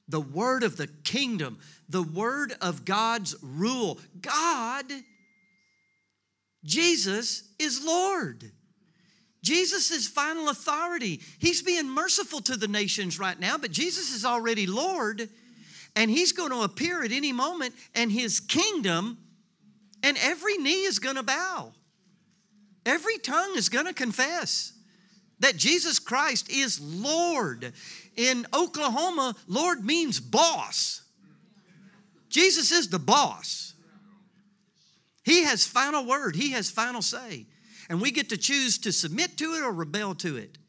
The 0.07 0.19
word 0.19 0.63
of 0.63 0.75
the 0.75 0.87
kingdom, 0.87 1.59
the 1.87 2.01
word 2.01 2.55
of 2.61 2.83
God's 2.83 3.35
rule. 3.43 3.99
God, 4.19 4.85
Jesus 6.63 7.43
is 7.59 7.85
Lord. 7.85 8.51
Jesus 9.43 9.91
is 9.91 10.07
final 10.07 10.49
authority. 10.49 11.21
He's 11.37 11.61
being 11.61 11.87
merciful 11.87 12.41
to 12.41 12.57
the 12.57 12.67
nations 12.67 13.19
right 13.19 13.39
now, 13.39 13.59
but 13.59 13.69
Jesus 13.69 14.11
is 14.15 14.25
already 14.25 14.65
Lord, 14.65 15.29
and 15.95 16.09
He's 16.09 16.31
going 16.31 16.49
to 16.49 16.63
appear 16.63 17.03
at 17.03 17.11
any 17.11 17.33
moment, 17.33 17.75
and 17.93 18.11
His 18.11 18.39
kingdom, 18.39 19.19
and 20.05 20.17
every 20.21 20.55
knee 20.57 20.83
is 20.83 20.99
going 20.99 21.15
to 21.15 21.23
bow. 21.23 21.73
Every 22.85 23.17
tongue 23.17 23.53
is 23.55 23.69
going 23.69 23.87
to 23.87 23.93
confess 23.93 24.71
that 25.39 25.57
Jesus 25.57 25.97
Christ 25.97 26.47
is 26.51 26.79
Lord. 26.79 27.73
In 28.15 28.45
Oklahoma, 28.53 29.35
Lord 29.47 29.83
means 29.83 30.19
boss. 30.19 31.01
Jesus 32.29 32.71
is 32.71 32.89
the 32.89 32.99
boss. 32.99 33.73
He 35.23 35.43
has 35.43 35.65
final 35.65 36.05
word, 36.05 36.35
He 36.35 36.51
has 36.51 36.69
final 36.69 37.01
say. 37.01 37.47
And 37.89 37.99
we 37.99 38.11
get 38.11 38.29
to 38.29 38.37
choose 38.37 38.77
to 38.79 38.91
submit 38.91 39.37
to 39.37 39.53
it 39.55 39.63
or 39.63 39.71
rebel 39.71 40.13
to 40.15 40.37
it. 40.37 40.59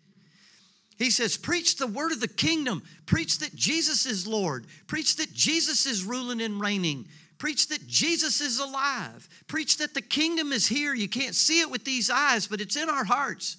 He 0.97 1.11
says, 1.11 1.37
Preach 1.37 1.77
the 1.77 1.87
word 1.87 2.13
of 2.13 2.21
the 2.21 2.29
kingdom. 2.29 2.83
Preach 3.05 3.39
that 3.41 3.55
Jesus 3.55 4.07
is 4.07 4.27
Lord. 4.27 4.67
Preach 4.87 5.17
that 5.17 5.35
Jesus 5.35 5.85
is 5.85 6.05
ruling 6.05 6.41
and 6.41 6.59
reigning. 6.59 7.07
Preach 7.39 7.69
that 7.69 7.87
Jesus 7.87 8.41
is 8.41 8.59
alive. 8.59 9.29
Preach 9.47 9.77
that 9.79 9.95
the 9.95 10.03
kingdom 10.03 10.53
is 10.53 10.67
here. 10.67 10.95
You 10.95 11.09
can't 11.09 11.35
see 11.35 11.61
it 11.61 11.71
with 11.71 11.85
these 11.85 12.09
eyes, 12.09 12.47
but 12.47 12.61
it's 12.61 12.77
in 12.77 12.89
our 12.89 13.05
hearts. 13.05 13.59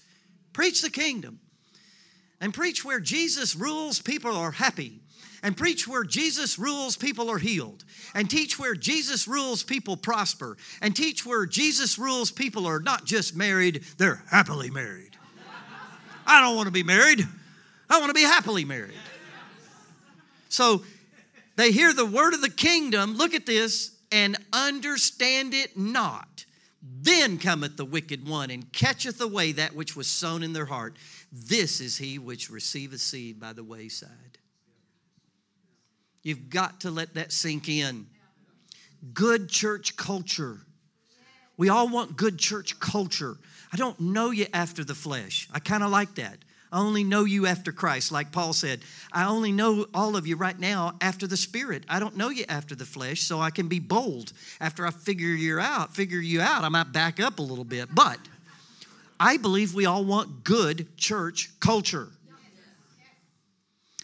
Preach 0.54 0.82
the 0.82 0.90
kingdom. 0.90 1.40
And 2.42 2.54
preach 2.54 2.84
where 2.84 3.00
Jesus 3.00 3.56
rules, 3.56 4.00
people 4.00 4.36
are 4.36 4.52
happy. 4.52 5.00
And 5.44 5.56
preach 5.56 5.88
where 5.88 6.04
Jesus 6.04 6.58
rules, 6.58 6.98
people 6.98 7.30
are 7.30 7.38
healed. 7.38 7.84
And 8.16 8.30
teach 8.30 8.58
where 8.58 8.74
Jesus 8.74 9.28
rules, 9.28 9.64
people 9.64 9.96
prosper. 9.96 10.58
And 10.82 10.96
teach 10.96 11.26
where 11.26 11.46
Jesus 11.46 12.00
rules, 12.00 12.32
people 12.32 12.66
are 12.66 12.80
not 12.80 13.06
just 13.06 13.36
married, 13.36 13.84
they're 13.98 14.24
happily 14.30 14.72
married. 14.72 15.16
I 16.26 16.42
don't 16.42 16.56
want 16.56 16.68
to 16.68 16.72
be 16.72 16.84
married, 16.84 17.26
I 17.90 18.00
want 18.00 18.10
to 18.10 18.16
be 18.16 18.24
happily 18.24 18.66
married. 18.66 18.98
So 20.50 20.84
they 21.58 21.72
hear 21.72 21.92
the 21.92 22.06
word 22.06 22.34
of 22.34 22.42
the 22.42 22.50
kingdom, 22.50 23.16
look 23.16 23.34
at 23.34 23.46
this, 23.46 23.98
and 24.12 24.38
understand 24.54 25.54
it 25.54 25.76
not. 25.76 26.46
Then 26.82 27.40
cometh 27.40 27.76
the 27.76 27.84
wicked 27.84 28.28
one 28.28 28.52
and 28.52 28.72
catcheth 28.72 29.20
away 29.20 29.52
that 29.54 29.76
which 29.76 29.96
was 29.96 30.08
sown 30.08 30.44
in 30.44 30.54
their 30.54 30.68
heart. 30.68 30.96
This 31.32 31.82
is 31.82 31.98
he 31.98 32.20
which 32.20 32.50
receiveth 32.50 33.02
seed 33.02 33.40
by 33.40 33.54
the 33.54 33.64
wayside. 33.64 34.38
You've 36.22 36.50
got 36.50 36.82
to 36.82 36.92
let 36.92 37.16
that 37.16 37.32
sink 37.32 37.68
in. 37.68 38.06
Good 39.14 39.50
church 39.50 39.98
culture. 39.98 40.60
We 41.58 41.70
all 41.70 41.90
want 41.90 42.18
good 42.18 42.38
church 42.38 42.80
culture. 42.80 43.36
I 43.74 43.78
don't 43.78 44.00
know 44.00 44.30
you 44.30 44.46
after 44.54 44.84
the 44.84 44.96
flesh. 44.96 45.50
I 45.52 45.60
kind 45.60 45.84
of 45.84 45.90
like 45.90 46.16
that. 46.16 46.38
I 46.72 46.80
only 46.80 47.04
know 47.04 47.24
you 47.24 47.48
after 47.48 47.72
Christ, 47.72 48.12
like 48.12 48.32
Paul 48.32 48.52
said. 48.52 48.82
I 49.14 49.26
only 49.26 49.52
know 49.52 49.86
all 49.94 50.18
of 50.18 50.28
you 50.28 50.36
right 50.36 50.58
now 50.58 50.96
after 51.00 51.26
the 51.26 51.38
Spirit. 51.38 51.86
I 51.88 52.00
don't 52.00 52.18
know 52.18 52.30
you 52.30 52.44
after 52.50 52.76
the 52.76 52.86
flesh, 52.86 53.22
so 53.22 53.40
I 53.40 53.52
can 53.52 53.68
be 53.68 53.80
bold. 53.80 54.34
After 54.60 54.86
I 54.86 54.92
figure 54.92 55.28
you 55.28 55.60
out, 55.60 55.96
figure 55.96 56.20
you 56.20 56.42
out, 56.42 56.64
I 56.64 56.70
might 56.70 56.92
back 56.92 57.20
up 57.20 57.40
a 57.40 57.44
little 57.44 57.64
bit. 57.64 57.94
But 57.94 58.20
I 59.20 59.38
believe 59.38 59.74
we 59.74 59.86
all 59.86 60.04
want 60.04 60.44
good 60.44 60.98
church 60.98 61.52
culture. 61.60 62.10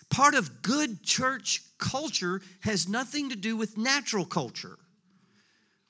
Part 0.10 0.36
of 0.36 0.62
good 0.62 1.04
church 1.04 1.64
culture 1.80 2.42
has 2.62 2.88
nothing 2.88 3.30
to 3.30 3.36
do 3.36 3.58
with 3.58 3.78
natural 3.78 4.26
culture. 4.26 4.78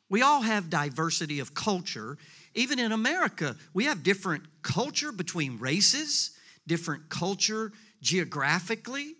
We 0.09 0.21
all 0.21 0.41
have 0.41 0.69
diversity 0.69 1.39
of 1.39 1.53
culture. 1.53 2.17
Even 2.55 2.79
in 2.79 2.91
America, 2.91 3.55
we 3.73 3.85
have 3.85 4.01
different 4.01 4.43
culture 4.61 5.11
between 5.11 5.59
races 5.59 6.32
different 6.67 7.09
culture 7.09 7.71
geographically. 8.01 9.15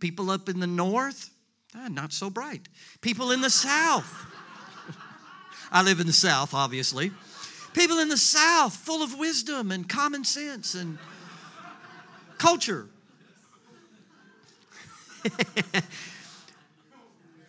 People 0.00 0.30
up 0.30 0.48
in 0.48 0.60
the 0.60 0.66
north, 0.66 1.30
ah, 1.74 1.88
not 1.88 2.12
so 2.12 2.28
bright. 2.30 2.68
People 3.00 3.30
in 3.30 3.40
the 3.40 3.50
south. 3.50 4.26
I 5.70 5.82
live 5.82 6.00
in 6.00 6.06
the 6.06 6.12
south, 6.12 6.54
obviously. 6.54 7.12
People 7.72 7.98
in 7.98 8.08
the 8.08 8.16
south, 8.16 8.74
full 8.74 9.02
of 9.02 9.18
wisdom 9.18 9.70
and 9.70 9.88
common 9.88 10.24
sense 10.24 10.74
and 10.74 10.98
culture. 12.36 12.88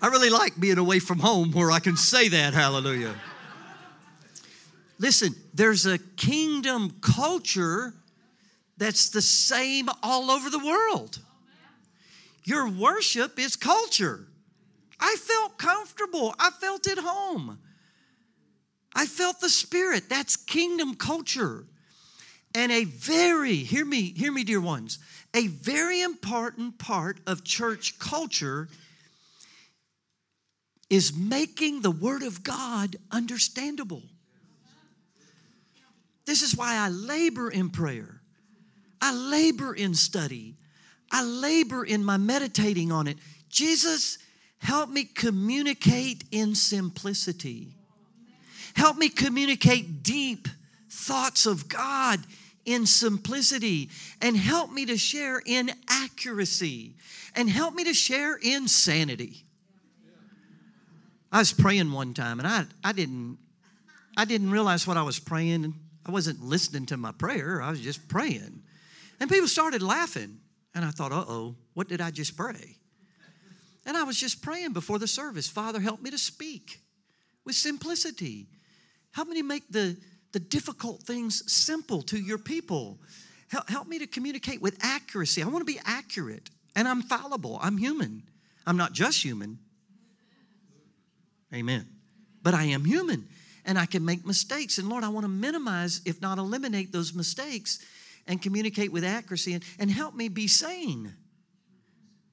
I 0.02 0.08
really 0.08 0.30
like 0.30 0.60
being 0.60 0.78
away 0.78 1.00
from 1.00 1.20
home 1.20 1.52
where 1.52 1.72
I 1.72 1.80
can 1.80 1.98
say 1.98 2.30
that, 2.30 2.54
hallelujah. 2.54 3.16
Listen, 5.00 5.36
there's 5.54 5.86
a 5.86 5.98
kingdom 5.98 6.96
culture 7.02 7.94
that's 8.78 9.09
the 9.09 9.21
same 9.21 9.89
all 10.01 10.32
over 10.32 10.49
the 10.49 10.59
world. 10.59 11.19
Your 12.43 12.67
worship 12.67 13.39
is 13.39 13.55
culture. 13.55 14.28
I 14.99 15.15
felt 15.19 15.57
comfortable. 15.57 16.34
I 16.39 16.49
felt 16.49 16.88
at 16.88 16.97
home. 16.97 17.59
I 18.95 19.05
felt 19.05 19.39
the 19.39 19.49
spirit. 19.49 20.09
That's 20.09 20.36
kingdom 20.36 20.95
culture. 20.95 21.65
And 22.55 22.71
a 22.71 22.84
very, 22.84 23.55
hear 23.55 23.86
me, 23.86 24.13
hear 24.15 24.32
me, 24.32 24.43
dear 24.43 24.61
ones, 24.61 24.99
a 25.34 25.47
very 25.47 26.01
important 26.01 26.78
part 26.78 27.19
of 27.26 27.43
church 27.43 27.97
culture 27.97 28.69
is 30.89 31.15
making 31.15 31.82
the 31.82 31.89
Word 31.89 32.21
of 32.21 32.43
God 32.43 32.95
understandable. 33.11 34.03
This 36.26 36.43
is 36.43 36.55
why 36.55 36.76
I 36.76 36.89
labor 36.89 37.49
in 37.49 37.71
prayer. 37.71 38.12
I 39.04 39.12
labor 39.12 39.74
in 39.74 39.93
study. 39.95 40.56
I 41.12 41.24
labor 41.26 41.84
in 41.84 42.06
my 42.06 42.16
meditating 42.16 42.89
on 42.89 43.08
it. 43.08 43.18
Jesus, 43.49 44.18
help 44.60 44.89
me 44.89 45.04
communicate 45.04 46.24
in 46.32 46.56
simplicity. 46.56 47.76
Help 48.76 48.95
me 48.95 49.10
communicate 49.10 50.04
deep 50.04 50.47
thoughts 50.89 51.45
of 51.45 51.68
God 51.68 52.22
in 52.64 52.86
simplicity. 52.86 53.89
And 54.22 54.38
help 54.38 54.72
me 54.72 54.86
to 54.86 54.95
share 54.95 55.41
in 55.45 55.72
accuracy. 55.89 56.95
And 57.36 57.49
help 57.49 57.76
me 57.76 57.84
to 57.84 57.93
share 57.93 58.39
in 58.41 58.70
sanity. 58.70 59.43
I 61.30 61.39
was 61.39 61.51
praying 61.51 61.91
one 61.91 62.14
time 62.14 62.39
and 62.39 62.47
I, 62.47 62.64
I 62.86 62.93
didn't 62.93 63.38
I 64.16 64.24
didn't 64.24 64.51
realize 64.51 64.88
what 64.88 64.95
I 64.95 65.01
was 65.01 65.20
praying. 65.20 65.74
I 66.06 66.12
wasn't 66.12 66.41
listening 66.41 66.86
to 66.86 66.97
my 66.97 67.12
prayer. 67.12 67.62
I 67.62 67.70
was 67.70 67.82
just 67.82 68.08
praying. 68.08 68.62
And 69.24 69.32
people 69.32 69.47
started 69.47 69.82
laughing. 69.82 70.38
And 70.76 70.84
I 70.84 70.91
thought, 70.91 71.13
uh 71.13 71.24
oh, 71.26 71.55
what 71.76 71.88
did 71.88 72.01
I 72.01 72.11
just 72.11 72.36
pray? 72.36 72.76
And 73.86 73.95
I 73.95 74.03
was 74.03 74.19
just 74.19 74.41
praying 74.41 74.74
before 74.74 74.99
the 74.99 75.07
service 75.07 75.47
Father, 75.47 75.80
help 75.80 76.01
me 76.01 76.11
to 76.11 76.17
speak 76.17 76.82
with 77.45 77.55
simplicity. 77.55 78.47
Help 79.11 79.30
me 79.30 79.38
to 79.38 79.43
make 79.43 79.63
the, 79.71 79.95
the 80.34 80.41
difficult 80.41 81.03
things 81.03 81.49
simple 81.49 82.01
to 82.01 82.19
your 82.19 82.38
people. 82.38 82.99
Help, 83.47 83.69
help 83.69 83.88
me 83.88 83.97
to 83.99 84.07
communicate 84.07 84.61
with 84.61 84.78
accuracy. 84.82 85.41
I 85.41 85.47
want 85.47 85.65
to 85.65 85.74
be 85.74 85.80
accurate, 85.86 86.49
and 86.76 86.86
I'm 86.86 87.01
fallible. 87.01 87.59
I'm 87.61 87.78
human. 87.78 88.24
I'm 88.67 88.76
not 88.76 88.91
just 88.91 89.24
human. 89.24 89.57
Amen. 91.53 91.88
But 92.41 92.55
I 92.55 92.65
am 92.65 92.84
human, 92.84 93.30
and 93.63 93.80
I 93.80 93.86
can 93.86 94.03
make 94.03 94.26
mistakes. 94.26 94.80
And 94.80 94.89
Lord, 94.89 95.05
I 95.05 95.07
want 95.07 95.24
to 95.24 95.30
minimize, 95.30 96.01
if 96.03 96.19
not 96.19 96.39
eliminate, 96.39 96.91
those 96.91 97.13
mistakes 97.13 97.80
and 98.28 98.41
communicate 98.41 98.91
with 98.91 99.03
accuracy 99.03 99.53
and, 99.53 99.63
and 99.80 99.91
help 99.91 100.15
me 100.15 100.30
be 100.30 100.47
sane. 100.47 101.13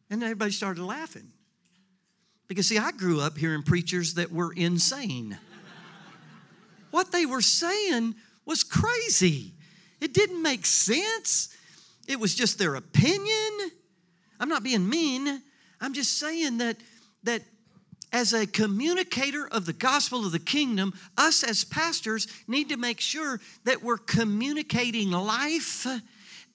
And 0.08 0.22
everybody 0.22 0.50
started 0.50 0.82
laughing. 0.82 1.32
Because, 2.48 2.66
see, 2.66 2.78
I 2.78 2.90
grew 2.90 3.20
up 3.20 3.38
hearing 3.38 3.62
preachers 3.62 4.14
that 4.14 4.32
were 4.32 4.52
insane. 4.52 5.38
what 6.90 7.12
they 7.12 7.26
were 7.26 7.40
saying 7.40 8.16
was 8.44 8.64
crazy, 8.64 9.52
it 10.00 10.14
didn't 10.14 10.42
make 10.42 10.66
sense. 10.66 11.54
It 12.08 12.18
was 12.18 12.34
just 12.34 12.58
their 12.58 12.74
opinion. 12.74 13.70
I'm 14.40 14.48
not 14.48 14.64
being 14.64 14.88
mean. 14.88 15.42
I'm 15.80 15.94
just 15.94 16.18
saying 16.18 16.58
that, 16.58 16.76
that 17.22 17.42
as 18.12 18.32
a 18.32 18.46
communicator 18.46 19.46
of 19.48 19.66
the 19.66 19.72
gospel 19.72 20.26
of 20.26 20.32
the 20.32 20.38
kingdom, 20.38 20.92
us 21.16 21.42
as 21.42 21.64
pastors 21.64 22.26
need 22.48 22.68
to 22.68 22.76
make 22.76 23.00
sure 23.00 23.40
that 23.64 23.82
we're 23.82 23.98
communicating 23.98 25.10
life 25.10 25.86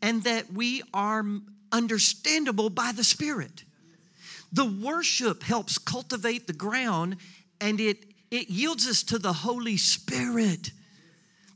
and 0.01 0.23
that 0.23 0.51
we 0.51 0.83
are 0.93 1.25
understandable 1.71 2.69
by 2.69 2.91
the 2.91 3.03
Spirit. 3.03 3.63
The 4.51 4.65
worship 4.65 5.43
helps 5.43 5.77
cultivate 5.77 6.47
the 6.47 6.53
ground 6.53 7.17
and 7.59 7.79
it, 7.79 8.05
it 8.31 8.49
yields 8.49 8.87
us 8.87 9.03
to 9.03 9.17
the 9.17 9.33
Holy 9.33 9.77
Spirit, 9.77 10.71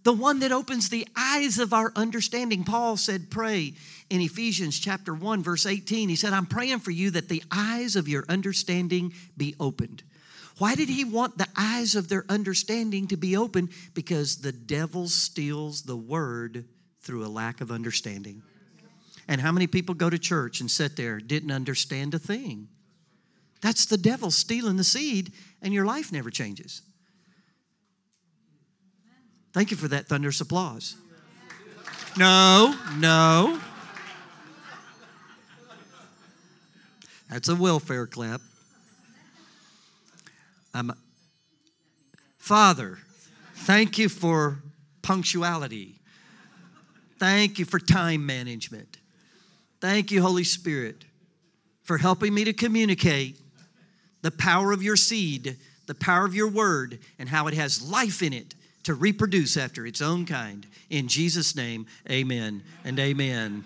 the 0.03 0.13
one 0.13 0.39
that 0.39 0.51
opens 0.51 0.89
the 0.89 1.07
eyes 1.15 1.59
of 1.59 1.73
our 1.73 1.91
understanding. 1.95 2.63
Paul 2.63 2.97
said, 2.97 3.29
Pray 3.29 3.73
in 4.09 4.21
Ephesians 4.21 4.79
chapter 4.79 5.13
1, 5.13 5.43
verse 5.43 5.65
18. 5.65 6.09
He 6.09 6.15
said, 6.15 6.33
I'm 6.33 6.45
praying 6.45 6.79
for 6.79 6.91
you 6.91 7.11
that 7.11 7.29
the 7.29 7.43
eyes 7.51 7.95
of 7.95 8.07
your 8.07 8.25
understanding 8.27 9.13
be 9.37 9.55
opened. 9.59 10.03
Why 10.57 10.75
did 10.75 10.89
he 10.89 11.05
want 11.05 11.37
the 11.37 11.47
eyes 11.55 11.95
of 11.95 12.09
their 12.09 12.25
understanding 12.27 13.07
to 13.07 13.17
be 13.17 13.37
open? 13.37 13.69
Because 13.93 14.37
the 14.37 14.51
devil 14.51 15.07
steals 15.07 15.83
the 15.83 15.95
word 15.95 16.65
through 17.01 17.25
a 17.25 17.29
lack 17.29 17.61
of 17.61 17.71
understanding. 17.71 18.41
And 19.27 19.39
how 19.39 19.51
many 19.51 19.67
people 19.67 19.95
go 19.95 20.09
to 20.09 20.19
church 20.19 20.59
and 20.59 20.69
sit 20.69 20.97
there, 20.97 21.19
didn't 21.19 21.51
understand 21.51 22.13
a 22.13 22.19
thing? 22.19 22.67
That's 23.61 23.85
the 23.85 23.97
devil 23.97 24.31
stealing 24.31 24.77
the 24.77 24.83
seed, 24.83 25.33
and 25.61 25.73
your 25.73 25.85
life 25.85 26.11
never 26.11 26.29
changes. 26.29 26.81
Thank 29.53 29.71
you 29.71 29.77
for 29.77 29.87
that 29.89 30.07
thunderous 30.07 30.41
applause. 30.41 30.95
No, 32.17 32.75
no. 32.97 33.59
That's 37.29 37.47
a 37.47 37.55
welfare 37.55 38.07
clap. 38.07 38.41
Um, 40.73 40.93
Father, 42.37 42.97
thank 43.53 43.97
you 43.97 44.09
for 44.09 44.63
punctuality. 45.01 45.99
Thank 47.19 47.59
you 47.59 47.65
for 47.65 47.79
time 47.79 48.25
management. 48.25 48.97
Thank 49.81 50.11
you, 50.11 50.21
Holy 50.21 50.43
Spirit, 50.43 51.05
for 51.83 51.97
helping 51.97 52.33
me 52.33 52.45
to 52.45 52.53
communicate 52.53 53.39
the 54.21 54.31
power 54.31 54.71
of 54.71 54.81
your 54.81 54.95
seed, 54.95 55.57
the 55.85 55.95
power 55.95 56.25
of 56.25 56.33
your 56.33 56.49
word, 56.49 56.99
and 57.17 57.29
how 57.29 57.47
it 57.47 57.53
has 57.53 57.81
life 57.81 58.21
in 58.23 58.33
it 58.33 58.55
to 58.83 58.93
reproduce 58.93 59.55
after 59.55 59.85
its 59.85 60.01
own 60.01 60.25
kind. 60.25 60.65
In 60.89 61.07
Jesus' 61.07 61.55
name, 61.55 61.85
amen 62.09 62.63
and 62.83 62.99
amen. 62.99 63.63